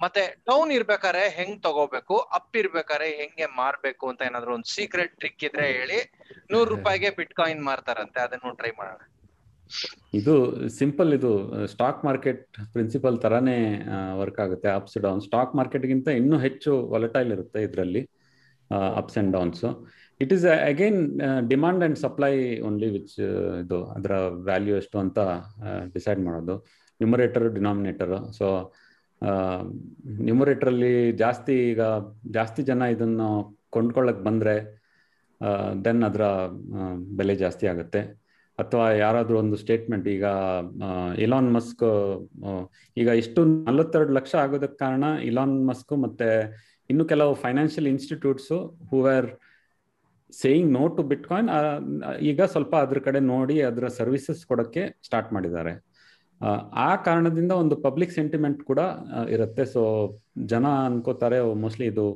[0.00, 2.18] ಮತ್ತೆ ಡೌನ್ ಇರ್ಬೇಕಾರೆ ಹೆಂಗ್ ತಗೋಬೇಕು?
[2.18, 6.12] ಅಪ್ ಇರ್ಬೇಕಾರೆ ಹೆಂಗೆ ಮಾರ್ಬೇಕು ಅಂತ ಏನಾದ್ರು ಒಂದು ಸೀಕ್ರೆಟ್ ಟ್ರಿಕ್ ಇದ್ರೆ ಹೇಳಿ
[6.50, 8.20] ನೂರು ರೂಪಾಯಿಗೆ ಬಿಟ್ ಕಾಯಿನ್ ಮಾರ್ತಾರಂತೆ.
[8.20, 9.00] ಅದನ್ನು ಟ್ರೈ ಮಾಡೋಣ.
[10.18, 10.34] ಇದು
[10.80, 11.30] ಸಿಂಪಲ್ ಇದು
[11.72, 12.42] ಸ್ಟಾಕ್ ಮಾರ್ಕೆಟ್
[12.74, 13.56] ಪ್ರಿನ್ಸಿಪಲ್ ತರಾನೇ
[14.20, 18.02] ವರ್ಕ್ ಆಗುತ್ತೆ ಅಪ್ಸ್ ಡೌನ್ ಸ್ಟಾಕ್ ಮಾರ್ಕೆಟ್ಗಿಂತ ಇನ್ನೂ ಹೆಚ್ಚು ವಾಲಟೈಲ್ ಇರುತ್ತೆ ಇದರಲ್ಲಿ
[19.00, 19.64] ups and downs
[20.20, 21.00] it is again
[21.52, 22.34] demand and supply
[22.68, 23.16] only which
[23.62, 24.14] ಇದು ಅದರ
[24.48, 25.18] ವ್ಯಾಲ್ಯೂ ಎಷ್ಟು ಅಂತ
[25.94, 26.54] ಡಿಸೈಡ್ ಮಾಡೋದು.
[27.00, 28.46] ನ್ಯೂಮರೇಟರ್ ಡಿನಾಮಿನೇಟರ್ ಸೊ
[30.26, 31.82] ನ್ಯೂಮರೇಟರಲ್ಲಿ ಜಾಸ್ತಿ ಈಗ
[32.36, 33.28] ಜಾಸ್ತಿ ಜನ ಇದನ್ನು
[33.70, 34.54] ಕೊಂಡ್ಕೊಳ್ಳಕ್ ಬಂದ್ರೆ
[35.84, 36.24] ದೆನ್ ಅದರ
[37.18, 38.00] ಬೆಲೆ ಜಾಸ್ತಿ ಆಗುತ್ತೆ.
[38.58, 40.26] ಅಥವಾ ಯಾರಾದ್ರೂ ಒಂದು ಸ್ಟೇಟ್ಮೆಂಟ್ ಈಗ
[41.24, 41.84] ಇಲಾನ್ ಮಸ್ಕ್
[43.02, 46.28] ಈಗ ಇಷ್ಟು ನಲವತ್ತೆರಡು ಲಕ್ಷ ಆಗೋದಕ್ಕೆ ಕಾರಣ ಇಲಾನ್ ಮಸ್ಕ್ ಮತ್ತೆ
[46.90, 48.52] ಇನ್ನು ಕೆಲವು financial institutes
[48.90, 49.28] who are
[50.32, 51.48] saying no to bitcoin
[52.30, 55.72] ಈಗ ಸ್ವಲ್ಪ ಅದ್ರ ಕಡೆ ನೋಡಿ ಅದರ ಸರ್ವಿಸಸ್ ಕೊಡೋಕ್ಕೆ ಸ್ಟಾರ್ಟ್ ಮಾಡಿದ್ದಾರೆ.
[56.86, 58.80] ಆ ಕಾರಣದಿಂದ ಒಂದು ಪಬ್ಲಿಕ್ ಸೆಂಟಿಮೆಂಟ್ ಕೂಡ
[59.34, 59.64] ಇರುತ್ತೆ.
[59.74, 59.82] ಸೊ
[60.52, 62.06] ಜನ ಅನ್ಕೋತಾರೆ ಮೋಸ್ಟ್ಲಿ ಇದು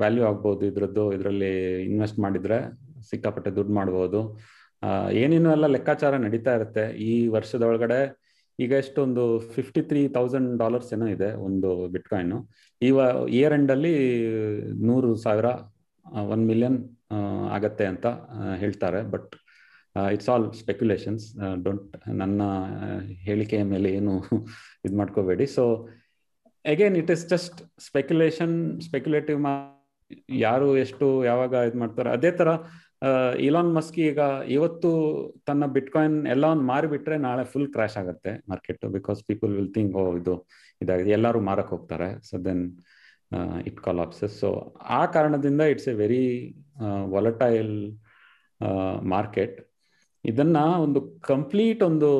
[0.00, 1.52] ವ್ಯಾಲ್ಯೂ ಆಗ್ಬೋದು ಇದರದ್ದು, ಇದರಲ್ಲಿ
[1.88, 2.58] ಇನ್ವೆಸ್ಟ್ ಮಾಡಿದ್ರೆ
[3.10, 4.20] ಸಿಕ್ಕಾಪಟ್ಟೆ ದುಡ್ಡು ಮಾಡ್ಬೋದು.
[5.22, 6.84] ಏನೇನು ಎಲ್ಲ ಲೆಕ್ಕಾಚಾರ ನಡೀತಾ ಇರುತ್ತೆ.
[7.08, 8.00] ಈ ವರ್ಷದ ಒಳಗಡೆ
[8.58, 9.22] ಈಗ ಎಷ್ಟೊಂದು
[9.54, 12.36] ಫಿಫ್ಟಿ ತ್ರೀ ತೌಸಂಡ್ ಡಾಲರ್ಸ್ ಏನೋ ಇದೆ ಒಂದು ಬಿಟ್ ಕಾಯಿನ್
[12.82, 12.90] ಈ
[13.38, 13.94] ಇಯರ್ ಎಂಡ್ ಅಲ್ಲಿ
[14.88, 15.48] ನೂರು ಸಾವಿರ
[16.34, 16.78] ಒನ್ ಮಿಲಿಯನ್
[17.56, 18.06] ಆಗತ್ತೆ ಅಂತ
[18.62, 19.00] ಹೇಳ್ತಾರೆ.
[19.14, 19.32] But
[20.14, 21.26] it's all speculations
[21.64, 21.84] don't
[22.22, 22.42] ನನ್ನ
[23.28, 24.14] ಹೇಳಿಕೆಯ ಮೇಲೆ ಏನು
[24.86, 25.46] ಇದು ಮಾಡ್ಕೋಬೇಡಿ.
[25.56, 25.62] So
[26.64, 27.58] again it is just
[27.88, 28.56] speculation
[28.86, 29.40] speculative
[30.46, 32.10] ಯಾರು ಎಷ್ಟು ಯಾವಾಗ ಇದು ಮಾಡ್ತಾರೆ.
[32.16, 32.50] ಅದೇ ತರ
[33.46, 34.20] ಇಲಾನ್ ಮಸ್ಕಿ ಈಗ
[34.56, 34.90] ಇವತ್ತು
[35.48, 40.04] ತನ್ನ ಬಿಟ್ ಕಾಯಿನ್ ಎಲ್ಲ ಮಾರಿಬಿಟ್ರೆ ನಾಳೆ ಫುಲ್ ಕ್ರಾಶ್ ಆಗುತ್ತೆ market because people will think oh,
[40.20, 40.34] ಇದು
[40.80, 41.10] ಇದಾಗಿದೆ.
[41.18, 42.08] ಎಲ್ಲರೂ ಮಾರಕ್ ಹೋಗ್ತಾರೆ.
[42.28, 42.64] So then
[43.68, 44.50] it collapses so
[44.98, 46.24] ಆ ಕಾರಣದಿಂದ it's a very
[47.14, 47.74] volatile
[49.14, 49.56] market
[50.24, 52.10] ಇದನ್ನ ಒಂದು ಕಂಪ್ಲೀಟ್ ಒಂದು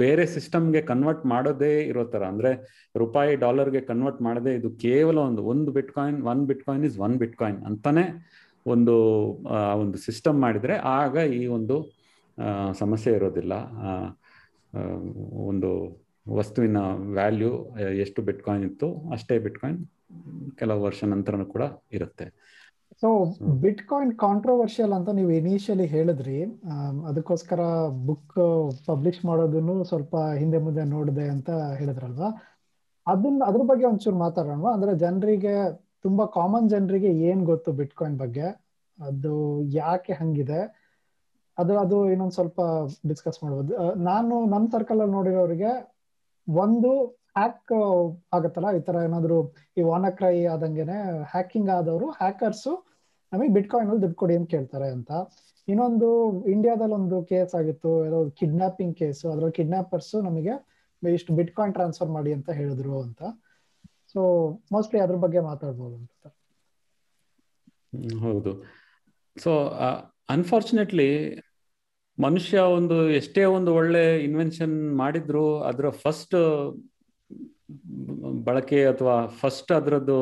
[0.00, 2.22] ಬೇರೆ ಸಿಸ್ಟಮ್ಗೆ ಕನ್ವರ್ಟ್ ಮಾಡೋದೇ ಇರೋ ತರ.
[2.32, 2.50] ಅಂದ್ರೆ
[2.94, 8.04] ರೂಪಾಯಿ ಡಾಲರ್ಗೆ ಕನ್ವರ್ಟ್ ಮಾಡದೆ ಇದು ಕೇವಲ ಒಂದು ಒಂದು bitcoin one bitcoin is one bitcoin ಅಂತಾನೆ
[8.66, 8.94] ಒಂದು
[9.80, 11.76] ಒಂದು ಸಿಸ್ಟಮ್ ಮಾಡಿದರೆ ಆಗ ಈ ಒಂದು
[12.78, 13.54] ಸಮಸ್ಯೆ ಇರೋದಿಲ್ಲ.
[15.46, 15.70] ಒಂದು
[16.38, 16.78] ವಸ್ತುವಿನ
[17.16, 17.52] ವ್ಯಾಲ್ಯೂ
[18.04, 19.80] ಎಷ್ಟು ಬಿಟ್ ಕಾಯಿನ್ ಇತ್ತು ಅಷ್ಟೇ ಬಿಟ್ ಕಾಯಿನ್
[20.56, 22.26] ಕೆಲವು ವರ್ಷ ನಂತರನೂ ಕೂಡ ಇರುತ್ತೆ.
[23.00, 23.08] ಸೊ
[23.62, 26.38] ಬಿಟ್ ಕಾಯಿನ್ ಕಾಂಟ್ರವರ್ಷಿಯಲ್ ಅಂತ ನೀವು ಇನಿಷಿಯಲಿ ಹೇಳಿದ್ರಿ.
[27.08, 27.60] ಅದಕ್ಕೋಸ್ಕರ
[28.06, 28.38] ಬುಕ್
[28.86, 31.50] ಪಬ್ಲಿಷ್ ಮಾಡೋದನ್ನು ಸ್ವಲ್ಪ ಹಿಂದೆ ಮುಂದೆ ನೋಡಿದೆ ಅಂತ
[31.80, 32.30] ಹೇಳಿದ್ರಲ್ವಾ?
[33.06, 35.54] ಅದನ್ನ ಅದ್ರ ಬಗ್ಗೆ ಒಂಚೂರು ಮಾತಾಡೋಣ ಅಂದ್ರೆ ಜನರಿಗೆ
[36.04, 38.46] ತುಂಬಾ ಕಾಮನ್ ಜನರಿಗೆ ಏನ್ ಗೊತ್ತು ಬಿಟ್ ಕಾಯಿನ್ ಬಗ್ಗೆ?
[38.98, 39.32] ಅದು
[39.80, 40.60] ಯಾಕೆ ಹಂಗಿದೆ?
[41.58, 42.60] ಅದು ಅದು ಇನ್ನೊಂದ್ ಸ್ವಲ್ಪ
[43.08, 43.72] ಡಿಸ್ಕಸ್ ಮಾಡ್ಬೋದು.
[44.10, 45.72] ನಾನು ನನ್ನ ಸರ್ಕಲ್ ಅಲ್ಲಿ ನೋಡಿರೋರಿಗೆ
[46.48, 46.90] ಒಂದು
[47.38, 47.72] ಹ್ಯಾಕ್
[48.36, 48.70] ಆಗತ್ತಲ್ಲ?
[48.78, 49.38] ಈ ತರ ಏನಾದ್ರು
[49.78, 50.96] ಈ ವಾನಕ್ರೈ ಆದಂಗೆನೆ
[51.32, 52.70] ಹ್ಯಾಕಿಂಗ್ ಆದವರು ಹ್ಯಾಕರ್ಸ್
[53.32, 55.10] ನಮಗೆ ಬಿಟ್ಕಾಯಿನ್ ಅಲ್ಲಿ ದುಡ್ಡು ಕೊಡಿ ಅಂತ ಕೇಳ್ತಾರೆ ಅಂತ.
[55.68, 56.08] ಇನ್ನೊಂದು
[56.54, 57.90] ಇಂಡಿಯಾದಲ್ಲಿ ಒಂದು ಕೇಸ್ ಆಗಿತ್ತು.
[58.06, 60.54] ಏನೋ ಕಿಡ್ನಾಪಿಂಗ್ ಕೇಸ್ ಅದ್ರಲ್ಲಿ ಕಿಡ್ನಾಪರ್ಸ್ ನಮಗೆ
[61.02, 63.22] ಇಷ್ಟು ಬಿಟ್ ಕಾಯಿನ್ ಟ್ರಾನ್ಸ್ಫರ್ ಮಾಡಿ ಅಂತ ಹೇಳಿದ್ರು ಅಂತ.
[64.14, 64.20] ಸೊ
[64.72, 66.10] ಮೋಸ್ಟ್ಲಿ ಅದ್ರ ಬಗ್ಗೆ ಮಾತಾಡ್ಬೋದು ಅಂತ
[68.22, 68.52] ಹೌದು.
[69.36, 69.52] ಸೊ
[70.28, 71.08] ಅನ್ಫಾರ್ಚುನೇಟ್ಲಿ
[72.18, 76.36] ಮನುಷ್ಯ ಒಂದು ಎಷ್ಟೇ ಒಂದು ಒಳ್ಳೆ ಇನ್ವೆನ್ಷನ್ ಮಾಡಿದ್ರು ಅದರ ಫಸ್ಟ್
[78.44, 80.18] ಬಳಕೆ ಅಥವಾ ಫಸ್ಟ್ ಅದರದ್ದು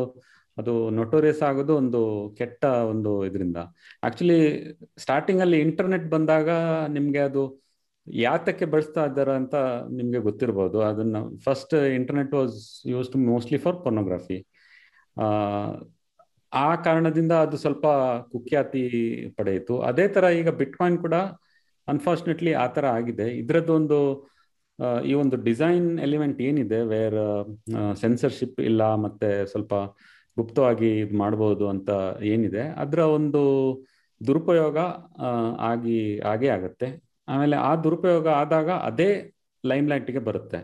[0.56, 2.00] ಅದು ನೊಟೋರಿಯಸ್ ಆಗೋದು ಒಂದು
[2.38, 2.62] ಕೆಟ್ಟ
[2.92, 3.58] ಒಂದು ಇದರಿಂದ.
[4.02, 4.38] ಆಕ್ಚುಲಿ
[4.98, 6.48] ಸ್ಟಾರ್ಟಿಂಗ್ ಅಲ್ಲಿ ಇಂಟರ್ನೆಟ್ ಬಂದಾಗ
[6.88, 7.42] ನಿಮ್ಗೆ ಅದು
[8.06, 9.56] ಯಾತಕ್ಕೆ ಬಳಸ್ತಾ ಇದ್ದಾರೆ ಅಂತ
[9.98, 10.78] ನಿಮಗೆ ಗೊತ್ತಿರ್ಬೋದು.
[10.90, 12.56] ಅದನ್ನ first internet was
[12.92, 14.38] used mostly for pornography
[16.52, 17.86] ಆ ಕಾರಣದಿಂದ ಅದು ಸ್ವಲ್ಪ
[18.32, 18.84] ಕುಖ್ಯಾತಿ
[19.38, 19.74] ಪಡೆಯಿತು.
[19.88, 21.16] ಅದೇ ತರ ಈಗ ಬಿಟ್ಕಾಯಿನ್ ಕೂಡ
[21.88, 23.26] ಅನ್ಫಾರ್ಚುನೇಟ್ಲಿ ಆ ತರ ಆಗಿದೆ.
[23.42, 23.98] ಇದರದ್ದೊಂದು
[25.10, 27.18] ಈ ಒಂದು ಡಿಸೈನ್ ಎಲಿಮೆಂಟ್ ಏನಿದೆ ವೇರ್
[28.02, 29.74] ಸೆನ್ಸರ್ಶಿಪ್ ಇಲ್ಲ, ಮತ್ತೆ ಸ್ವಲ್ಪ
[30.36, 31.90] ಗುಪ್ತವಾಗಿ ಇದು ಮಾಡ್ಬೋದು ಅಂತ
[32.32, 33.42] ಏನಿದೆ, ಅದರ ಒಂದು
[34.20, 34.78] ದುರುಪಯೋಗ
[35.70, 35.98] ಆಗಿ,
[36.32, 36.88] ಆಗೇ ಆಗತ್ತೆ.
[37.30, 39.10] ಆಮೇಲೆ ಆ ದುರುಪಯೋಗ ಆದಾಗ ಅದೇ
[39.64, 40.60] ಲೈಮ್ ಲೈಟ್ಗೆ ಬರುತ್ತೆ.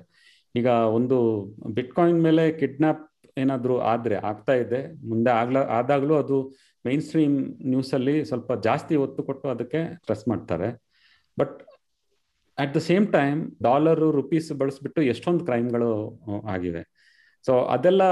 [0.54, 0.66] ಈಗ
[0.98, 1.16] ಒಂದು
[1.74, 3.02] ಬಿಟ್ಕಾಯಿನ್ ಮೇಲೆ ಕಿಡ್ನಾಪ್
[3.38, 6.36] ಏನಾದರೂ ಆದರೆ, ಆಗ್ತಾ ಇದೆ, ಮುಂದೆ ಆಗ್ಲ, ಆದಾಗಲೂ ಅದು
[6.86, 7.36] ಮೈನ್ ಸ್ಟ್ರೀಮ್
[7.66, 10.68] ನ್ಯೂಸಲ್ಲಿ ಸ್ವಲ್ಪ ಜಾಸ್ತಿ ಒತ್ತು ಕೊಟ್ಟು ಅದಕ್ಕೆ ಪ್ರೆಸ್ ಮಾಡ್ತಾರೆ.
[11.38, 11.56] But
[12.58, 15.90] at the same time dollar, rupees ಬಳಸ್ಬಿಟ್ಟು ಎಷ್ಟೊಂದು ಕ್ರೈಮ್ಗಳು
[16.48, 16.82] ಆಗಿವೆ.
[17.46, 18.02] ಸೊ ಅದೆಲ್ಲ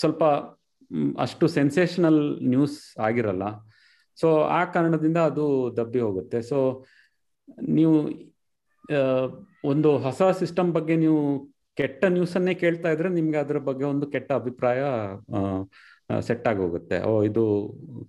[0.00, 0.22] ಸ್ವಲ್ಪ
[1.18, 3.44] ಅಷ್ಟು ಸೆನ್ಸೇಷನಲ್ ನ್ಯೂಸ್ ಆಗಿರಲ್ಲ.
[4.20, 5.44] ಸೊ ಆ ಕಾರಣದಿಂದ ಅದು
[5.76, 6.42] ದಬ್ಬಿ ಹೋಗುತ್ತೆ.
[6.42, 6.58] ಸೊ
[7.78, 7.96] ನೀವು
[9.64, 11.20] ಒಂದು ಹೊಸ ಸಿಸ್ಟಮ್ ಬಗ್ಗೆ ನೀವು
[11.78, 14.80] ಕೆಟ್ಟ ನ್ಯೂಸ್ ಅನ್ನೇ ಕೇಳ್ತಾ ಇದ್ರೆ ನಿಮ್ಗೆ ಅದ್ರ ಬಗ್ಗೆ ಒಂದು ಕೆಟ್ಟ ಅಭಿಪ್ರಾಯ
[16.20, 16.96] ಸೆಟ್ ಆಗಿ ಹೋಗುತ್ತೆ.
[17.10, 17.42] ಓ, ಇದು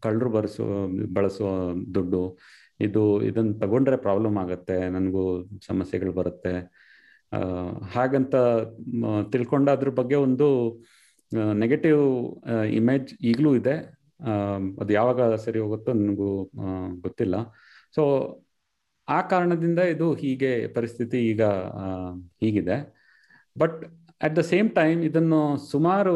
[0.02, 0.66] ಕಳ್ಳರು ಬರೆಸೋ,
[1.14, 1.50] ಬಳಸೋ
[1.96, 2.24] ದುಡ್ಡು,
[2.80, 5.24] ಇದು ಇದನ್ನ ತಗೊಂಡ್ರೆ ಪ್ರಾಬ್ಲಮ್ ಆಗತ್ತೆ, ನನಗೂ
[5.68, 6.54] ಸಮಸ್ಯೆಗಳು ಬರುತ್ತೆ.
[7.96, 8.36] ಹಾಗಂತ
[9.34, 10.48] ತಿಳ್ಕೊಂಡು ಅದ್ರ ಬಗ್ಗೆ ಒಂದು
[11.62, 12.04] ನೆಗೆಟಿವ್
[12.80, 13.76] ಇಮೇಜ್ ಈಗಲೂ ಇದೆ.
[14.82, 16.30] ಅದು ಯಾವಾಗ ಸರಿ ಹೋಗುತ್ತೋ ನನಗೂ
[17.06, 17.36] ಗೊತ್ತಿಲ್ಲ.
[17.96, 18.04] ಸೊ
[19.08, 21.44] ಆ ಕಾರಣದಿಂದ ಇದು ಹೀಗೆ ಪರಿಸ್ಥಿತಿ ಈಗ
[22.44, 22.78] ಹೀಗಿದೆ.
[23.56, 23.80] But
[24.26, 25.42] at the same time ಇದನ್ನು
[25.72, 26.16] ಸುಮಾರು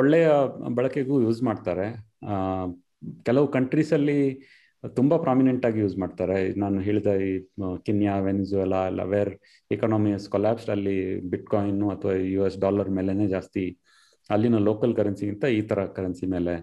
[0.00, 0.28] ಒಳ್ಳೆಯ
[0.78, 1.86] ಬಳಕೆಗೂ ಯೂಸ್ ಮಾಡ್ತಾರೆ.
[3.26, 4.20] ಕೆಲವು ಕಂಟ್ರೀಸಲ್ಲಿ
[4.98, 6.38] ತುಂಬಾ ಪ್ರಾಮಿನೆಂಟ್ ಆಗಿ ಯೂಸ್ ಮಾಡ್ತಾರೆ.
[6.62, 7.30] ನಾನು ಹೇಳಿದ ಈ
[7.86, 9.32] ಕಿನ್ಯಾ ವೆನಿಜುವೆಲಾ ಎಲ್ಲ ವೇರ್
[9.70, 10.98] ಎಕಾನಮಿಸ್ ಕೊಲ್ಯಾಪ್ಸ್ ಅಲ್ಲಿ
[11.32, 13.64] ಬಿಟ್ ಕಾಯಿನ್ ಅಥವಾ ಯು ಎಸ್ ಡಾಲರ್ ಮೇಲೆನೆ ಜಾಸ್ತಿ
[14.30, 16.54] ಅಲ್ಲಿನ ಲೋಕಲ್ ಕರೆನ್ಸಿಗಿಂತ ಈ ತರ ಕರೆನ್ಸಿ ಮೇಲೆ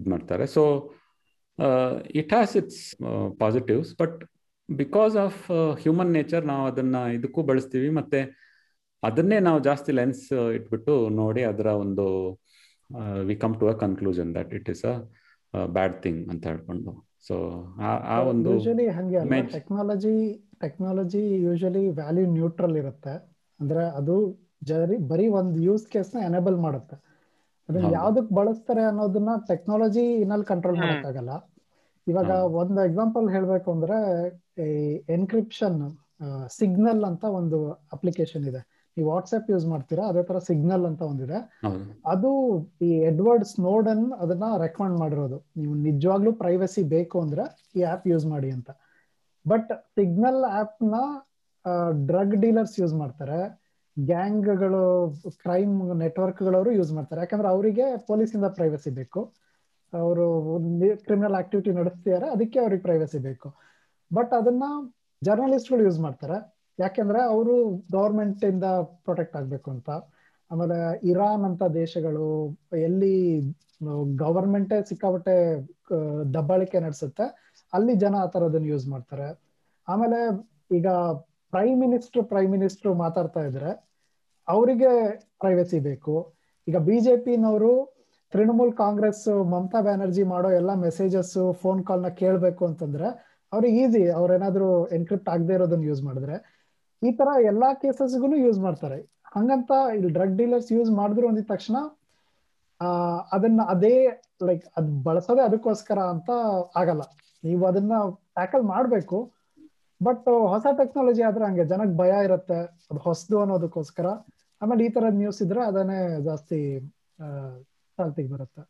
[0.00, 0.46] ಇದು ಮಾಡ್ತಾರೆ.
[0.56, 0.62] So
[2.20, 2.82] it has its
[3.42, 4.18] positives but
[4.68, 5.40] because of
[5.80, 8.20] human nature ನಾವು ಅದನ್ನ ಇದಕ್ಕೂ ಬಳಸ್ತೀವಿ ಮತ್ತೆ
[9.02, 10.22] ಅದನ್ನೇ ನಾವು ಜಾಸ್ತಿ ಲೆನ್ಸ್
[10.58, 12.06] ಇಟ್ಬಿಟ್ಟು ನೋಡಿ ಅದರ ಒಂದು
[13.28, 14.94] we come to a conclusion that it is a
[15.76, 16.92] bad thing ಅಂತ ಹೇಳ್ಕೊಂಡು
[17.28, 17.34] ಸೊ
[18.08, 18.50] ಆ ಒಂದು
[19.54, 20.16] technology
[20.60, 23.14] technology usually value neutral ಇರುತ್ತೆ
[23.60, 24.14] ಅಂದ್ರೆ ಅದು
[24.62, 26.96] ಜರಿ ಬರೀ ಒಂದು ಯೂಸ್ ಕೇಸ್ನ ಎನೇಬಲ್ ಮಾಡುತ್ತೆ
[27.68, 27.88] ಅದನ್ನ.
[27.92, 30.78] ಯಾವ್ದಕ್ ಬಳಸ್ತಾರೆ ಅನ್ನೋದನ್ನ ಟೆಕ್ನಾಲಜಿ ಇನ್ನಲ್ಲಿ ಕಂಟ್ರೋಲ್.
[30.82, 31.32] ಮಾಡಕ್ಕಾಗಲ್ಲ
[32.06, 32.30] ಇವಾಗ.
[32.62, 33.98] ಒಂದು ಎಕ್ಸಾಂಪಲ್ ಹೇಳ್ಬೇಕು ಅಂದ್ರೆ
[35.16, 35.78] ಎನ್ಕ್ರಿಪ್ಷನ್
[36.58, 37.58] ಸಿಗ್ನಲ್ ಅಂತ ಒಂದು
[37.96, 38.60] ಅಪ್ಲಿಕೇಶನ್ ಇದೆ.
[38.96, 41.38] ನೀವು ವಾಟ್ಸ್ಆಪ್ ಯೂಸ್ ಮಾಡ್ತೀರಾ ಅದೇ ತರ ಸಿಗ್ನಲ್ ಅಂತ ಒಂದಿದೆ.
[42.12, 42.30] ಅದು
[42.86, 45.38] ಈ ಎಡ್ವರ್ಡ್ ಸ್ನೋಡನ್ ಅದನ್ನ ರೆಕಮೆಂಡ್ ಮಾಡಿರೋದು.
[45.58, 47.44] ನೀವು ನಿಜವಾಗ್ಲೂ ಪ್ರೈವಸಿ ಬೇಕು ಅಂದ್ರೆ
[47.78, 48.70] ಈ ಆಪ್ ಯೂಸ್ ಮಾಡಿ ಅಂತ.
[49.46, 50.94] ಬಟ್ ಸಿಗ್ನಲ್ ಆಪ್ನ
[52.10, 53.40] ಡ್ರಗ್ ಡೀಲರ್ಸ್ ಯೂಸ್ ಮಾಡ್ತಾರೆ.
[53.96, 54.84] ಗ್ಯಾಂಗ್ಗಳು
[55.42, 55.74] ಕ್ರೈಮ್
[56.04, 57.20] ನೆಟ್ವರ್ಕ್ಗಳವರು ಯೂಸ್ ಮಾಡ್ತಾರೆ.
[57.24, 59.20] ಯಾಕಂದ್ರೆ ಅವರಿಗೆ ಪೊಲೀಸಿಂದ ಪ್ರೈವಸಿ ಬೇಕು.
[59.92, 60.26] ಅವರು
[61.06, 63.48] ಕ್ರಿಮಿನಲ್ ಆಕ್ಟಿವಿಟಿ ನಡೆಸ್ತಿದ್ದಾರೆ ಅದಕ್ಕೆ ಅವ್ರಿಗೆ ಪ್ರೈವಸಿ ಬೇಕು.
[64.10, 64.64] ಬಟ್ ಅದನ್ನ
[65.22, 66.38] ಜರ್ನಲಿಸ್ಟ್ಗಳು ಯೂಸ್ ಮಾಡ್ತಾರೆ.
[66.78, 67.54] ಯಾಕೆಂದ್ರೆ ಅವರು
[67.96, 68.66] ಗವರ್ಮೆಂಟ್ ಇಂದ
[69.06, 69.90] ಪ್ರೊಟೆಕ್ಟ್ ಆಗ್ಬೇಕು ಅಂತ.
[70.50, 70.78] ಆಮೇಲೆ
[71.10, 72.26] ಇರಾನ್ ಅಂತ ದೇಶಗಳು
[72.86, 73.14] ಎಲ್ಲಿ
[74.24, 75.36] ಗವರ್ಮೆಂಟೇ ಸಿಕ್ಕಾಪಟ್ಟೆ
[76.34, 77.24] ದಬ್ಬಾಳಿಕೆ ನಡೆಸುತ್ತೆ,
[77.72, 79.28] ಅಲ್ಲಿ ಜನ ಆ ಥರದನ್ನ ಯೂಸ್ ಮಾಡ್ತಾರೆ.
[79.88, 80.20] ಆಮೇಲೆ
[80.78, 80.88] ಈಗ
[81.52, 83.70] ಪ್ರೈಮ್ ಮಿನಿಸ್ಟರ್ ಪ್ರೈಮ್ ಮಿನಿಸ್ಟರ್ ಮಾತಾಡ್ತಾ ಇದ್ರೆ
[84.48, 84.92] ಅವರಿಗೆ
[85.42, 86.14] ಪ್ರೈವಸಿ ಬೇಕು.
[86.66, 87.72] ಈಗ ಬಿಜೆಪಿನವರು
[88.32, 93.08] ತೃಣಮೂಲ್ ಕಾಂಗ್ರೆಸ್ ಮಮತಾ ಬ್ಯಾನರ್ಜಿ ಮಾಡೋ ಎಲ್ಲ ಮೆಸೇಜಸ್ ಫೋನ್ ಕಾಲ್ನ ಕೇಳಬೇಕು ಅಂತಂದ್ರೆ
[93.54, 96.36] ಅವ್ರಿಗೆ ಈಸಿ ಅವ್ರೇನಾದ್ರೂ ಎನ್ಕ್ರಿಪ್ಟ್ ಆಗದೆ ಇರೋದನ್ನ ಯೂಸ್ ಮಾಡಿದ್ರೆ
[97.02, 98.98] ಈ ತರ ಎಲ್ಲಾ ಕೇಸಸ್ಗೂ ಯೂಸ್ ಮಾಡ್ತಾರೆ.
[99.34, 101.76] ಹಂಗಂತ ಇಲ್ಲಿ ಡ್ರಗ್ ಡೀಲರ್ಸ್ ಯೂಸ್ ಮಾಡಿದ್ರು ಅಂದಿದ ತಕ್ಷಣ
[102.80, 102.88] ಆ
[103.32, 103.94] ಅದನ್ನ ಅದೇ
[104.42, 106.30] ಲೈಕ್ ಅದ್ ಬಳಸೋದೇ ಅದಕ್ಕೋಸ್ಕರ ಅಂತ
[106.76, 107.02] ಆಗಲ್ಲ.
[107.44, 107.94] ನೀವು ಅದನ್ನ
[108.34, 109.18] ಟ್ಯಾಕಲ್ ಮಾಡ್ಬೇಕು
[110.00, 112.58] ಬಟ್ ಹೊಸ ಟೆಕ್ನಾಲಜಿ ಆದ್ರೆ ಹಂಗೆ ಜನಕ್ಕೆ ಭಯ ಇರುತ್ತೆ
[112.90, 114.06] ಅದು ಹೊಸದು ಅನ್ನೋದಕ್ಕೋಸ್ಕರ.
[114.60, 116.58] ಆಮೇಲೆ ಈ ತರದ್ ನ್ಯೂಸ್ ಇದ್ರೆ ಅದನ್ನೇ ಜಾಸ್ತಿ
[117.18, 117.26] ಆ,
[117.98, 118.62] ಚಾಲ್ತಿಗೆ ಬರುತ್ತೆ.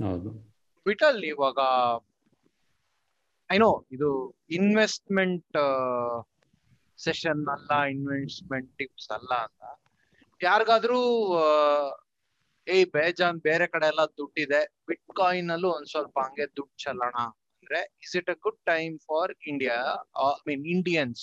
[0.00, 0.30] ಹೌದು.
[0.86, 1.58] ವಿಟಲ್ ಇವಾಗ
[3.50, 4.08] ಐನೋ ಇದು
[4.50, 5.56] ಇನ್ವೆಸ್ಟ್ಮೆಂಟ್
[6.98, 9.62] ಸೆಷನ್ ಅಲ್ಲ ಇನ್ವೆಸ್ಟ್ಮೆಂಟ್ ಟಿಪ್ಸ್ ಅಲ್ಲ ಅಂತ.
[10.40, 11.00] ಯಾರಿಗಾದ್ರೂ
[12.66, 17.16] ಏಯ್ ಬೇಜಾನ್ ಬೇರೆ ಕಡೆ ಎಲ್ಲ ದುಡ್ಡಿದೆ ಬಿಟ್ ಕಾಯಿನ್ ಅಲ್ಲೂ ಒಂದ್ ಸ್ವಲ್ಪ ಹಂಗೆ ದುಡ್ಡು ಚಲೋಣ
[17.54, 19.76] ಅಂದ್ರೆ is it a good time for India
[20.22, 21.22] I mean Indians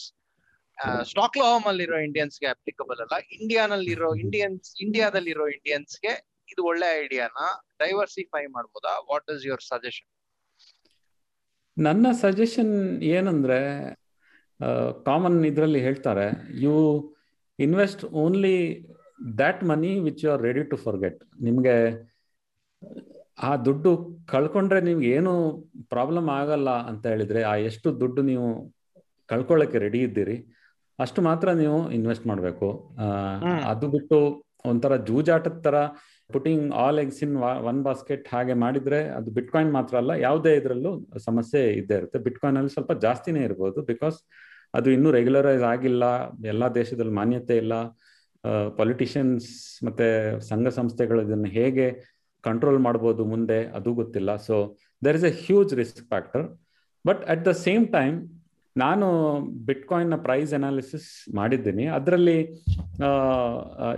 [1.04, 6.14] stock ಅಲ್ಲಿರೋ ಇಂಡಿಯನ್ಸ್ಗೆ ಅಪ್ಲಿಕಬಲ್ ಅಲ್ಲ ಇಂಡಿಯಾನಲ್ಲಿರೋ ಇಂಡಿಯನ್ಸ್ ಇಂಡಿಯಾದಲ್ಲಿರೋ ಇಂಡಿಯನ್ಸ್ಗೆ
[6.50, 7.40] ಇದು ಒಳ್ಳೆ ಐಡಿಯಾನ
[7.80, 8.94] ಡೈವರ್ಸಿಫೈ ಮಾಡ್ಬೋದಾ?
[9.10, 10.10] ವಾಟ್ ಇಸ್ ಯುವರ್ ಸಜೆಷನ್
[11.78, 12.74] ನನ್ನ ಸಜೆಷನ್
[13.10, 13.60] ಏನಂದ್ರೆ
[15.06, 16.28] ಕಾಮನ್ ಇದರಲ್ಲಿ ಹೇಳ್ತಾರೆ
[16.62, 16.76] you
[17.60, 18.56] invest only
[19.38, 21.76] that money which you are ready to forget ನಿಮಗೆ
[23.40, 23.92] ಆ ದುಡ್ಡು
[24.26, 25.32] ಕಳ್ಕೊಂಡ್ರೆ ನಿಮ್ಗೆ ಏನು
[25.90, 28.48] ಪ್ರಾಬ್ಲಮ್ ಆಗಲ್ಲ ಅಂತ ಹೇಳಿದ್ರೆ ಆ ಎಷ್ಟು ದುಡ್ಡು ನೀವು
[29.30, 30.38] ಕಳ್ಕೊಳ್ಳೋಕೆ ರೆಡಿ ಇದ್ದೀರಿ
[31.00, 32.68] ಅಷ್ಟು ಮಾತ್ರ ನೀವು ಇನ್ವೆಸ್ಟ್ ಮಾಡಬೇಕು.
[33.66, 34.18] ಅದು ಬಿಟ್ಟು
[34.66, 35.76] ಒಂಥರ ಜೂಜಾಟದ ತರ
[36.36, 37.36] putting all eggs in
[37.70, 40.92] one basket ಹಾಗೆ ಮಾಡಿದ್ರೆ ಅದು ಬಿಟ್ಕಾಯಿನ್ ಮಾತ್ರ ಅಲ್ಲ, ಯಾವುದೇ ಇದರಲ್ಲೂ
[41.28, 42.20] ಸಮಸ್ಯೆ ಇದ್ದೇ ಇರುತ್ತೆ.
[42.28, 44.18] ಬಿಟ್ಕಾಯಿನ್ ಅಲ್ಲಿ ಸ್ವಲ್ಪ ಜಾಸ್ತಿನೇ ಇರ್ಬೋದು ಬಿಕಾಸ್
[44.78, 46.06] ಅದು ಇನ್ನೂ ರೆಗ್ಯುಲರೈಸ್ ಆಗಿಲ್ಲ,
[46.54, 47.74] ಎಲ್ಲ ದೇಶದಲ್ಲಿ ಮಾನ್ಯತೆ ಇಲ್ಲ.
[48.80, 49.48] ಪೊಲಿಟಿಷಿಯನ್ಸ್
[49.86, 50.08] ಮತ್ತೆ
[50.50, 51.88] ಸಂಘ ಸಂಸ್ಥೆಗಳು ಇದನ್ನು ಹೇಗೆ
[52.44, 54.32] ಕಂಟ್ರೋಲ್ ಮಾಡ್ಬೋದು ಮುಂದೆ ಅದು ಗೊತ್ತಿಲ್ಲ.
[54.48, 54.56] So
[55.06, 56.46] there is a huge risk factor
[57.06, 58.18] but at the same time
[58.84, 59.08] ನಾನು
[59.68, 61.08] ಬಿಟ್ಕಾಯಿನ್ನ ಪ್ರೈಸ್ ಅನಾಲಿಸಿಸ್
[61.38, 61.86] ಮಾಡಿದ್ದೀನಿ.
[61.98, 62.38] ಅದರಲ್ಲಿ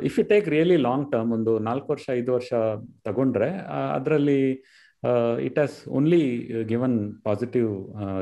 [0.10, 2.52] if you take really long term ಒಂದು ನಾಲ್ಕು ವರ್ಷ, ಐದು ವರ್ಷ
[3.08, 3.50] ತಗೊಂಡ್ರೆ
[3.98, 4.42] ಅದರಲ್ಲಿ
[5.48, 6.22] it has only
[6.72, 7.70] given positive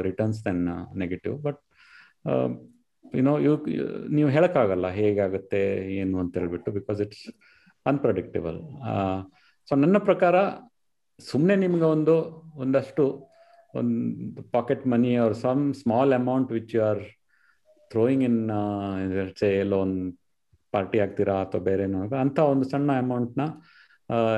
[0.07, 0.63] returns then
[1.03, 1.61] negative but
[3.19, 3.53] you know you
[4.17, 5.61] ನೀವು ಹೇಳಕ್ಕಾಗಲ್ಲ ಹೇಗಾಗುತ್ತೆ,
[6.01, 7.25] ಏನು ಅಂತ ಹೇಳ್ಬಿಟ್ಟು ಬಿಕಾಸ್ ಇಟ್ಸ್
[7.85, 8.59] ಅನ್ಪ್ರಡಿಕ್ಟೇಬಲ್
[9.69, 10.35] ಸೊ ನನ್ನ ಪ್ರಕಾರ
[11.19, 12.15] ಸುಮ್ಮನೆ ನಿಮ್ಗೆ ಒಂದು,
[12.63, 13.03] ಒಂದಷ್ಟು
[13.73, 17.01] ಒಂದು pocket money or some small amount which you are
[17.93, 18.39] throwing in
[19.39, 20.01] say ಎಲ್ಲೋ ಒಂದು
[20.73, 23.43] ಪಾರ್ಟಿ ಆಗ್ತೀರಾ ಅಥವಾ ಬೇರೆನೋ ಅಂತ ಒಂದು ಸಣ್ಣ ಅಮೌಂಟ್ನ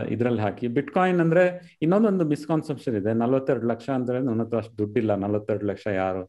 [0.09, 0.67] ಇದರಲ್ಲಿ ಹಾಕಿ.
[0.77, 1.43] ಬಿಟ್ಕಾಯಿನ್ ಅಂದ್ರೆ
[1.81, 3.11] ಇನ್ನೊಂದೊಂದು ಮಿಸ್ಕಾನ್ಸೆಪ್ಷನ್ ಇದೆ.
[3.13, 5.15] ನಲ್ವತ್ತೆರಡು ಲಕ್ಷ ಅಂದ್ರೆ ನನ್ನ ಹತ್ರ ಅಷ್ಟು ದುಡ್ಡಿಲ್ಲ.
[5.15, 6.23] ನಲ್ವತ್ತೆರಡು ಲಕ್ಷ ಯಾರು?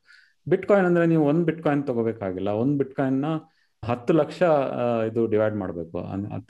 [0.47, 2.51] ಬಿಟ್ಕಾಯಿನ್ ಅಂದ್ರೆ ನೀವು ಒಂದು ಬಿಟ್ಕಾಯಿನ್ ತಗೋಬೇಕಾಗಿಲ್ಲ.
[2.63, 3.27] ಒಂದು ಬಿಟ್ಕಾಯಿನ್ನ
[3.83, 4.39] ಹತ್ತು ಲಕ್ಷ
[5.11, 5.99] ಇದು ಡಿವೈಡ್ ಮಾಡಬೇಕು.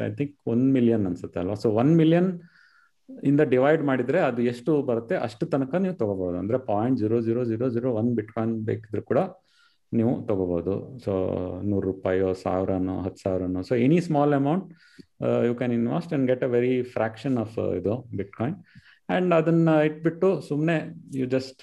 [0.07, 1.55] ಐ ಥಿಂಕ್ ಒನ್ ಮಿಲಿಯನ್ ಅನ್ಸುತ್ತೆ ಅಲ್ವಾ?
[1.55, 2.31] ಸೊ ಒನ್ ಮಿಲಿಯನ್
[3.31, 6.37] ಇಂದ ಡಿವೈಡ್ ಮಾಡಿದ್ರೆ ಅದು ಎಷ್ಟು ಬರುತ್ತೆ ಅಷ್ಟು ತನಕ ನೀವು ತಗೋಬಹುದು.
[6.43, 9.21] ಅಂದ್ರೆ point zero zero zero zero one bitcoin ಬೇಕಿದ್ರು ಕೂಡ
[9.93, 10.75] ನೀವು ತಗೋಬಹುದು.
[11.05, 11.13] ಸೊ
[11.71, 13.61] ನೂರು ರೂಪಾಯೋ, ಸಾವಿರನೋ, ಹತ್ತು ಸಾವಿರನೋ.
[13.69, 14.67] So any small amount
[15.49, 18.57] you can invest and get a very fraction of ಇದು ಬಿಟ್ಕಾಯಿನ್
[19.17, 20.77] ಅಂಡ್ ಅದನ್ನ ಇಟ್ಬಿಟ್ಟು ಸುಮ್ಮನೆ
[21.21, 21.61] you just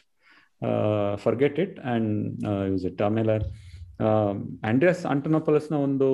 [1.24, 2.12] forget it and
[2.72, 3.36] use it ಆಮೇಲೆ
[4.70, 6.08] ಆಂಡ್ರಿಯಸ್ ಆಂಟೋನೋಪಲಸ್ನ ಒಂದು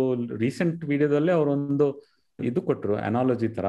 [0.46, 1.88] ರೀಸೆಂಟ್ ವಿಡಿಯೋದಲ್ಲಿ ಅವರೊಂದು
[2.40, 3.68] ಇದು ಕೊಟ್ಟರು ಅನಾಲಜಿ ತರ.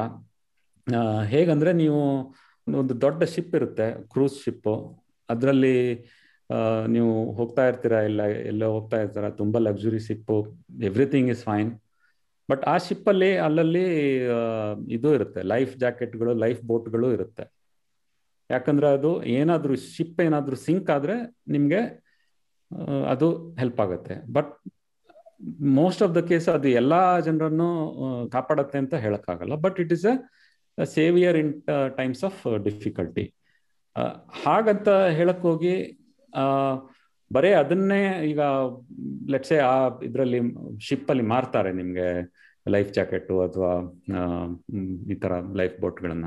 [1.35, 2.01] ಹೇಗಂದ್ರೆ ನೀವು
[2.67, 4.75] ಒಂದು ದೊಡ್ಡ ಶಿಪ್ ಇರುತ್ತೆ ಕ್ರೂಸ್ ಶಿಪ್ಪು
[5.29, 5.77] ಅದರಲ್ಲಿ
[6.95, 10.37] ನೀವು ಹೋಗ್ತಾ ಇರ್ತೀರಾ ಇಲ್ಲ, ಎಲ್ಲೋ ಹೋಗ್ತಾ ಇರ್ತೀರಾ, ತುಂಬಾ luxury ship
[10.89, 11.71] everything is fine
[12.49, 13.85] but ಆ ಶಿಪ್ಪಲ್ಲಿ ಅಲ್ಲಲ್ಲಿ
[14.97, 17.45] ಇದು ಇರುತ್ತೆ ಲೈಫ್ ಜಾಕೆಟ್ಗಳು ಲೈಫ್ ಬೋಟ್ಗಳು ಇರುತ್ತೆ.
[18.51, 21.17] ಯಾಕಂದ್ರೆ ಅದು ಏನಾದ್ರೂ ಶಿಪ್ ಏನಾದ್ರೂ ಸಿಂಕ್ ಆದ್ರೆ
[21.55, 21.81] ನಿಮ್ಗೆ
[23.13, 23.29] ಅದು
[23.61, 24.15] ಹೆಲ್ಪ್ ಆಗುತ್ತೆ.
[24.37, 24.53] But
[25.81, 27.69] most of the case ಅದು ಎಲ್ಲಾ ಜನರನ್ನು
[28.35, 29.55] ಕಾಪಾಡತ್ತೆ ಅಂತ ಹೇಳಕ್ಕಾಗಲ್ಲ.
[29.65, 30.15] But it is a
[30.79, 31.63] saviour in
[31.97, 33.35] times of difficulty
[34.45, 36.03] ಹಾಗಂತ ಹೇಳಕ್ ಹೋಗಿ
[37.33, 38.41] ಬರೀ ಅದನ್ನೇ ಈಗ
[39.31, 40.41] ಲೆಟ್ಸೆ ಆ ಇದರಲ್ಲಿ
[40.79, 42.09] ಶಿಪ್ ಅಲ್ಲಿ ಮಾರ್ತಾರೆ ನಿಮ್ಗೆ
[42.69, 43.73] ಲೈಫ್ ಜಾಕೆಟ್ ಅಥವಾ
[45.11, 46.27] ಈ ತರ ಲೈಫ್ ಬೋಟ್ಗಳನ್ನ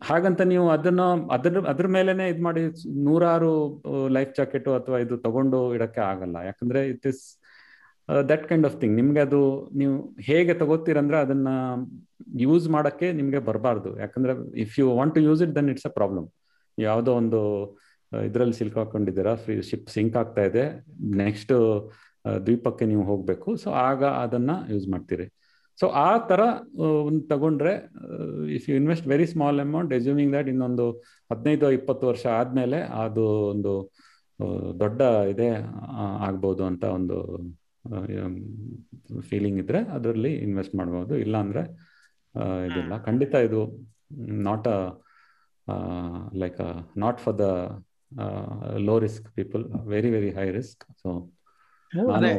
[0.00, 2.62] ಹಾಗಂತ ನೀವು ಅದನ್ನ, ಅದ್ರ ಅದ್ರ ಮೇಲೆನೆ ಇದ್ ಮಾಡಿ
[3.04, 6.36] ನೂರಾರು ಲೈಫ್ ಜಾಕೆಟ್ ಅಥವಾ ಇದು ತಗೊಂಡು ಇಡಕ್ಕೆ ಆಗಲ್ಲ.
[6.36, 7.37] ಯಾಕಂದ್ರೆ it is
[8.30, 9.40] that kind of thing ನಿಮ್ಗೆ ಅದು
[9.80, 9.94] ನೀವು
[10.28, 11.48] ಹೇಗೆ ತಗೋತೀರಂದ್ರೆ ಅದನ್ನ
[12.44, 13.90] ಯೂಸ್ ಮಾಡೋಕ್ಕೆ ನಿಮಗೆ ಬರಬಾರ್ದು.
[14.02, 14.32] ಯಾಕಂದ್ರೆ
[14.64, 16.26] if you want to use it then it's a problem
[16.78, 17.40] ಯಾವುದೋ ಒಂದು
[18.28, 20.64] ಇದರಲ್ಲಿ ಸಿಲ್ಕಾಕೊಂಡಿದ್ದೀರಾ ಫ್ರೀ ಶಿಪ್ ಸಿಂಕ್ ಆಗ್ತಾ ಇದೆ
[21.22, 21.52] ನೆಕ್ಸ್ಟ್
[22.46, 23.48] ದ್ವೀಪಕ್ಕೆ ನೀವು ಹೋಗಬೇಕು.
[23.62, 25.26] ಸೊ ಆಗ ಅದನ್ನ ಯೂಸ್ ಮಾಡ್ತೀರಿ.
[25.78, 26.40] ಸೊ ಆ ಥರ
[27.08, 27.72] ಒಂದು ತಗೊಂಡ್ರೆ
[28.56, 30.86] if you invest very small amount assuming that ಇನ್ನೊಂದು
[31.30, 33.74] ಹದಿನೈದು, ಇಪ್ಪತ್ತು ವರ್ಷ ಆದಮೇಲೆ ಅದು ಒಂದು
[34.82, 35.00] ದೊಡ್ಡ
[35.32, 35.48] ಇದೆ
[36.28, 37.18] ಆಗ್ಬೋದು ಅಂತ ಒಂದು
[39.28, 41.14] ಫೀಲಿಂಗ್ ಇದ್ರೆ ಅದರಲ್ಲಿ ಇನ್ವೆಸ್ಟ್ ಮಾಡ್ಬೋದು.
[41.24, 41.62] ಇಲ್ಲ ಅಂದ್ರೆ
[42.68, 42.94] ಇದಿಲ್ಲ.
[43.06, 43.60] ಖಂಡಿತ ಇದು
[44.46, 44.78] not a
[46.42, 46.60] like
[46.96, 47.46] not for the
[48.86, 51.10] low risk people very very high risk so
[52.12, 52.32] ಅದೇ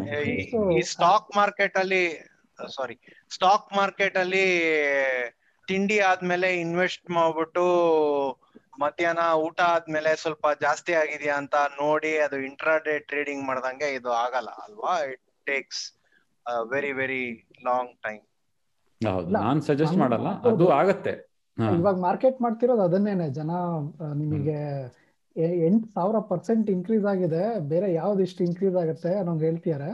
[0.75, 2.03] ಈ ಸ್ಟಾಕ್ ಮಾರ್ಕೆಟ್ ಅಲ್ಲಿ
[2.59, 2.95] ಸಾರಿ
[3.31, 4.45] ಸ್ಟಾಕ್ ಮಾರ್ಕೆಟ್ ಅಲ್ಲಿ
[5.67, 7.65] ತಿಂಡಿ ಆದ್ಮೇಲೆ ಇನ್ವೆಸ್ಟ್ ಮಾಡ್ಬಿಟ್ಟು
[8.83, 14.93] ಮಧ್ಯಾಹ್ನ ಊಟ ಆದ್ಮೇಲೆ ಸ್ವಲ್ಪ ಜಾಸ್ತಿ ಆಗಿದೆಯಾ ಅಂತ ನೋಡಿ ಅದು ಇಂಟ್ರಾಡೇ ಟ್ರೇಡಿಂಗ್ ಮಾಡ್ದಂಗೆ ಇದು ಆಗಲ್ಲ ಅಲ್ವಾ?
[15.11, 15.81] It takes
[16.71, 17.23] very very
[17.67, 18.23] long time
[19.35, 21.13] ನಾನು ಸಜೆಸ್ಟ್ ಮಾಡಲ್ಲ ಅದು ಆಗತ್ತೆ.
[21.57, 23.51] ಇವಾಗ ಮಾರ್ಕೆಟ್ ಮಾಡ್ತಿರೋದು ಅದನ್ನೇನೆ ಜನ
[24.21, 24.57] ನಿಮಗೆ
[25.65, 27.41] ಎಂಟ್ ಸಾವಿರ ಪರ್ಸೆಂಟ್ ಇನ್ಕ್ರೀಸ್ ಆಗಿದೆ
[27.71, 29.89] ಬೇರೆ ಯಾವ್ದು ಇಷ್ಟು ಇನ್ಕ್ರೀಸ್ ಆಗುತ್ತೆ ಅನ್ನೋಂಗ್ ಹೇಳ್ತಿದಾರೆ.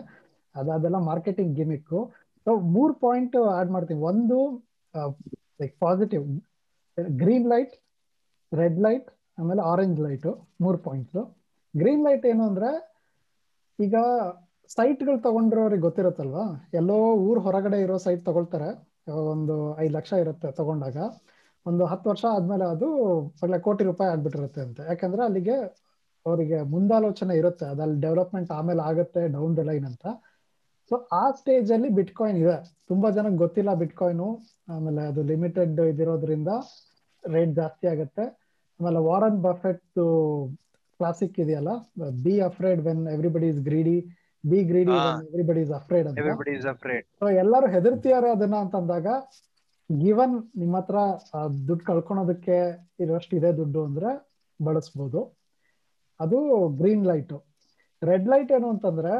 [0.56, 2.00] ಅದ ಅದೆಲ್ಲ ಮಾರ್ಕೆಟಿಂಗ್ ಗಿಮಿಕ್ಕು
[2.46, 4.38] ಸೊ ಮೂರ್ ಪಾಯಿಂಟ್ ಆಡ್ ಮಾಡ್ತೀವಿ ಒಂದು
[5.62, 6.26] like positive
[7.22, 7.74] green light
[8.52, 9.08] red light
[9.40, 10.28] ಆಮೇಲೆ ಆರೆಂಜ್ ಲೈಟ್
[10.66, 11.18] ಮೂರು ಪಾಯಿಂಟ್ಸ್
[11.74, 12.70] ಗ್ರೀನ್ ಲೈಟ್ ಏನು ಅಂದ್ರೆ
[13.80, 13.96] ಈಗ
[14.74, 16.44] ಸೈಟ್ಗಳು ತಗೊಂಡಿರೋರಿಗೆ ಗೊತ್ತಿರುತ್ತಲ್ವಾ?
[16.80, 16.98] ಎಲ್ಲೋ
[17.28, 18.70] ಊರ್ ಹೊರಗಡೆ ಇರೋ ಸೈಟ್ ತಗೊಳ್ತಾರೆ.
[19.34, 20.98] ಒಂದು ಐದು ಲಕ್ಷ ಇರುತ್ತೆ ತಗೊಂಡಾಗ.
[21.66, 22.88] ಒಂದು ಹತ್ತು ವರ್ಷ ಆದ್ಮೇಲೆ ಅದು
[23.44, 24.80] ಒಳ್ಳೆ ಕೋಟಿ ರೂಪಾಯಿ ಆಗ್ಬಿಟ್ಟಿರುತ್ತೆ ಅಂತ.
[24.92, 25.58] ಯಾಕಂದ್ರೆ ಅಲ್ಲಿಗೆ
[26.26, 27.66] ಅವರಿಗೆ ಮುಂದಾಲೋಚನೆ ಇರುತ್ತೆ.
[27.74, 30.06] ಅದಲ್ಲಿ ಡೆವಲಪ್ಮೆಂಟ್ ಆಮೇಲೆ ಆಗುತ್ತೆ, ಡೌನ್ ದ ಲೈನ್ ಅಂತ.
[30.90, 32.58] ಸೊ ಆ ಸ್ಟೇಜ್ ಅಲ್ಲಿ ಬಿಟ್ಕಾಯಿನ್ ಇದೆ.
[32.92, 34.26] ತುಂಬಾ ಜನಕ್ಕೆ ಗೊತ್ತಿಲ್ಲ ಬಿಟ್ಕಾಯಿನ್.
[34.74, 36.52] ಆಮೇಲೆ ಅದು ಲಿಮಿಟೆಡ್ ಇದಿರೋದ್ರಿಂದ
[37.24, 38.26] ರೇಟ್ ಜಾಸ್ತಿ ಆಗುತ್ತೆ.
[38.80, 40.00] ಆಮೇಲೆ ವಾರನ್ ಬಫೆಟ್
[41.00, 41.72] ಕ್ಲಾಸಿಕ್ ಇದೆಯಲ್ಲ,
[42.26, 43.98] be afraid when everybody is greedy.
[44.52, 44.96] Be greedy
[45.28, 49.08] everybody is afraid ಅಂತ ಎವ್ರಿಬಡಿ ಇಸ್ ಅಫ್ರೇಡ್ ಸೊ ಎಲ್ಲರೂ ಹೆದರ್ತಿದ್ದಾರೆ ಅದನ್ನ ಅಂತಂದಾಗ
[49.90, 50.98] ಗಿವನ್ ನಿಮ್ಮ ಹತ್ರ
[51.68, 52.58] ದುಡ್ಡು ಕಳ್ಕೊಳೋದಕ್ಕೆ
[53.04, 54.12] ಇರೋಷ್ಟು ಇದೆ ದುಡ್ಡು ಅಂದ್ರೆ
[54.60, 55.22] ಬಳಸ್ಬೋದು.
[56.20, 56.38] ಅದು
[56.82, 57.34] ಗ್ರೀನ್ ಲೈಟ್
[58.02, 59.14] ರೆಡ್ ಲೈಟ್ ಏನು ಅಂತಂದ್ರೆ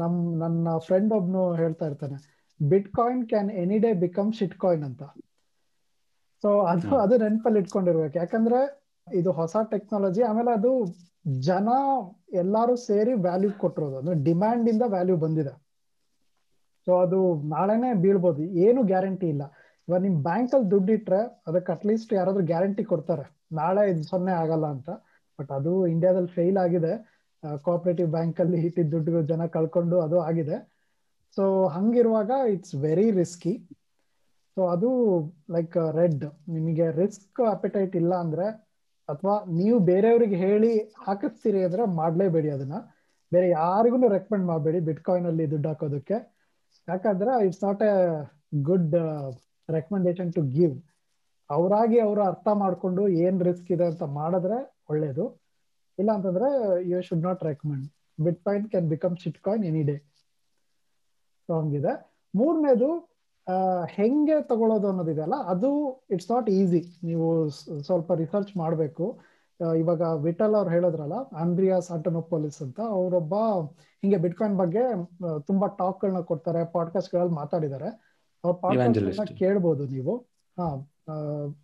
[0.00, 2.16] ನಮ್ ನನ್ನ ಫ್ರೆಂಡ್ ಒಬ್ನು ಹೇಳ್ತಾ ಇರ್ತಾನೆ
[2.98, 4.30] bitcoin can any day become
[4.64, 5.02] shitcoin ಅಂತ.
[6.44, 8.16] ಸೊ ಅದು ಅದು ನೆನಪಲ್ಲಿ ಇಟ್ಕೊಂಡಿರ್ಬೇಕು.
[8.22, 8.58] ಯಾಕಂದ್ರೆ
[9.06, 10.70] ಇದು ಹೊಸ ಟೆಕ್ನಾಲಜಿ ಆಮೇಲೆ ಅದು
[11.48, 11.68] ಜನ
[12.32, 15.54] ಎಲ್ಲಾರು ಸೇರಿ ವ್ಯಾಲ್ಯೂ ಕೊಟ್ಟಿರೋದು, ಅಂದ್ರೆ ಡಿಮ್ಯಾಂಡ್ ಇಂದ ವ್ಯಾಲ್ಯೂ ಬಂದಿದೆ.
[16.86, 17.18] ಸೊ ಅದು
[17.54, 19.44] ನಾಳೆನೆ ಬೀಳ್ಬೋದು, ಏನು ಗ್ಯಾರಂಟಿ ಇಲ್ಲ.
[19.88, 23.24] ಇವಾಗ ನಿಮ್ ಬ್ಯಾಂಕ್ ಅಲ್ಲಿ ದುಡ್ಡು ಇಟ್ರೆ ಅದಕ್ಕೆ ಅಟ್ಲೀಸ್ಟ್ ಯಾರಾದ್ರೂ ಗ್ಯಾರಂಟಿ ಕೊಡ್ತಾರೆ.
[23.52, 24.90] ನಾಳೆ ಇದು ಸೊನ್ನೆ ಆಗಲ್ಲ ಅಂತ.
[25.38, 26.92] ಬಟ್ ಅದು ಇಂಡಿಯಾದಲ್ಲಿ ಫೇಲ್ ಆಗಿದೆ.
[27.64, 30.56] ಕೋಆಪರೇಟಿವ್ ಬ್ಯಾಂಕ್ ಅಲ್ಲಿ ಇಟ್ಟಿದ್ದ ದುಡ್ಡು ಜನ ಕಳ್ಕೊಂಡು ಅದು ಆಗಿದೆ.
[31.36, 33.52] ಸೊ ಹಂಗಿರುವಾಗ ಇಟ್ಸ್ ವೆರಿ ರಿಸ್ಕಿ
[34.56, 34.90] ಸೊ ಅದು
[35.50, 38.46] ಲೈಕ್ ರೆಡ್ ನಿಮಗೆ ರಿಸ್ಕ್ ಅಪೆಟೈಟ್ ಇಲ್ಲ ಅಂದ್ರೆ
[39.08, 40.70] ಅಥವಾ ನೀವು ಬೇರೆಯವ್ರಿಗೆ ಹೇಳಿ
[41.06, 42.76] ಹಾಕಿಸ್ತೀರಿ ಅಂದ್ರೆ ಮಾಡ್ಲೇಬೇಡಿ ಅದನ್ನ.
[43.32, 46.16] ಬೇರೆ ಯಾರಿಗೂ ರೆಕಮೆಂಡ್ ಮಾಡಬೇಡಿ ಬಿಟ್ಕಾಯಿನ್ ಅಲ್ಲಿ ದುಡ್ಡು ಹಾಕೋದಕ್ಕೆ.
[46.88, 47.94] ಯಾಕಂದ್ರೆ it's not a
[48.68, 48.94] good
[49.68, 50.74] recommendation to give
[51.50, 54.58] ಅವರಾಗಿ ಅವರು ಅರ್ಥ ಮಾಡ್ಕೊಂಡು ಏನ್ ರಿಸ್ಕ್ ಇದೆ ಅಂತ ಮಾಡಿದ್ರೆ
[54.92, 55.24] ಒಳ್ಳೇದು.
[55.98, 56.48] ಇಲ್ಲ ಅಂತಂದ್ರೆ
[56.90, 57.86] you should not recommend
[58.46, 59.14] bitcoin can become
[59.46, 59.96] shitcoin any day
[61.48, 61.92] so ಹಂಗಿದೆ.
[62.34, 62.88] ಮೂರನೇದು
[63.90, 65.70] ಹೆಂಗೆ ತಗೊಳ್ಳೋದು ಅನ್ನೋದಿದೆಯಲ್ಲ ಅದು
[66.10, 67.26] ಇಟ್ಸ್ ನಾಟ್ ಈಸಿ ನೀವು
[67.82, 69.06] ಸ್ವಲ್ಪ ರಿಸರ್ಚ್ ಮಾಡಬೇಕು.
[69.78, 73.34] ಇವಾಗ ವಿಠಲ್ ಅವ್ರು ಹೇಳಿದ್ರಲ್ಲ ಆಂಬ್ರಿಯಾಸ್ ಆಟೋನೋಪೋಲಿಸ್ ಅಂತ ಅವರೊಬ್ಬ
[74.02, 74.82] ಹಿಂಗೆ ಬಿಟ್ಕಾಯಿನ್ ಬಗ್ಗೆ
[75.46, 77.90] ತುಂಬಾ ಟಾಕ್ ಗಳನ್ನ ಕೊಡ್ತಾರೆ ಪಾಡ್ಕಾಸ್ಟ್ಗಳಲ್ಲಿ ಮಾತಾಡಿದ್ದಾರೆ.
[78.44, 78.80] ಅವ್ರ ಪಾಡ್ಕಾಸ್ಟ್
[79.38, 80.14] ಕೇಳ್ಬೋದು ನೀವು.
[80.56, 80.66] ಹಾ
[81.08, 81.14] ಆ,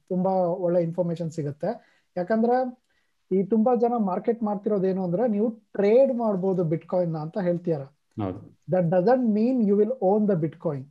[0.09, 0.33] ತುಂಬಾ
[0.65, 1.71] ಒಳ್ಳೆ ಇನ್ಫಾರ್ಮೇಶನ್ ಸಿಗುತ್ತೆ.
[2.17, 2.57] ಯಾಕಂದ್ರೆ
[3.31, 7.83] ಈ ತುಂಬಾ ಜನ ಮಾರ್ಕೆಟ್ ಮಾಡ್ತಿರೋದೇನು ಅಂದ್ರೆ ನೀವು ಟ್ರೇಡ್ ಮಾಡ್ಬೋದು ಬಿಟ್ಕಾಯಿನ್ ಅಂತ ಹೇಳ್ತೀರ
[8.73, 10.87] that doesn't mean you will own the bitcoin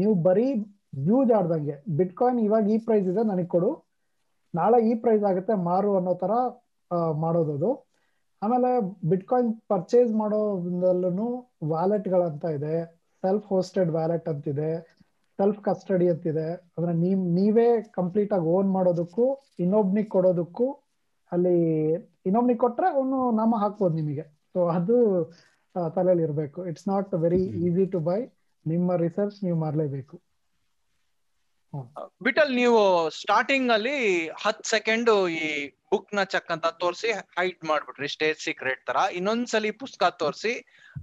[0.00, 0.46] ನೀವು ಬರೀ
[1.08, 1.76] ಯೂಸ್ ಆಡ್ದಂಗೆ.
[1.98, 3.70] ಬಿಟ್ ಕಾಯಿನ್ ಇವಾಗ ಈ ಪ್ರೈಸ್ ಇದೆ ನನಗೆ ಕೊಡು.
[4.54, 6.32] ನಾಳೆ ಈ ಪ್ರೈಸ್ ಆಗುತ್ತೆ ಮಾರು ಅನ್ನೋ ತರ
[7.24, 7.70] ಮಾಡೋದು ಅದು.
[8.42, 8.70] ಆಮೇಲೆ
[9.10, 11.28] ಬಿಟ್ ಕಾಯಿನ್ ಪರ್ಚೇಸ್ ಮಾಡೋದ್ರಲ್ಲೂ
[11.72, 12.74] ವ್ಯಾಲೆಟ್ಗಳಂತ ಇದೆ.
[13.22, 14.70] ಸೆಲ್ಫ್ ಹೋಸ್ಟೆಡ್ ವ್ಯಾಲೆಟ್ ಅಂತಿದೆ
[15.38, 17.68] ಸೆಲ್ಫ್ ಕಸ್ಟಡಿ ಅಂತಿದೆ ಅಂದ್ರೆ ನೀವ್ ನೀವೇ
[17.98, 19.24] ಕಂಪ್ಲೀಟ್ ಆಗಿ ಓನ್ ಮಾಡೋದಕ್ಕೂ
[19.64, 20.66] ಇನ್ನೊಬ್ನಿಗೆ ಕೊಡೋದಕ್ಕೂ
[21.32, 21.56] ಅಲ್ಲಿ
[22.28, 24.24] ಇನ್ನೊಬ್ನಿಗೆ ಕೊಟ್ರೆ ಅವನು ನಾಮ ಹಾಕ್ಬೋದು ನಿಮಗೆ.
[24.52, 24.96] ಸೊ ಅದು
[25.96, 26.58] ತಲೆಯಲ್ಲಿ ಇರಬೇಕು.
[26.70, 28.20] It's not very easy to buy
[28.66, 30.16] ನಿಮ್ಮ ರಿಸರ್ಚ್ ನೀವು ಮಾಡಲೇಬೇಕು.
[32.26, 32.80] ಬಿಟಲ್ ನೀವು
[33.20, 33.96] ಸ್ಟಾರ್ಟಿಂಗ್ ಅಲ್ಲಿ
[34.42, 35.08] ಹತ್ ಸೆಕೆಂಡ್
[35.38, 35.48] ಈ
[35.92, 38.98] ಬುಕ್ನ ಚೆಕ್ ಅಂತ ತೋರಿಸಿ ಹೈಡ್ ಮಾಡ್ಬಿಟ್ರಿ ಸ್ಟೇಜ್ ಸೀಕ್ರೆಟ್ ತರ.
[39.18, 40.52] ಇನ್ನೊಂದ್ಸಲಿ ಪುಸ್ತಕ ತೋರಿಸಿ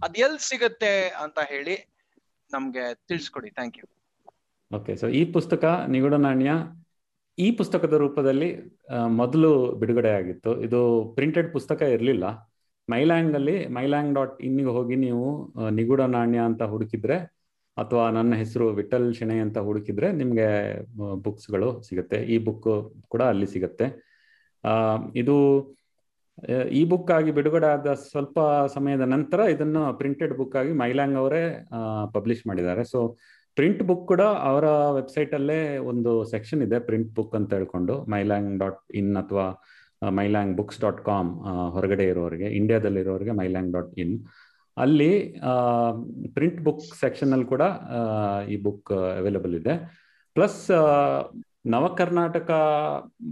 [0.06, 0.94] ಅದ್ ಎಲ್ ಸಿಗುತ್ತೆ
[1.24, 1.76] ಅಂತ ಹೇಳಿ
[2.50, 3.50] ನಮ್ಗೆ ತಿಳಿಸ್ಕೊಡಿ.
[3.58, 3.88] ಥ್ಯಾಂಕ್ ಯು
[4.72, 6.52] ಓಕೆ ಸೊ ಈ ಪುಸ್ತಕ ನಿಗೂಢ ನಾಣ್ಯ
[7.38, 8.50] ಈ ಪುಸ್ತಕದ ರೂಪದಲ್ಲಿ
[9.20, 9.52] ಮೊದಲು
[9.82, 10.52] ಬಿಡುಗಡೆ ಆಗಿತ್ತು.
[10.66, 10.80] ಇದು
[11.18, 12.26] ಪ್ರಿಂಟೆಡ್ ಪುಸ್ತಕ ಇರಲಿಲ್ಲ.
[12.88, 15.28] ಮೈಲ್ಯಾಂಗ್ ಅಲ್ಲಿ ಮೈಲ್ಯಾಂಗ್ ಡಾಟ್ ಇನ್ನಿಗೆ ಹೋಗಿ ನೀವು
[15.78, 17.18] ನಿಗೂಢ ನಾಣ್ಯ ಅಂತ ಹುಡುಕಿದ್ರೆ
[17.78, 20.48] ಅಥವಾ ನನ್ನ ಹೆಸರು ವಿಠಲ್ ಶೆಣೈ ಅಂತ ಹುಡುಕಿದ್ರೆ ನಿಮಗೆ
[21.24, 22.18] ಬುಕ್ಸ್ಗಳು ಸಿಗುತ್ತೆ.
[22.24, 22.68] ಈ ಬುಕ್
[23.08, 23.86] ಕೂಡ ಅಲ್ಲಿ ಸಿಗುತ್ತೆ.
[24.64, 24.72] ಆ,
[25.16, 25.36] ಇದು
[26.72, 28.40] ಈ ಬುಕ್ ಆಗಿ ಬಿಡುಗಡೆ ಆದ ಸ್ವಲ್ಪ
[28.74, 31.68] ಸಮಯದ ನಂತರ ಇದನ್ನು ಪ್ರಿಂಟೆಡ್ ಬುಕ್ ಆಗಿ ಮೈಲಾಂಗ್ ಅವರೇ
[32.14, 32.84] ಪಬ್ಲಿಷ್ ಮಾಡಿದ್ದಾರೆ.
[32.84, 33.00] ಸೊ
[33.56, 37.96] ಪ್ರಿಂಟ್ ಬುಕ್ ಕೂಡ ಅವರ ವೆಬ್ಸೈಟ್ ಅಲ್ಲೇ ಒಂದು ಸೆಕ್ಷನ್ ಇದೆ ಪ್ರಿಂಟ್ ಬುಕ್ ಅಂತ ಹೇಳ್ಕೊಂಡು.
[38.12, 39.46] ಮೈಲಾಂಗ್ ಡಾಟ್ ಇನ್ ಅಥವಾ
[40.02, 41.30] ಮೈಲಾಂಗ್ ಬುಕ್ಸ್ ಡಾಟ್ ಕಾಮ್
[41.72, 44.16] ಹೊರಗಡೆ ಇರೋರಿಗೆ ಇಂಡಿಯಾದಲ್ಲಿ ಇರೋರಿಗೆ ಮೈಲ್ಯಾಂಗ್ ಡಾಟ್ ಇನ್.
[44.78, 45.12] ಅಲ್ಲಿ
[46.36, 47.64] ಪ್ರಿಂಟ್ ಬುಕ್ ಸೆಕ್ಷನ್ ಅಲ್ಲಿ ಕೂಡ
[48.54, 49.74] ಈ ಬುಕ್ ಅವೈಲಬಲ್ ಇದೆ.
[50.36, 50.60] ಪ್ಲಸ್
[51.74, 52.50] ನವಕರ್ನಾಟಕ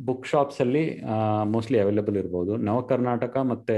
[0.08, 0.84] ಬುಕ್ ಶಾಪ್ಸ್ ಅಲ್ಲಿ
[1.54, 2.54] ಮೋಸ್ಟ್ಲಿ ಅವೈಲಬಲ್ ಇರ್ಬೋದು.
[2.70, 3.78] ನವಕರ್ನಾಟಕ ಮತ್ತೆ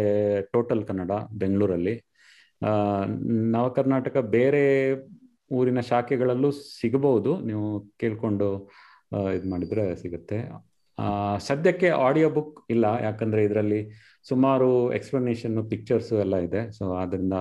[0.54, 1.12] ಟೋಟಲ್ ಕನ್ನಡ
[1.44, 1.96] ಬೆಂಗಳೂರಲ್ಲಿ
[3.56, 4.64] ನವಕರ್ನಾಟಕ ಬೇರೆ
[5.60, 6.50] ಊರಿನ ಶಾಖೆಗಳಲ್ಲೂ
[6.82, 7.32] ಸಿಗಬಹುದು.
[7.48, 7.68] ನೀವು
[8.02, 8.50] ಕೇಳ್ಕೊಂಡು
[9.38, 10.38] ಇದು ಮಾಡಿದ್ರೆ ಸಿಗುತ್ತೆ.
[11.48, 12.86] ಸದ್ಯಕ್ಕೆ ಆಡಿಯೋ ಬುಕ್ ಇಲ್ಲ.
[13.08, 13.82] ಯಾಕಂದ್ರೆ ಇದರಲ್ಲಿ
[14.30, 16.62] ಸುಮಾರು ಎಕ್ಸ್ಪ್ಲನೇಷನ್ ಪಿಕ್ಚರ್ಸ್ ಎಲ್ಲ ಇದೆ.
[16.78, 17.38] ಸೊ ಅದರಿಂದ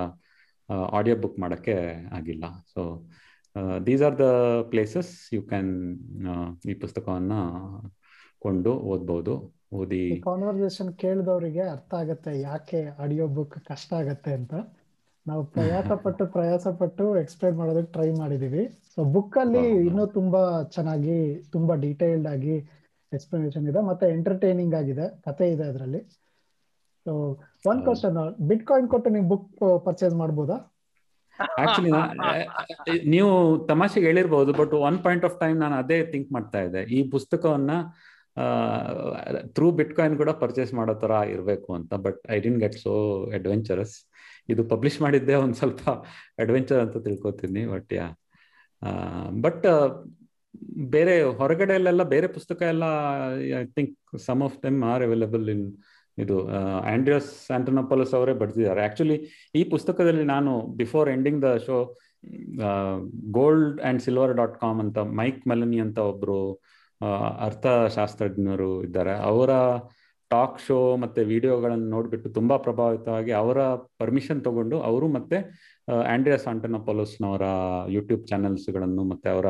[0.99, 1.77] ಆಡಿಯೋ ಬುಕ್ ಮಾಡೋಕ್ಕೆ
[2.19, 2.45] ಆಗಿಲ್ಲ.
[2.73, 2.83] So
[3.87, 4.27] these are the
[4.73, 5.73] places you can
[6.73, 7.33] ಈ ಪುಸ್ತಕವನ್ನ
[8.45, 9.35] ಕೊಂಡು ಓದ್ಬೋದು
[9.79, 10.05] ಓದಿ.
[10.29, 14.55] ಕಾನ್ವರ್ಸೇಷನ್ ಕೇಳಿದವರಿಗೆ ಅರ್ಥ ಆಗುತ್ತೆ ಯಾಕೆ ಆಡಿಯೋ ಬುಕ್ ಕಷ್ಟ ಆಗತ್ತೆ ಅಂತ.
[15.27, 18.63] ನಾವು ಪ್ರಯಾಸ ಪಟ್ಟು ಪ್ರಯಾಸ ಪಟ್ಟು ಎಕ್ಸ್ಪ್ಲೈನ್ ಮಾಡೋದಕ್ಕೆ ಟ್ರೈ ಮಾಡಿದೀವಿ.
[18.93, 19.65] ಸೊ ಬುಕ್ ಅಲ್ಲಿ.
[19.89, 20.43] ಇನ್ನೂ ತುಂಬಾ
[20.77, 21.19] ಚೆನ್ನಾಗಿ
[21.55, 22.57] ತುಂಬಾ ಡೀಟೇಲ್ಡ್ ಆಗಿ
[23.13, 23.81] ಎಕ್ಸ್ಪ್ಲನೇಷನ್ ಇದೆ.
[23.91, 26.01] ಮತ್ತೆ ಎಂಟರ್ಟೈನಿಂಗ್ ಆಗಿದೆ ಕತೆ ಇದೆ ಅದರಲ್ಲಿ.
[27.07, 27.13] ಸೊ
[27.65, 27.85] ಒಂದ್ ಹೌದು.
[27.87, 28.19] ಕ್ವಶನ್
[28.51, 29.49] ಬಿಟ್ ಕಾಯಿನ್ ಕೊಟ್ಟು ನೀವು ಬುಕ್
[29.87, 30.59] ಪರ್ಚೇಸ್ ಮಾಡ್ಬೋದಾ?
[31.63, 31.91] ಆಕ್ಚುಲಿ
[33.09, 33.31] ನೀವು
[33.69, 36.83] ತಮಾಷೆಗೆ ಹೇಳಿರ್ಬಹುದು but one point of time ನಾನು ಅದೇ ಥಿಂಕ್ ಮಾಡ್ತಾ ಇದ್ದೆ.
[36.97, 37.73] ಈ ಪುಸ್ತಕವನ್ನ
[39.57, 42.93] ಥ್ರೂ ಬಿಟ್ ಕಾಯಿನ್ ಕೂಡ ಪರ್ಚೇಸ್ ಮಾಡೋ ತರ ಇರಬೇಕು ಅಂತ but I didn't get so
[43.39, 43.95] adventurous
[44.49, 45.83] ಇದು ಪಬ್ಲಿಷ್ ಮಾಡಿದ್ದೆ ಒಂದ್ ಸ್ವಲ್ಪ
[46.39, 48.07] ಅಡ್ವೆಂಚರ್ ಅಂತ ತಿಳ್ಕೊತೀನಿ ಬಟ್ ಯಾ
[49.43, 49.67] ಬಟ್
[50.95, 52.85] ಬೇರೆ ಹೊರಗಡೆಯಲ್ಲೆಲ್ಲ ಬೇರೆ ಪುಸ್ತಕ ಎಲ್ಲ
[53.57, 53.93] I think
[54.27, 55.65] some of them are available in
[56.25, 56.37] ಇದು
[56.95, 58.81] ಆಂಡ್ರಿಯಸ್ ಆಂಟನೋಪಲಸ್ ಅವರೇ ಬರೆದಿದ್ದಾರೆ.
[58.89, 59.17] ಆಕ್ಚುಲಿ
[59.61, 60.53] ಈ ಪುಸ್ತಕದಲ್ಲಿ ನಾನು
[60.83, 61.79] before ending the show
[63.39, 66.41] gold and silver dot com ಅಂತ ಮೈಕ್ ಮೆಲನಿ ಅಂತ ಒಬ್ರು
[67.47, 69.15] ಅರ್ಥಶಾಸ್ತ್ರಜ್ಞರು ಇದ್ದಾರೆ.
[69.31, 69.51] ಅವರ
[70.31, 73.61] ಟಾಕ್ ಶೋ ಮತ್ತೆ ವಿಡಿಯೋಗಳನ್ನು ನೋಡ್ಬಿಟ್ಟು ತುಂಬಾ ಪ್ರಭಾವಿತವಾಗಿ ಅವರ
[74.01, 75.39] ಪರ್ಮಿಷನ್ ತಗೊಂಡು ಅವರು ಮತ್ತೆ
[76.15, 77.47] ಆಂಡ್ರಿಯಸ್ ಆಂಟನೋಪೋಲೋಸ್ನವರ
[77.97, 79.49] ಯೂಟ್ಯೂಬ್ ಚಾನೆಲ್ಸ್ಗಳನ್ನು ಮತ್ತೆ ಅವರ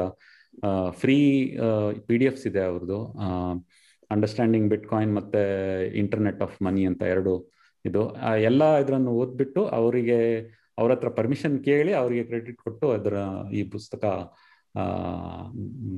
[1.02, 1.18] ಫ್ರೀ
[2.06, 3.00] ಪಿ ಡಿ ಎಫ್ಸ್ ಇದೆ ಅವ್ರದ್ದು
[4.10, 5.42] ಅಂಡರ್ಸ್ಟ್ಯಾಂಡಿಂಗ್ ಬಿಟ್ ಕಾಯಿನ್ ಮತ್ತೆ
[6.02, 7.34] ಇಂಟರ್ನೆಟ್ ಆಫ್ ಮನಿ ಅಂತ ಎರಡು
[7.84, 8.02] ಇದು.
[8.48, 10.18] ಎಲ್ಲ ಇದನ್ನು ಓದ್ಬಿಟ್ಟು ಅವರಿಗೆ,
[10.78, 13.14] ಅವ್ರ ಹತ್ರ ಪರ್ಮಿಷನ್ ಕೇಳಿ ಅವರಿಗೆ ಕ್ರೆಡಿಟ್ ಕೊಟ್ಟು ಅದರ
[13.58, 14.04] ಈ ಪುಸ್ತಕ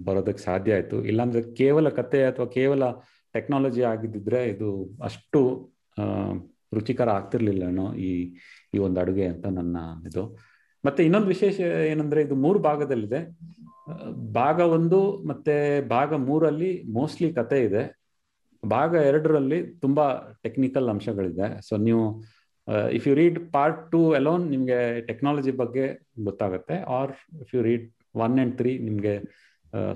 [0.06, 0.98] ಬರೋದಕ್ಕೆ ಸಾಧ್ಯ ಆಯ್ತು.
[1.04, 2.84] ಇಲ್ಲಾಂದ್ರೆ ಕೇವಲ ಕತೆ ಅಥವಾ ಕೇವಲ
[3.34, 4.70] ಟೆಕ್ನಾಲಜಿ ಆಗಿದ್ದಿದ್ರೆ ಇದು
[5.02, 5.40] ಅಷ್ಟು
[6.74, 8.10] ರುಚಿಕರ ಆಗ್ತಿರ್ಲಿಲ್ಲನೋ ಈ
[8.74, 9.76] ಈ ಒಂದು ಅಡುಗೆ ಅಂತ ನನ್ನ
[10.08, 10.22] ಇದು.
[10.84, 11.56] ಮತ್ತೆ ಇನ್ನೊಂದು ವಿಶೇಷ
[11.90, 13.20] ಏನಂದ್ರೆ ಇದು ಮೂರು ಭಾಗದಲ್ಲಿದೆ.
[14.34, 15.00] ಭಾಗ ಒಂದು
[15.30, 15.54] ಮತ್ತೆ
[15.88, 17.82] ಭಾಗ ಮೂರಲ್ಲಿ ಮೋಸ್ಟ್ಲಿ ಕತೆ ಇದೆ.
[18.62, 20.04] ಭಾಗ ಎರಡರಲ್ಲಿ ತುಂಬಾ
[20.44, 21.46] ಟೆಕ್ನಿಕಲ್ ಅಂಶಗಳಿದೆ.
[21.68, 22.02] ಸೊ ನೀವು
[22.98, 25.86] if you read part two alone ನಿಮಗೆ ಟೆಕ್ನಾಲಜಿ ಬಗ್ಗೆ
[26.28, 26.76] ಗೊತ್ತಾಗುತ್ತೆ.
[26.98, 27.12] Or
[27.44, 27.86] if you read
[28.24, 29.14] one and three ನಿಮಗೆ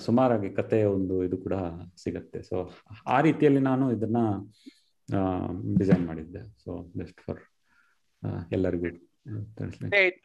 [0.07, 1.57] ಸುಮಾರಾಗಿ ಕಥೆಯ ಒಂದು ಇದು ಕೂಡ
[2.03, 2.39] ಸಿಗತ್ತೆ.
[2.51, 2.57] ಸೊ
[3.15, 4.21] ಆ ರೀತಿಯಲ್ಲಿ ನಾನು ಇದನ್ನ
[5.81, 6.43] ಡಿಸೈನ್ ಮಾಡಿದ್ದೆ.
[6.65, 7.43] ಸೊ ಬೆಸ್ಟ್ ಫಾರ್
[8.57, 8.91] ಎಲ್ಲರಿಗೂ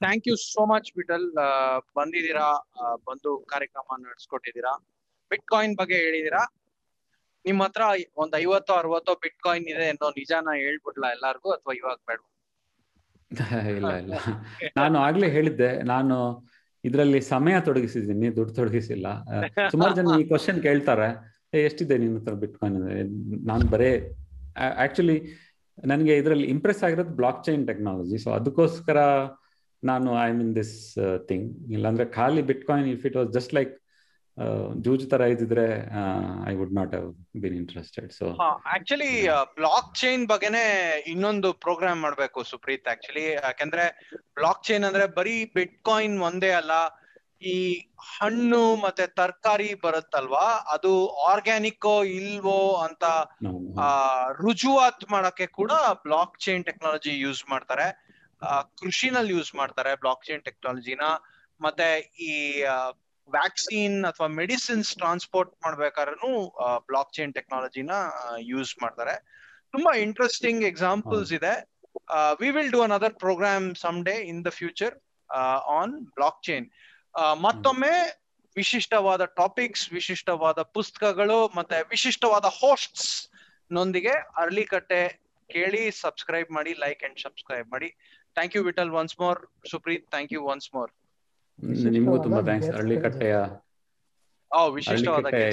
[0.02, 1.28] thank you so much Vittal
[1.98, 2.48] ಬಂದಿದ್ದೀರಾ?
[3.10, 4.74] ಬಂದು ಕಾರ್ಯಕ್ರಮ ನಡೆಸ್ಕೊಟ್ಟಿದ್ದೀರಾ?
[5.32, 6.44] ಬಿಟ್ ಕಾಯಿನ್ ಬಗ್ಗೆ ಹೇಳಿದೀರಾ
[7.46, 7.84] ನಿಮ್ ಹತ್ರ
[8.22, 12.20] ಒಂದ್ ಐವತ್ತೋ ಅರವತ್ತೋ ಬಿಟ್ ಕಾಯಿನ್ ಇದೆ ಅನ್ನೋ ನಿಜಾನ ಹೇಳ್ಬಿಡ್ಲಾ ಎಲ್ಲಾರ್ಗು ಅಥವಾ ಇವಾಗ ಬೇಡ
[13.76, 14.16] ಇಲ್ಲ ಇಲ್ಲ.
[14.78, 16.16] ನಾನು ಆಗ್ಲೇ ಹೇಳಿದ್ದೆ, ನಾನು
[16.84, 19.08] ಇದ್ರಲ್ಲಿ ಸಮಯ ತೊಡಗಿಸಿದ್ದೀನಿ, ದುಡ್ಡು ತೊಡಗಿಸಿಲ್ಲ.
[19.74, 21.08] ಸುಮಾರು ಜನ ಈ ಕ್ವಶನ್ ಕೇಳ್ತಾರೆ
[21.62, 22.78] ಎಷ್ಟಿದೆ ನಿನ್ನ ಹತ್ರ ಬಿಟ್ ಕಾಯಿನ್
[23.50, 23.90] ನಾನು ಬರೇ
[24.86, 25.18] ಆಕ್ಚುಲಿ
[25.84, 29.00] ನನಗೆ ಇದರಲ್ಲಿ ಇಂಪ್ರೆಸ್ ಆಗಿರೋದು ಬ್ಲಾಕ್ ಚೈನ್ ಟೆಕ್ನಾಲಜಿ ಸೊ ಅದಕ್ಕೋಸ್ಕರ
[29.84, 30.76] ನಾನು ಐ ಮೀನ್ ದಿಸ್
[31.30, 31.46] ಥಿಂಗ್
[31.78, 33.72] ಇಲ್ಲಾಂದ್ರೆ ಖಾಲಿ bitcoin if it was just like
[34.82, 35.66] ಜೂಜ್ ತರ ಇದ್ದಿದ್ರೆ
[36.48, 37.08] I would not have
[37.42, 38.28] been interested so
[38.74, 39.12] actually
[39.96, 40.64] blockchain ಬಗ್ಗೆನೆ
[41.08, 43.86] ಇನ್ನೊಂದು ಪ್ರೋಗ್ರಾಮ್ ಮಾಡ್ಬೇಕು ಸುಪ್ರೀತ್ ಆಕ್ಚುಲಿ ಯಾಕಂದ್ರೆ
[44.36, 46.72] ಬ್ಲಾಕ್ ಚೈನ್ ಅಂದ್ರೆ ಬರೀ ಬಿಟ್ ಕಾಯಿನ್ ಒಂದೇ ಅಲ್ಲ
[47.44, 47.56] ಈ
[48.10, 50.46] ಹಣ್ಣು ಮತ್ತೆ ತರಕಾರಿ ಬರುತ್ತಲ್ವಾ?
[50.68, 53.04] ಅದು ಆರ್ಗ್ಯಾನಿಕ್ಕೋ ಇಲ್ವೋ ಅಂತ
[54.42, 55.72] ರುಜುವಾತ್ ಮಾಡಕ್ಕೆ ಕೂಡ
[56.04, 57.88] ಬ್ಲಾಕ್ ಚೈನ್ ಟೆಕ್ನಾಲಜಿ ಯೂಸ್ ಮಾಡ್ತಾರೆ
[58.80, 61.06] ಕೃಷಿನಲ್ಲಿ ಯೂಸ್ ಮಾಡ್ತಾರೆ ಬ್ಲಾಕ್ ಚೈನ್ ಟೆಕ್ನಾಲಜಿನ
[61.62, 61.88] ಮತ್ತೆ
[62.24, 62.34] ಈ
[63.30, 66.32] ವ್ಯಾಕ್ಸಿನ್ ಅಥವಾ ಮೆಡಿಸಿನ್ಸ್ ಟ್ರಾನ್ಸ್ಪೋರ್ಟ್ ಮಾಡ್ಬೇಕಾದ್ರೂ
[66.90, 67.92] ಬ್ಲಾಕ್ ಚೈನ್ ಟೆಕ್ನಾಲಜಿನ
[68.52, 69.16] ಯೂಸ್ ಮಾಡ್ತಾರೆ.
[69.76, 71.54] ತುಂಬಾ ಇಂಟ್ರೆಸ್ಟಿಂಗ್ ಎಕ್ಸಾಂಪಲ್ಸ್ ಇದೆ.
[72.42, 74.96] We will do other program some day in the future
[75.80, 75.94] on
[76.48, 76.68] blockchain
[77.46, 77.94] ಮತ್ತೊಮ್ಮೆ
[78.56, 83.12] ವಿಶಿಷ್ಟವಾದ ಟಾಪಿಕ್ಸ್ ವಿಶಿಷ್ಟವಾದ ಪುಸ್ತಕಗಳು ಮತ್ತೆ ವಿಶಿಷ್ಟವಾದ ಹೋಸ್ಟ್ಸ್
[83.72, 85.02] ನೊಂದಿಗೆ ಅರ್ಲಿಕಟ್ಟೆ
[85.50, 87.90] ಕೇಳಿ ಸಬ್ಸ್ಕ್ರೈಬ್ ಮಾಡಿ ಲೈಕ್ ಅಂಡ್ ಸಬ್ಸ್ಕ್ರೈಬ್ ಮಾಡಿ.
[88.38, 89.40] Thank you Vittal once more
[89.72, 90.92] Supreeth thank you once more
[91.64, 93.36] ನಿಮಗೂ ತುಂಬಾ ಥ್ಯಾಂಕ್ಸ್ ಅರಳಿಕಟ್ಟೆಯ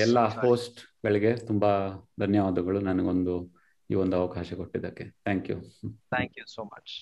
[0.00, 1.70] ಎಲ್ಲ ಹೋಸ್ಟ್ ಗಳಿಗೆ ತುಂಬಾ
[2.20, 3.34] ಧನ್ಯವಾದಗಳು ನನಗೊಂದು
[3.90, 5.04] ಈ ಒಂದು ಅವಕಾಶ ಕೊಟ್ಟಿದ್ದಕ್ಕೆ.
[5.04, 5.56] Thank you
[6.09, 6.94] thank you so much